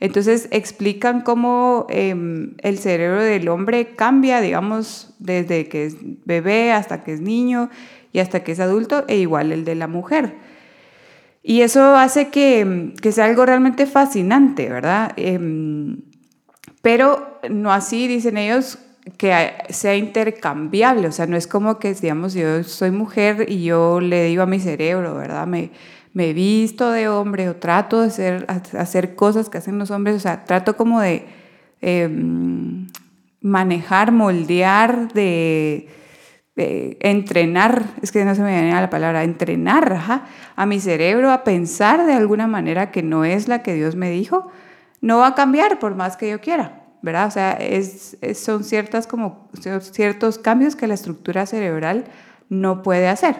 Entonces 0.00 0.48
explican 0.52 1.22
cómo 1.22 1.86
em, 1.90 2.54
el 2.58 2.78
cerebro 2.78 3.22
del 3.22 3.48
hombre 3.48 3.94
cambia, 3.96 4.40
digamos, 4.40 5.14
desde 5.18 5.68
que 5.68 5.86
es 5.86 5.96
bebé 6.24 6.72
hasta 6.72 7.02
que 7.02 7.12
es 7.12 7.20
niño 7.20 7.68
y 8.12 8.20
hasta 8.20 8.44
que 8.44 8.52
es 8.52 8.60
adulto, 8.60 9.04
e 9.08 9.16
igual 9.16 9.52
el 9.52 9.64
de 9.64 9.74
la 9.74 9.88
mujer. 9.88 10.36
Y 11.42 11.62
eso 11.62 11.96
hace 11.96 12.28
que, 12.28 12.92
que 13.00 13.12
sea 13.12 13.24
algo 13.24 13.44
realmente 13.44 13.86
fascinante, 13.86 14.68
¿verdad? 14.68 15.12
Em, 15.16 16.02
pero 16.82 17.40
no 17.50 17.72
así, 17.72 18.06
dicen 18.06 18.36
ellos, 18.36 18.78
que 19.16 19.52
sea 19.70 19.96
intercambiable, 19.96 21.08
o 21.08 21.12
sea, 21.12 21.26
no 21.26 21.36
es 21.36 21.46
como 21.46 21.78
que, 21.78 21.94
digamos, 21.94 22.34
yo 22.34 22.62
soy 22.64 22.90
mujer 22.90 23.46
y 23.48 23.64
yo 23.64 24.00
le 24.00 24.24
digo 24.24 24.42
a 24.42 24.46
mi 24.46 24.60
cerebro, 24.60 25.14
¿verdad? 25.14 25.46
Me 26.12 26.32
visto 26.32 26.90
de 26.90 27.08
hombre 27.08 27.48
o 27.48 27.56
trato 27.56 28.00
de 28.00 28.08
hacer, 28.08 28.46
hacer 28.48 29.14
cosas 29.14 29.48
que 29.48 29.58
hacen 29.58 29.78
los 29.78 29.90
hombres, 29.90 30.16
o 30.16 30.20
sea, 30.20 30.44
trato 30.44 30.76
como 30.76 31.00
de 31.00 31.26
em, 31.80 32.86
manejar, 33.40 34.12
moldear, 34.12 35.12
de, 35.12 35.88
entrenar, 36.56 37.84
es 38.02 38.10
que 38.10 38.24
no 38.24 38.34
se 38.34 38.42
me 38.42 38.50
viene 38.50 38.72
la 38.72 38.90
palabra, 38.90 39.22
entrenar 39.22 40.26
a 40.56 40.66
mi 40.66 40.80
cerebro 40.80 41.30
a 41.30 41.44
pensar 41.44 42.04
de 42.04 42.14
alguna 42.14 42.48
manera 42.48 42.90
que 42.90 43.04
no 43.04 43.24
es 43.24 43.46
la 43.46 43.62
que 43.62 43.74
Dios 43.74 43.94
me 43.94 44.10
dijo, 44.10 44.50
no 45.00 45.18
va 45.18 45.28
a 45.28 45.34
cambiar 45.36 45.78
por 45.78 45.94
más 45.94 46.16
que 46.16 46.28
yo 46.28 46.40
quiera. 46.40 46.78
¿verdad? 47.00 47.28
O 47.28 47.30
sea, 47.30 47.52
es, 47.52 48.16
son 48.34 48.64
ciertas 48.64 49.06
como, 49.06 49.48
ciertos 49.80 50.38
cambios 50.38 50.76
que 50.76 50.86
la 50.86 50.94
estructura 50.94 51.46
cerebral 51.46 52.04
no 52.48 52.82
puede 52.82 53.08
hacer. 53.08 53.36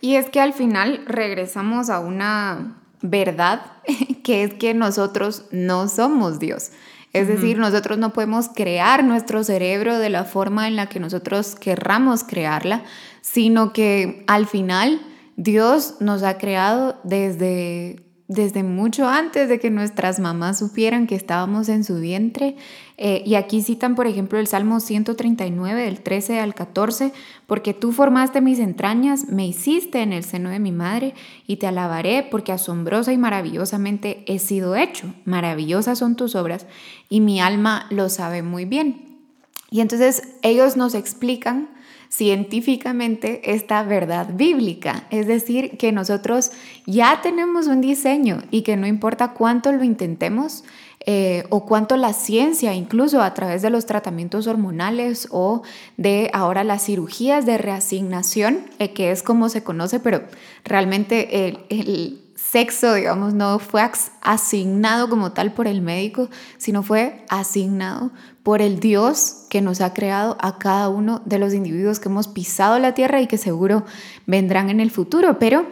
Y 0.00 0.16
es 0.16 0.30
que 0.30 0.40
al 0.40 0.52
final 0.52 1.02
regresamos 1.06 1.90
a 1.90 2.00
una 2.00 2.76
verdad, 3.02 3.62
que 4.24 4.44
es 4.44 4.54
que 4.54 4.74
nosotros 4.74 5.44
no 5.50 5.88
somos 5.88 6.38
Dios. 6.38 6.70
Es 7.12 7.26
decir, 7.26 7.58
nosotros 7.58 7.98
no 7.98 8.12
podemos 8.12 8.48
crear 8.54 9.02
nuestro 9.02 9.42
cerebro 9.42 9.98
de 9.98 10.10
la 10.10 10.24
forma 10.24 10.68
en 10.68 10.76
la 10.76 10.86
que 10.86 11.00
nosotros 11.00 11.56
querramos 11.56 12.22
crearla, 12.22 12.84
sino 13.20 13.72
que 13.72 14.22
al 14.28 14.46
final 14.46 15.00
Dios 15.36 15.96
nos 15.98 16.22
ha 16.22 16.38
creado 16.38 17.00
desde, 17.02 18.04
desde 18.30 18.62
mucho 18.62 19.08
antes 19.08 19.48
de 19.48 19.58
que 19.58 19.70
nuestras 19.70 20.20
mamás 20.20 20.60
supieran 20.60 21.08
que 21.08 21.16
estábamos 21.16 21.68
en 21.68 21.82
su 21.82 21.96
vientre. 21.96 22.54
Eh, 22.96 23.24
y 23.26 23.34
aquí 23.34 23.60
citan, 23.60 23.96
por 23.96 24.06
ejemplo, 24.06 24.38
el 24.38 24.46
Salmo 24.46 24.78
139, 24.78 25.82
del 25.82 26.00
13 26.00 26.38
al 26.38 26.54
14, 26.54 27.12
porque 27.48 27.74
tú 27.74 27.90
formaste 27.90 28.40
mis 28.40 28.60
entrañas, 28.60 29.26
me 29.30 29.48
hiciste 29.48 30.02
en 30.02 30.12
el 30.12 30.22
seno 30.22 30.50
de 30.50 30.60
mi 30.60 30.70
madre, 30.70 31.14
y 31.48 31.56
te 31.56 31.66
alabaré 31.66 32.24
porque 32.30 32.52
asombrosa 32.52 33.12
y 33.12 33.18
maravillosamente 33.18 34.22
he 34.28 34.38
sido 34.38 34.76
hecho. 34.76 35.12
Maravillosas 35.24 35.98
son 35.98 36.14
tus 36.14 36.36
obras, 36.36 36.66
y 37.08 37.20
mi 37.20 37.40
alma 37.40 37.86
lo 37.90 38.08
sabe 38.08 38.44
muy 38.44 38.64
bien. 38.64 39.18
Y 39.72 39.80
entonces 39.80 40.22
ellos 40.42 40.76
nos 40.76 40.94
explican 40.94 41.68
científicamente 42.10 43.52
esta 43.54 43.82
verdad 43.84 44.28
bíblica, 44.34 45.06
es 45.10 45.26
decir, 45.28 45.78
que 45.78 45.92
nosotros 45.92 46.50
ya 46.84 47.20
tenemos 47.22 47.68
un 47.68 47.80
diseño 47.80 48.42
y 48.50 48.62
que 48.62 48.76
no 48.76 48.86
importa 48.86 49.32
cuánto 49.32 49.72
lo 49.72 49.84
intentemos, 49.84 50.64
eh, 51.06 51.44
o 51.48 51.64
cuánto 51.64 51.96
la 51.96 52.12
ciencia, 52.12 52.74
incluso 52.74 53.22
a 53.22 53.32
través 53.32 53.62
de 53.62 53.70
los 53.70 53.86
tratamientos 53.86 54.46
hormonales 54.46 55.28
o 55.30 55.62
de 55.96 56.30
ahora 56.34 56.62
las 56.62 56.84
cirugías 56.84 57.46
de 57.46 57.56
reasignación, 57.56 58.66
eh, 58.78 58.92
que 58.92 59.10
es 59.10 59.22
como 59.22 59.48
se 59.48 59.62
conoce, 59.62 59.98
pero 59.98 60.24
realmente 60.62 61.48
el, 61.48 61.60
el 61.70 62.20
sexo, 62.50 62.94
digamos, 62.94 63.34
no 63.34 63.58
fue 63.58 63.82
asignado 64.22 65.08
como 65.08 65.32
tal 65.32 65.52
por 65.52 65.66
el 65.66 65.82
médico, 65.82 66.28
sino 66.58 66.82
fue 66.82 67.24
asignado 67.28 68.10
por 68.42 68.62
el 68.62 68.80
Dios 68.80 69.46
que 69.50 69.60
nos 69.60 69.80
ha 69.80 69.92
creado 69.92 70.36
a 70.40 70.58
cada 70.58 70.88
uno 70.88 71.22
de 71.24 71.38
los 71.38 71.54
individuos 71.54 72.00
que 72.00 72.08
hemos 72.08 72.28
pisado 72.28 72.78
la 72.78 72.94
tierra 72.94 73.20
y 73.20 73.26
que 73.26 73.38
seguro 73.38 73.84
vendrán 74.26 74.70
en 74.70 74.80
el 74.80 74.90
futuro. 74.90 75.38
Pero 75.38 75.66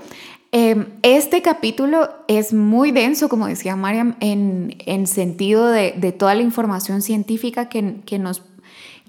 em, 0.53 0.87
este 1.03 1.43
capítulo 1.43 2.11
es 2.29 2.53
muy 2.53 2.93
denso, 2.93 3.29
como 3.29 3.47
decía 3.47 3.75
Mariam, 3.75 4.17
en, 4.21 4.77
en 4.87 5.07
sentido 5.07 5.69
de, 5.69 5.95
de, 5.97 6.13
toda 6.13 6.35
la 6.35 6.43
información 6.43 7.03
científica 7.03 7.69
que, 7.69 8.01
que 8.05 8.19
nos 8.19 8.43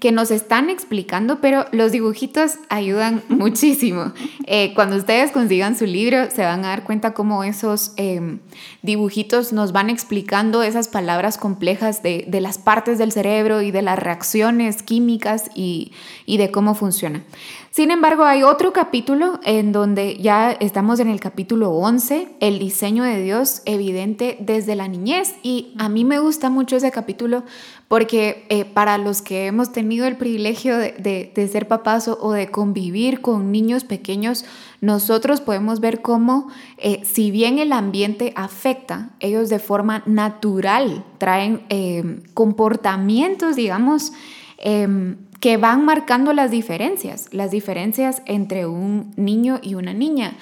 que 0.00 0.12
nos 0.12 0.30
están 0.30 0.70
explicando, 0.70 1.40
pero 1.40 1.66
los 1.72 1.92
dibujitos 1.92 2.52
ayudan 2.70 3.22
muchísimo. 3.28 4.12
Eh, 4.46 4.72
cuando 4.74 4.96
ustedes 4.96 5.30
consigan 5.30 5.76
su 5.76 5.84
libro, 5.84 6.30
se 6.30 6.42
van 6.42 6.64
a 6.64 6.68
dar 6.68 6.84
cuenta 6.84 7.12
cómo 7.12 7.44
esos 7.44 7.92
em, 7.96 8.40
dibujitos 8.82 9.52
nos 9.52 9.72
van 9.72 9.90
explicando 9.90 10.62
esas 10.62 10.88
palabras 10.88 11.36
complejas 11.36 12.02
de, 12.02 12.26
las 12.40 12.56
partes 12.56 12.96
del 12.96 13.12
cerebro 13.12 13.60
y 13.60 13.70
de 13.70 13.82
las 13.82 13.98
reacciones 13.98 14.82
químicas 14.82 15.50
y, 15.54 15.92
y 16.24 16.38
de 16.38 16.50
cómo 16.50 16.74
funciona. 16.74 17.22
Sin 17.70 17.92
embargo, 17.92 18.24
hay 18.24 18.42
otro 18.42 18.72
capítulo 18.72 19.38
en 19.44 19.70
donde 19.70 20.16
ya 20.16 20.50
estamos 20.50 20.98
en 20.98 21.08
el 21.08 21.20
capítulo 21.20 21.70
11, 21.70 22.28
el 22.40 22.58
diseño 22.58 23.04
de 23.04 23.22
Dios 23.22 23.62
evidente 23.64 24.36
desde 24.40 24.74
la 24.74 24.88
niñez. 24.88 25.36
Y 25.44 25.72
a 25.78 25.88
mí 25.88 26.04
me 26.04 26.18
gusta 26.18 26.50
mucho 26.50 26.76
ese 26.76 26.90
capítulo 26.90 27.44
porque 27.90 28.46
eh, 28.50 28.66
para 28.66 28.98
los 28.98 29.20
que 29.20 29.46
hemos 29.46 29.72
tenido 29.72 30.06
el 30.06 30.16
privilegio 30.16 30.78
de, 30.78 31.48
ser 31.50 31.66
papás 31.66 32.06
o, 32.06 32.30
de 32.30 32.48
convivir 32.48 33.20
con 33.20 33.50
niños 33.50 33.82
pequeños, 33.82 34.44
nosotros 34.80 35.40
podemos 35.40 35.80
ver 35.80 36.00
cómo, 36.00 36.46
eh, 36.78 37.00
si 37.02 37.32
bien 37.32 37.58
el 37.58 37.72
ambiente 37.72 38.32
afecta, 38.36 39.10
ellos 39.18 39.48
de 39.48 39.58
forma 39.58 40.04
natural 40.06 41.04
traen 41.18 41.62
eh, 41.68 42.20
comportamientos, 42.32 43.56
digamos, 43.56 44.12
em, 44.58 45.16
que 45.40 45.56
van 45.56 45.84
marcando 45.84 46.32
las 46.32 46.52
diferencias, 46.52 47.26
las 47.32 47.50
diferencias 47.50 48.22
entre 48.26 48.68
un 48.68 49.12
niño 49.16 49.58
y 49.62 49.74
una 49.74 49.94
niña. 49.94 50.36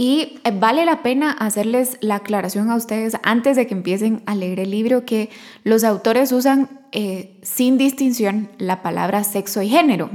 Y 0.00 0.40
eh, 0.44 0.50
vale 0.58 0.86
la 0.86 1.02
pena 1.02 1.30
hacerles 1.30 1.98
la 2.00 2.14
aclaración 2.14 2.70
a 2.70 2.74
ustedes 2.74 3.18
antes 3.22 3.54
de 3.54 3.66
que 3.66 3.74
empiecen 3.74 4.22
a 4.24 4.34
leer 4.34 4.58
el 4.58 4.70
libro 4.70 5.04
que 5.04 5.28
los 5.62 5.84
autores 5.84 6.32
usan 6.32 6.70
eh, 6.90 7.36
sin 7.42 7.76
distinción 7.76 8.48
la 8.56 8.80
palabra 8.80 9.24
sexo 9.24 9.60
y 9.60 9.68
género. 9.68 10.08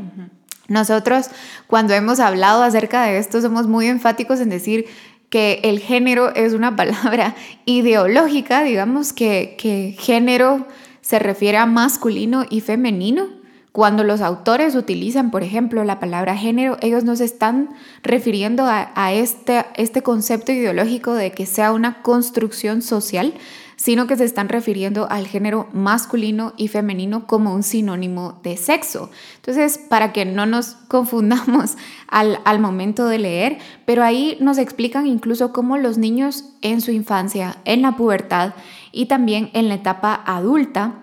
Nosotros 0.67 1.29
cuando 1.67 1.93
hemos 1.93 2.19
hablado 2.19 2.63
acerca 2.63 3.03
de 3.03 3.19
esto 3.19 3.41
somos 3.41 3.67
muy 3.67 3.85
enfáticos 3.85 4.39
en 4.41 4.49
decir 4.49 4.87
que 5.29 5.59
el 5.61 5.77
género 5.77 6.33
es 6.33 6.53
una 6.53 6.75
palabra 6.75 7.35
ideológica, 7.65 8.63
digamos 8.63 9.13
que, 9.13 9.55
que 9.55 9.95
género 9.99 10.65
se 11.01 11.19
refiere 11.19 11.59
a 11.59 11.67
masculino 11.67 12.43
y 12.49 12.61
femenino 12.61 13.27
cuando 13.75 14.05
los 14.05 14.21
autores 14.21 14.73
utilizan, 14.73 15.31
por 15.31 15.43
ejemplo, 15.43 15.83
la 15.83 15.99
palabra 15.99 16.37
género, 16.37 16.77
ellos 16.79 17.03
no 17.03 17.17
se 17.17 17.25
están 17.25 17.71
refiriendo 18.03 18.63
a, 18.67 19.11
este, 19.11 19.65
este 19.75 20.01
concepto 20.01 20.53
ideológico 20.53 21.13
de 21.13 21.33
que 21.33 21.45
sea 21.45 21.73
una 21.73 22.01
construcción 22.01 22.81
social, 22.81 23.33
sino 23.75 24.07
que 24.07 24.15
se 24.15 24.23
están 24.23 24.47
refiriendo 24.47 25.11
al 25.11 25.27
género 25.27 25.67
masculino 25.73 26.53
y 26.55 26.69
femenino 26.69 27.27
como 27.27 27.53
un 27.53 27.63
sinónimo 27.63 28.39
de 28.43 28.55
sexo. 28.55 29.11
Entonces, 29.35 29.77
para 29.77 30.13
que 30.13 30.23
no 30.23 30.45
nos 30.45 30.67
confundamos 30.87 31.75
al, 32.07 32.39
al, 32.45 32.59
momento 32.59 33.07
de 33.07 33.19
leer, 33.19 33.57
pero 33.83 34.05
ahí 34.05 34.37
nos 34.39 34.57
explican 34.57 35.05
incluso 35.05 35.51
cómo 35.51 35.75
los 35.75 35.97
niños 35.97 36.45
en 36.61 36.79
su 36.79 36.91
infancia, 36.91 37.57
en 37.65 37.81
la 37.81 37.97
pubertad 37.97 38.53
y 38.93 39.07
también 39.07 39.49
en 39.51 39.67
la 39.67 39.75
etapa 39.75 40.23
adulta 40.25 41.01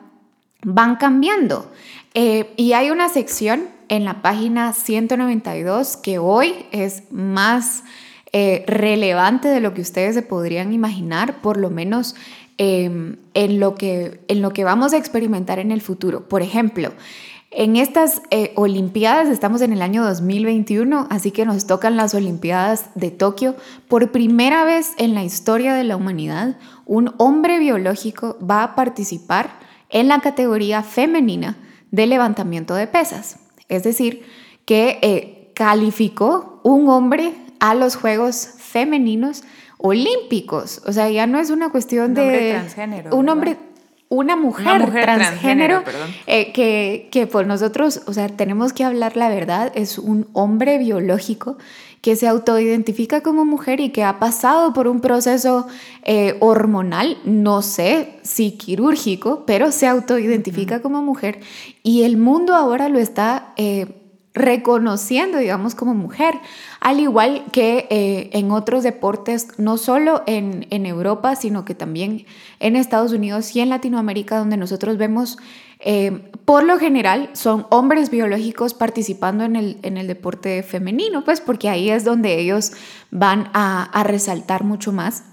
van 0.64 0.96
cambiando. 0.96 1.70
Eh, 2.14 2.52
y 2.56 2.74
hay 2.74 2.90
una 2.90 3.08
sección 3.08 3.68
en 3.88 4.04
la 4.04 4.22
página 4.22 4.72
192 4.72 5.96
que 5.96 6.18
hoy 6.18 6.66
es 6.70 7.04
más 7.10 7.84
eh, 8.32 8.64
relevante 8.66 9.48
de 9.48 9.60
lo 9.60 9.74
que 9.74 9.80
ustedes 9.82 10.14
se 10.14 10.22
podrían 10.22 10.72
imaginar, 10.72 11.40
por 11.40 11.56
lo 11.56 11.70
menos 11.70 12.14
em, 12.58 13.16
en, 13.34 13.60
lo 13.60 13.74
que, 13.74 14.20
en 14.28 14.42
lo 14.42 14.52
que 14.52 14.64
vamos 14.64 14.92
a 14.92 14.98
experimentar 14.98 15.58
en 15.58 15.70
el 15.70 15.80
futuro. 15.80 16.28
Por 16.28 16.42
ejemplo, 16.42 16.92
en 17.50 17.76
estas 17.76 18.22
eh, 18.30 18.52
Olimpiadas, 18.56 19.28
estamos 19.28 19.60
en 19.60 19.74
el 19.74 19.82
año 19.82 20.02
2021, 20.04 21.06
así 21.10 21.30
que 21.30 21.44
nos 21.44 21.66
tocan 21.66 21.98
las 21.98 22.14
Olimpiadas 22.14 22.86
de 22.94 23.10
Tokio. 23.10 23.54
Por 23.88 24.10
primera 24.10 24.64
vez 24.64 24.92
en 24.96 25.12
la 25.12 25.24
historia 25.24 25.74
de 25.74 25.84
la 25.84 25.96
humanidad, 25.96 26.56
un 26.86 27.12
hombre 27.18 27.58
biológico 27.58 28.38
va 28.38 28.62
a 28.62 28.74
participar 28.74 29.50
en 29.90 30.08
la 30.08 30.20
categoría 30.20 30.82
femenina 30.82 31.58
de 31.92 32.08
levantamiento 32.08 32.74
de 32.74 32.88
pesas. 32.88 33.38
Es 33.68 33.84
decir, 33.84 34.26
que 34.64 34.98
eh, 35.02 35.52
calificó 35.54 36.60
un 36.64 36.88
hombre 36.88 37.34
a 37.60 37.76
los 37.76 37.94
Juegos 37.94 38.48
Femeninos 38.58 39.44
Olímpicos. 39.78 40.82
O 40.86 40.92
sea, 40.92 41.08
ya 41.10 41.28
no 41.28 41.38
es 41.38 41.50
una 41.50 41.70
cuestión 41.70 42.14
de... 42.14 42.22
Hombre 42.22 42.50
transgénero. 42.50 43.16
Un 43.16 43.28
hombre 43.28 43.56
una 44.08 44.36
mujer, 44.36 44.90
transgénero, 44.90 45.82
eh, 46.26 46.52
que, 46.52 47.08
que 47.10 47.26
por 47.26 47.46
nosotros, 47.46 48.02
o 48.06 48.12
sea, 48.12 48.28
tenemos 48.28 48.74
que 48.74 48.84
hablar 48.84 49.16
la 49.16 49.30
verdad, 49.30 49.72
es 49.74 49.96
un 49.96 50.28
hombre 50.34 50.76
biológico 50.76 51.56
que 52.02 52.16
se 52.16 52.26
autoidentifica 52.26 53.22
como 53.22 53.44
mujer 53.44 53.80
y 53.80 53.90
que 53.90 54.02
ha 54.02 54.18
pasado 54.18 54.72
por 54.74 54.88
un 54.88 55.00
proceso 55.00 55.68
eh, 56.02 56.36
hormonal, 56.40 57.16
no 57.24 57.62
sé 57.62 58.18
si 58.22 58.58
quirúrgico, 58.58 59.44
pero 59.46 59.70
se 59.70 59.86
autoidentifica 59.86 60.82
como 60.82 61.00
mujer. 61.00 61.40
Y 61.84 62.02
el 62.02 62.18
mundo 62.18 62.54
ahora 62.54 62.90
lo 62.90 62.98
está... 62.98 63.54
Eh, 63.56 63.98
reconociendo, 64.34 65.38
digamos, 65.38 65.74
como 65.74 65.94
mujer, 65.94 66.34
al 66.80 67.00
igual 67.00 67.44
que 67.52 67.86
eh, 67.90 68.30
en 68.32 68.50
otros 68.50 68.82
deportes, 68.82 69.58
no 69.58 69.76
solo 69.76 70.22
en, 70.26 70.66
Europa, 70.86 71.36
sino 71.36 71.64
que 71.64 71.74
también 71.74 72.24
en 72.58 72.76
Estados 72.76 73.12
Unidos 73.12 73.54
y 73.54 73.60
en 73.60 73.68
Latinoamérica, 73.68 74.38
donde 74.38 74.56
nosotros 74.56 74.96
vemos, 74.96 75.38
eh, 75.84 76.30
por 76.44 76.64
lo 76.64 76.78
general, 76.78 77.30
son 77.34 77.66
hombres 77.70 78.10
biológicos 78.10 78.74
participando 78.74 79.44
en 79.44 79.56
el, 79.56 79.78
en 79.82 79.96
el 79.96 80.06
deporte 80.06 80.62
femenino, 80.62 81.24
pues 81.24 81.40
porque 81.40 81.68
ahí 81.68 81.90
es 81.90 82.04
donde 82.04 82.38
ellos 82.38 82.72
van 83.10 83.50
a, 83.52 83.84
a 83.84 84.02
resaltar 84.02 84.64
mucho 84.64 84.92
más 84.92 85.24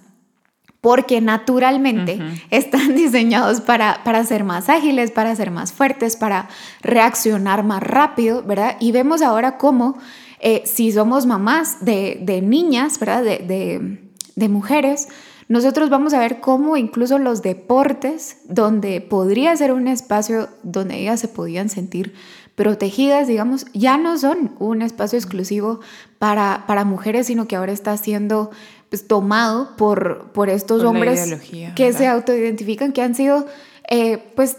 porque 0.82 1.20
naturalmente 1.20 2.20
están 2.50 2.96
diseñados 2.96 3.62
para, 3.62 4.04
para 4.04 4.24
ser 4.24 4.44
más 4.44 4.70
ágiles, 4.70 5.12
para 5.12 5.36
ser 5.36 5.52
más 5.52 5.74
fuertes, 5.74 6.16
para 6.16 6.48
reaccionar 6.82 7.64
más 7.64 7.84
rápido, 7.84 8.44
¿verdad? 8.44 8.78
Y 8.80 8.92
vemos 8.92 9.22
ahora 9.22 9.58
cómo 9.58 9.98
eh, 10.40 10.64
si 10.66 10.92
somos 10.92 11.26
mamás 11.26 11.84
de, 11.84 12.42
niñas, 12.42 12.98
¿verdad? 13.00 13.24
De, 13.24 14.00
de, 14.36 14.50
mujeres, 14.50 15.10
nosotros 15.50 15.90
vamos 15.90 16.14
a 16.14 16.20
ver 16.20 16.40
cómo 16.40 16.78
incluso 16.78 17.18
los 17.18 17.42
deportes, 17.42 18.38
donde 18.46 19.02
podría 19.02 19.56
ser 19.58 19.74
un 19.74 19.88
espacio 19.88 20.48
donde 20.62 21.00
ellas 21.00 21.20
se 21.20 21.28
podían 21.28 21.70
sentir 21.70 22.14
protegidas, 22.54 23.28
digamos, 23.28 23.66
ya 23.74 23.98
no 23.98 24.18
son 24.20 24.54
un 24.60 24.84
espacio 24.84 25.18
exclusivo 25.18 25.80
para, 26.20 26.66
para 26.68 26.86
mujeres, 26.86 27.28
sino 27.28 27.48
que 27.48 27.56
ahora 27.56 27.72
está 27.72 27.98
siendo 27.98 28.52
pues, 28.90 29.08
tomado 29.08 29.76
por, 29.76 30.32
por 30.34 30.50
estos 30.50 30.84
hombres 30.84 31.40
que 31.76 31.94
se 31.94 32.08
autoidentifican, 32.08 32.92
que 32.92 33.02
han 33.02 33.16
sido, 33.16 33.48
eh, 33.90 34.32
pues, 34.36 34.58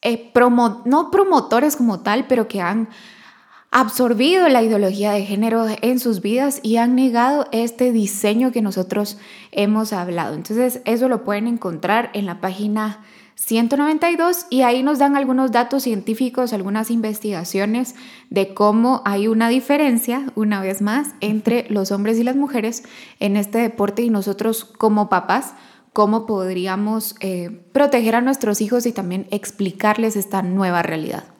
eh, 0.00 0.32
no 0.86 1.10
promotores 1.10 1.76
como 1.76 2.00
tal, 2.00 2.26
pero 2.28 2.48
que 2.48 2.62
han 2.62 2.88
absorbido 3.78 4.48
la 4.48 4.62
ideología 4.62 5.12
de 5.12 5.26
género 5.26 5.66
en 5.82 6.00
sus 6.00 6.22
vidas 6.22 6.60
y 6.62 6.78
han 6.78 6.94
negado 6.94 7.46
este 7.52 7.92
diseño 7.92 8.50
que 8.50 8.62
nosotros 8.62 9.18
hemos 9.52 9.92
hablado. 9.92 10.34
Entonces, 10.34 10.80
eso 10.86 11.10
lo 11.10 11.24
pueden 11.24 11.46
encontrar 11.46 12.08
en 12.14 12.24
la 12.24 12.40
página 12.40 13.00
192 13.34 14.46
y 14.48 14.62
ahí 14.62 14.82
nos 14.82 14.98
dan 14.98 15.14
algunos 15.14 15.52
datos 15.52 15.82
científicos, 15.82 16.54
algunas 16.54 16.90
investigaciones 16.90 17.96
de 18.30 18.54
cómo 18.54 19.02
hay 19.04 19.28
una 19.28 19.50
diferencia, 19.50 20.32
una 20.36 20.62
vez 20.62 20.80
más, 20.80 21.08
entre 21.20 21.66
los 21.68 21.92
hombres 21.92 22.18
y 22.18 22.24
las 22.24 22.34
mujeres 22.34 22.82
en 23.20 23.36
este 23.36 23.58
deporte 23.58 24.00
y 24.00 24.08
nosotros 24.08 24.64
como 24.64 25.10
papás, 25.10 25.52
cómo 25.92 26.24
podríamos 26.24 27.14
eh, 27.20 27.50
proteger 27.72 28.14
a 28.14 28.22
nuestros 28.22 28.62
hijos 28.62 28.86
y 28.86 28.92
también 28.92 29.26
explicarles 29.30 30.16
esta 30.16 30.40
nueva 30.40 30.82
realidad. 30.82 31.35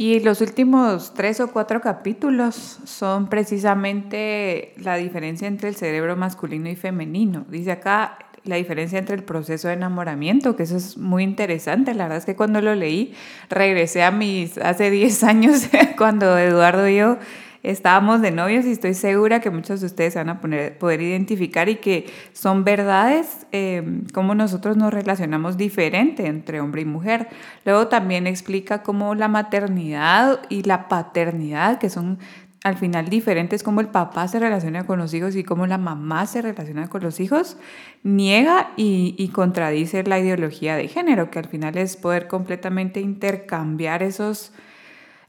Y 0.00 0.18
los 0.20 0.40
últimos 0.40 1.12
tres 1.12 1.40
o 1.40 1.52
cuatro 1.52 1.82
capítulos 1.82 2.78
son 2.86 3.28
precisamente 3.28 4.72
la 4.78 4.96
diferencia 4.96 5.46
entre 5.46 5.68
el 5.68 5.76
cerebro 5.76 6.16
masculino 6.16 6.70
y 6.70 6.74
femenino. 6.74 7.44
Dice 7.50 7.72
acá, 7.72 8.16
la 8.44 8.56
diferencia 8.56 8.98
entre 8.98 9.14
el 9.14 9.24
proceso 9.24 9.68
de 9.68 9.74
enamoramiento, 9.74 10.56
que 10.56 10.62
eso 10.62 10.78
es 10.78 10.96
muy 10.96 11.22
interesante. 11.22 11.92
La 11.92 12.04
verdad 12.04 12.16
es 12.16 12.24
que 12.24 12.34
cuando 12.34 12.62
lo 12.62 12.74
leí, 12.74 13.12
regresé 13.50 14.02
a 14.02 14.10
mis 14.10 14.56
hace 14.56 14.90
10 14.90 15.22
años, 15.22 15.68
cuando 15.98 16.38
Eduardo 16.38 16.88
y 16.88 16.96
yo 16.96 17.18
estábamos 17.62 18.22
de 18.22 18.30
novios 18.30 18.64
y 18.64 18.72
estoy 18.72 18.94
segura 18.94 19.40
que 19.40 19.50
muchos 19.50 19.80
de 19.80 19.86
ustedes 19.86 20.14
van 20.14 20.28
a 20.28 20.40
poder 20.40 21.02
identificar 21.02 21.68
y 21.68 21.76
que 21.76 22.10
son 22.32 22.64
verdades, 22.64 23.46
eh, 23.52 24.02
cómo 24.12 24.34
nosotros 24.34 24.76
nos 24.76 24.92
relacionamos 24.92 25.56
diferente 25.56 26.26
entre 26.26 26.60
hombre 26.60 26.82
y 26.82 26.86
mujer. 26.86 27.28
Luego 27.64 27.88
también 27.88 28.26
explica 28.26 28.82
cómo 28.82 29.14
la 29.14 29.28
maternidad 29.28 30.40
y 30.48 30.62
la 30.62 30.88
paternidad, 30.88 31.78
que 31.78 31.90
son 31.90 32.18
al 32.62 32.76
final 32.76 33.08
diferentes 33.08 33.62
cómo 33.62 33.80
el 33.80 33.88
papá 33.88 34.28
se 34.28 34.38
relaciona 34.38 34.84
con 34.84 34.98
los 34.98 35.14
hijos 35.14 35.34
y 35.34 35.44
cómo 35.44 35.66
la 35.66 35.78
mamá 35.78 36.26
se 36.26 36.42
relaciona 36.42 36.88
con 36.88 37.02
los 37.02 37.20
hijos, 37.20 37.56
niega 38.02 38.72
y, 38.76 39.28
contradice 39.32 40.02
la 40.04 40.18
ideología 40.18 40.76
de 40.76 40.88
género, 40.88 41.30
que 41.30 41.38
al 41.38 41.46
final 41.46 41.78
es 41.78 41.96
poder 41.96 42.28
completamente 42.28 43.00
intercambiar 43.00 44.02
esos, 44.02 44.52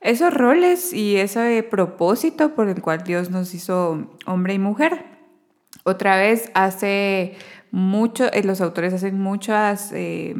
esos 0.01 0.33
roles 0.33 0.93
y 0.93 1.17
ese 1.17 1.63
propósito 1.63 2.55
por 2.55 2.67
el 2.67 2.81
cual 2.81 3.03
Dios 3.03 3.29
nos 3.29 3.53
hizo 3.53 4.17
hombre 4.25 4.55
y 4.55 4.59
mujer. 4.59 5.05
Otra 5.83 6.17
vez 6.17 6.51
hace 6.53 7.35
mucho, 7.71 8.31
eh, 8.33 8.43
los 8.43 8.61
autores 8.61 8.93
hacen 8.93 9.19
muchas 9.19 9.91
eh, 9.93 10.35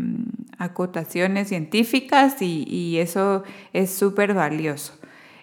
acotaciones 0.57 1.47
científicas 1.47 2.41
y, 2.41 2.97
eso 2.97 3.43
es 3.73 3.91
súper 3.91 4.33
valioso. 4.33 4.99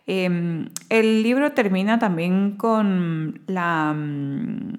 Em, 0.06 0.68
el 0.88 1.22
libro 1.22 1.52
termina 1.52 1.98
también 1.98 2.56
con 2.56 3.42
la, 3.46 3.94
mm, 3.94 4.78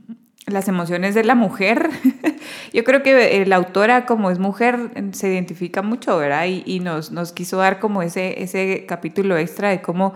las 0.52 0.68
emociones 0.68 1.16
de 1.16 1.24
la 1.24 1.36
mujer. 1.36 1.90
Yo 2.74 2.84
creo 2.84 3.04
que 3.04 3.46
la 3.46 3.56
autora, 3.56 4.06
como 4.06 4.32
es 4.32 4.40
mujer, 4.40 4.92
se 5.12 5.30
identifica 5.30 5.82
mucho, 5.82 6.18
¿verdad? 6.18 6.46
Y, 6.48 6.80
nos, 6.80 7.12
nos, 7.12 7.32
quiso 7.32 7.58
dar 7.58 7.80
como 7.80 8.02
ese, 8.02 8.42
ese 8.44 8.86
capítulo 8.88 9.38
extra 9.38 9.70
de 9.70 9.82
cómo 9.82 10.14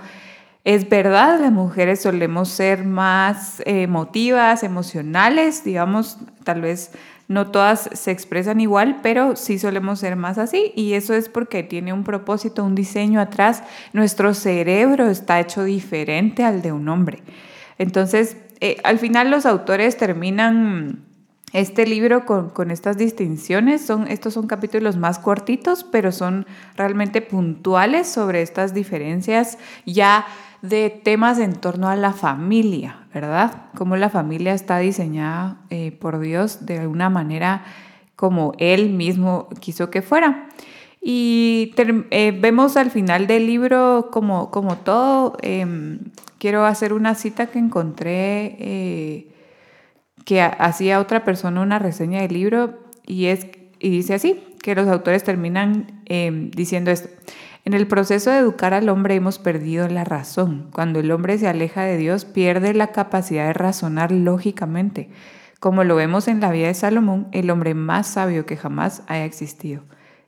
es 0.63 0.87
verdad, 0.87 1.41
las 1.41 1.51
mujeres 1.51 2.01
solemos 2.01 2.47
ser 2.47 2.85
más 2.85 3.61
emotivas, 3.65 4.63
emocionales, 4.63 5.65
digamos, 5.65 6.17
tal 6.45 6.61
vez 6.61 6.91
no 7.27 7.51
todas 7.51 7.89
se 7.93 8.11
expresan 8.11 8.61
igual, 8.61 8.99
pero 9.01 9.35
sí 9.35 9.59
solemos 9.59 9.99
ser 9.99 10.15
más 10.15 10.37
así 10.37 10.71
y 10.75 10.93
eso 10.93 11.13
es 11.13 11.29
porque 11.29 11.63
tiene 11.63 11.91
un 11.91 12.03
propósito, 12.03 12.63
un 12.63 12.75
diseño 12.75 13.19
atrás. 13.19 13.63
Nuestro 13.91 14.33
cerebro 14.33 15.09
está 15.09 15.39
hecho 15.39 15.63
diferente 15.63 16.43
al 16.43 16.61
de 16.61 16.71
un 16.71 16.87
hombre. 16.87 17.19
Entonces, 17.77 18.37
eh, 18.59 18.77
al 18.83 18.99
final 18.99 19.31
los 19.31 19.45
autores 19.45 19.97
terminan 19.97 21.03
este 21.53 21.85
libro 21.85 22.25
con, 22.25 22.71
estas 22.71 22.97
distinciones. 22.97 23.85
Son, 23.85 24.07
estos 24.07 24.33
son 24.33 24.47
capítulos 24.47 24.97
más 24.97 25.19
cortitos, 25.19 25.83
pero 25.83 26.11
son 26.11 26.45
realmente 26.75 27.21
puntuales 27.21 28.07
sobre 28.07 28.41
estas 28.41 28.73
diferencias 28.73 29.59
ya 29.85 30.25
de 30.63 30.89
temas 30.89 31.39
en 31.39 31.53
torno 31.53 31.89
a 31.89 31.95
la 31.95 32.13
familia, 32.13 33.05
¿verdad? 33.13 33.65
Cómo 33.75 33.95
la 33.97 34.09
familia 34.09 34.53
está 34.53 34.79
diseñada 34.79 35.57
eh, 35.69 35.91
por 35.91 36.19
Dios 36.19 36.65
de 36.65 36.79
alguna 36.79 37.09
manera 37.09 37.63
como 38.15 38.53
Él 38.57 38.89
mismo 38.89 39.49
quiso 39.59 39.89
que 39.89 40.01
fuera. 40.01 40.47
Y 41.05 41.73
eh, 41.77 42.37
vemos 42.39 42.77
al 42.77 42.89
final 42.89 43.27
del 43.27 43.45
libro 43.45 44.07
como, 44.09 44.49
como 44.51 44.77
todo, 44.77 45.37
em, 45.41 45.99
quiero 46.39 46.65
hacer 46.65 46.93
una 46.93 47.13
cita 47.13 47.47
que 47.47 47.59
encontré 47.59 48.55
eh, 48.59 49.27
que 50.23 50.41
hacía 50.41 51.01
otra 51.01 51.25
persona 51.25 51.59
una 51.59 51.77
reseña 51.77 52.21
del 52.21 52.33
libro 52.33 52.79
y, 53.05 53.25
es, 53.25 53.47
y 53.79 53.89
dice 53.89 54.13
así, 54.13 54.41
que 54.61 54.75
los 54.75 54.87
autores 54.87 55.25
terminan 55.25 56.01
em, 56.05 56.49
diciendo 56.51 56.89
esto. 56.89 57.09
En 57.65 57.73
el 57.73 57.85
proceso 57.87 58.29
de 58.29 58.37
educar 58.37 58.73
al 58.73 58.87
hombre 58.87 59.15
hemos 59.15 59.39
perdido 59.39 59.89
la 59.89 60.05
razón. 60.05 60.69
Cuando 60.71 60.99
el 60.99 61.11
hombre 61.11 61.37
se 61.37 61.49
aleja 61.49 61.83
de 61.83 61.97
Dios, 61.97 62.23
pierde 62.23 62.73
la 62.73 62.87
capacidad 62.87 63.47
de 63.47 63.53
razonar 63.53 64.11
lógicamente. 64.11 65.09
Como 65.59 65.83
lo 65.83 65.95
vemos 65.95 66.29
en 66.29 66.39
la 66.41 66.51
vida 66.51 66.67
de 66.67 66.73
Salomón, 66.73 67.27
el 67.31 67.49
hombre 67.49 67.73
más 67.73 68.07
sabio 68.07 68.45
que 68.45 68.57
jamás 68.57 69.03
haya 69.07 69.25
existido. 69.25 69.83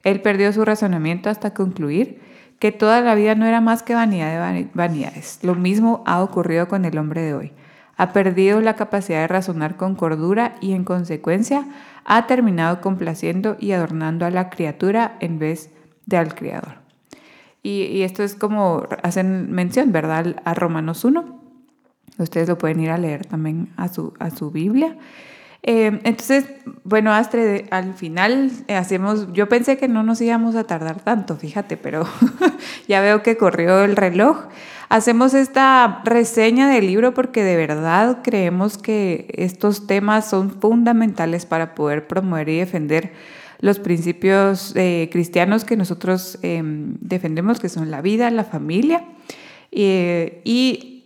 Él 0.06 0.22
perdió 0.22 0.54
su 0.54 0.64
razonamiento 0.64 1.30
hasta 1.30 1.54
concluir 1.54 2.22
que 2.60 2.72
toda 2.72 3.02
la 3.02 3.16
vida 3.16 3.36
no 3.36 3.46
era 3.46 3.60
más 3.60 3.84
que 3.84 3.96
vanidad 3.96 4.54
de 4.54 4.70
vanidades. 4.74 5.40
Lo 5.42 5.56
mismo 5.56 6.04
ha 6.06 6.24
ocurrido 6.24 6.68
con 6.68 6.86
el 6.86 6.98
hombre 6.98 7.22
de 7.22 7.34
hoy. 7.34 7.52
Ha 7.98 8.14
perdido 8.14 8.62
la 8.62 8.76
capacidad 8.76 9.22
de 9.22 9.28
razonar 9.28 9.78
con 9.78 9.96
cordura 9.96 10.56
y 10.62 10.74
en 10.74 10.84
consecuencia 10.84 11.66
ha 12.06 12.28
terminado 12.28 12.82
complaciendo 12.82 13.58
y 13.60 13.72
adornando 13.72 14.26
a 14.26 14.30
la 14.30 14.50
criatura 14.50 15.18
en 15.22 15.40
vez 15.40 15.72
de 16.06 16.18
al 16.18 16.36
Creador. 16.36 16.76
Y, 17.64 18.04
esto 18.04 18.22
es 18.22 18.36
como 18.36 18.84
hacen 19.02 19.52
mención, 19.52 19.92
¿verdad? 19.92 20.36
A 20.46 20.54
Romanos 20.54 21.04
1. 21.04 21.42
Ustedes 22.20 22.48
lo 22.48 22.60
pueden 22.60 22.80
ir 22.80 22.92
a 22.92 23.00
leer 23.00 23.26
también 23.26 23.74
a 23.76 23.88
su, 23.88 24.14
a 24.20 24.30
su 24.30 24.52
Biblia. 24.52 24.98
Eh, 25.68 26.00
entonces, 26.04 26.46
bueno, 26.84 27.12
Astrid, 27.12 27.64
al 27.72 27.96
final 27.96 28.52
eh, 28.68 28.76
hacemos, 28.76 29.34
yo 29.34 29.50
pensé 29.50 29.78
que 29.78 29.88
no 29.88 30.04
nos 30.04 30.22
íbamos 30.22 30.56
a 30.56 30.66
tardar 30.66 31.02
tanto, 31.02 31.38
fíjate, 31.38 31.76
pero 31.76 32.06
ya 32.88 33.02
veo 33.02 33.24
que 33.24 33.36
corrió 33.36 33.84
el 33.84 33.96
reloj. 33.96 34.44
Hacemos 34.90 35.34
esta 35.34 36.04
reseña 36.06 36.70
del 36.70 36.86
libro 36.86 37.16
porque 37.16 37.44
de 37.44 37.58
verdad 37.58 38.20
creemos 38.24 38.78
que 38.78 39.26
estos 39.36 39.88
temas 39.88 40.30
son 40.30 40.52
fundamentales 40.52 41.48
para 41.48 41.74
poder 41.74 42.06
promover 42.06 42.48
y 42.50 42.60
defender 42.60 43.14
los 43.60 43.80
principios 43.80 44.72
eh, 44.76 45.10
cristianos 45.12 45.66
que 45.66 45.78
nosotros 45.78 46.38
em, 46.44 46.96
defendemos, 47.00 47.60
que 47.60 47.70
son 47.70 47.90
la 47.90 48.02
vida, 48.02 48.30
la 48.30 48.44
familia 48.44 49.04
y 49.72 51.04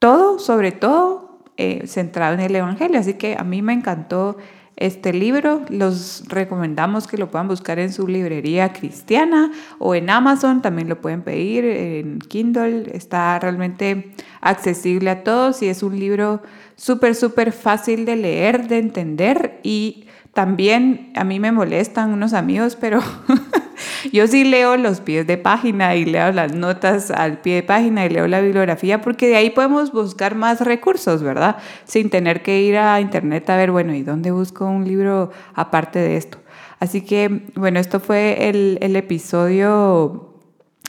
todo, 0.00 0.40
sobre 0.40 0.72
todo, 0.72 1.31
eh, 1.56 1.86
centrado 1.86 2.34
en 2.34 2.40
el 2.40 2.56
Evangelio. 2.56 2.98
Así 2.98 3.14
que 3.14 3.36
a 3.38 3.44
mí 3.44 3.62
me 3.62 3.72
encantó 3.72 4.36
este 4.76 5.12
libro. 5.12 5.62
Los 5.68 6.24
recomendamos 6.28 7.06
que 7.06 7.16
lo 7.16 7.30
puedan 7.30 7.48
buscar 7.48 7.78
en 7.78 7.92
su 7.92 8.08
librería 8.08 8.72
cristiana 8.72 9.52
o 9.78 9.94
en 9.94 10.10
Amazon. 10.10 10.62
También 10.62 10.88
lo 10.88 11.00
pueden 11.00 11.22
pedir 11.22 11.64
en 11.64 12.18
Kindle. 12.18 12.90
Está 12.92 13.38
realmente 13.38 14.12
accesible 14.40 15.10
a 15.10 15.24
todos 15.24 15.62
y 15.62 15.68
es 15.68 15.82
un 15.82 15.98
libro 15.98 16.42
súper, 16.76 17.14
súper 17.14 17.52
fácil 17.52 18.04
de 18.04 18.16
leer, 18.16 18.68
de 18.68 18.78
entender 18.78 19.60
y 19.62 20.06
también 20.32 21.12
a 21.14 21.24
mí 21.24 21.38
me 21.38 21.52
molestan 21.52 22.10
unos 22.10 22.32
amigos, 22.32 22.76
pero 22.76 23.00
yo 24.10 24.26
sí 24.26 24.44
leo 24.44 24.76
los 24.76 25.00
pies 25.00 25.26
de 25.26 25.38
página 25.38 25.94
y 25.94 26.04
leo 26.04 26.32
las 26.32 26.52
notas 26.54 27.10
al 27.10 27.38
pie 27.40 27.56
de 27.56 27.62
página 27.62 28.04
y 28.06 28.08
leo 28.08 28.26
la 28.26 28.40
bibliografía 28.40 29.00
porque 29.00 29.28
de 29.28 29.36
ahí 29.36 29.50
podemos 29.50 29.92
buscar 29.92 30.34
más 30.34 30.60
recursos, 30.60 31.22
¿verdad? 31.22 31.56
Sin 31.84 32.10
tener 32.10 32.42
que 32.42 32.62
ir 32.62 32.78
a 32.78 33.00
internet 33.00 33.48
a 33.50 33.56
ver, 33.56 33.70
bueno, 33.70 33.94
¿y 33.94 34.02
dónde 34.02 34.30
busco 34.30 34.66
un 34.66 34.86
libro 34.86 35.30
aparte 35.54 35.98
de 35.98 36.16
esto? 36.16 36.38
Así 36.80 37.02
que, 37.02 37.46
bueno, 37.54 37.78
esto 37.78 38.00
fue 38.00 38.48
el, 38.48 38.96
episodio 38.96 40.40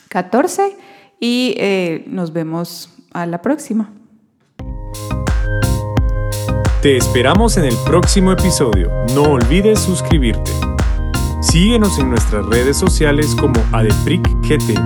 14 0.09 0.75
y 1.19 1.53
eh, 1.57 2.03
nos 2.07 2.33
vemos 2.33 2.97
a 3.13 3.27
la 3.27 3.41
próxima. 3.43 3.93
Te 6.81 6.97
esperamos 6.97 7.57
en 7.57 7.65
el 7.65 7.75
próximo 7.85 8.31
episodio. 8.31 8.91
No 9.13 9.23
olvides 9.33 9.79
suscribirte. 9.79 10.72
Síguenos 11.43 11.99
en 11.99 12.09
nuestras 12.09 12.45
redes 12.45 12.77
sociales 12.77 13.35
como 13.35 13.53
ADEPRICGT 13.73 14.79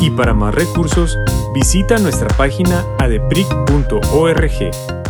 y 0.00 0.10
para 0.10 0.34
más 0.34 0.54
recursos 0.54 1.16
visita 1.54 1.98
nuestra 1.98 2.28
página 2.36 2.84
adepric.org. 2.98 5.03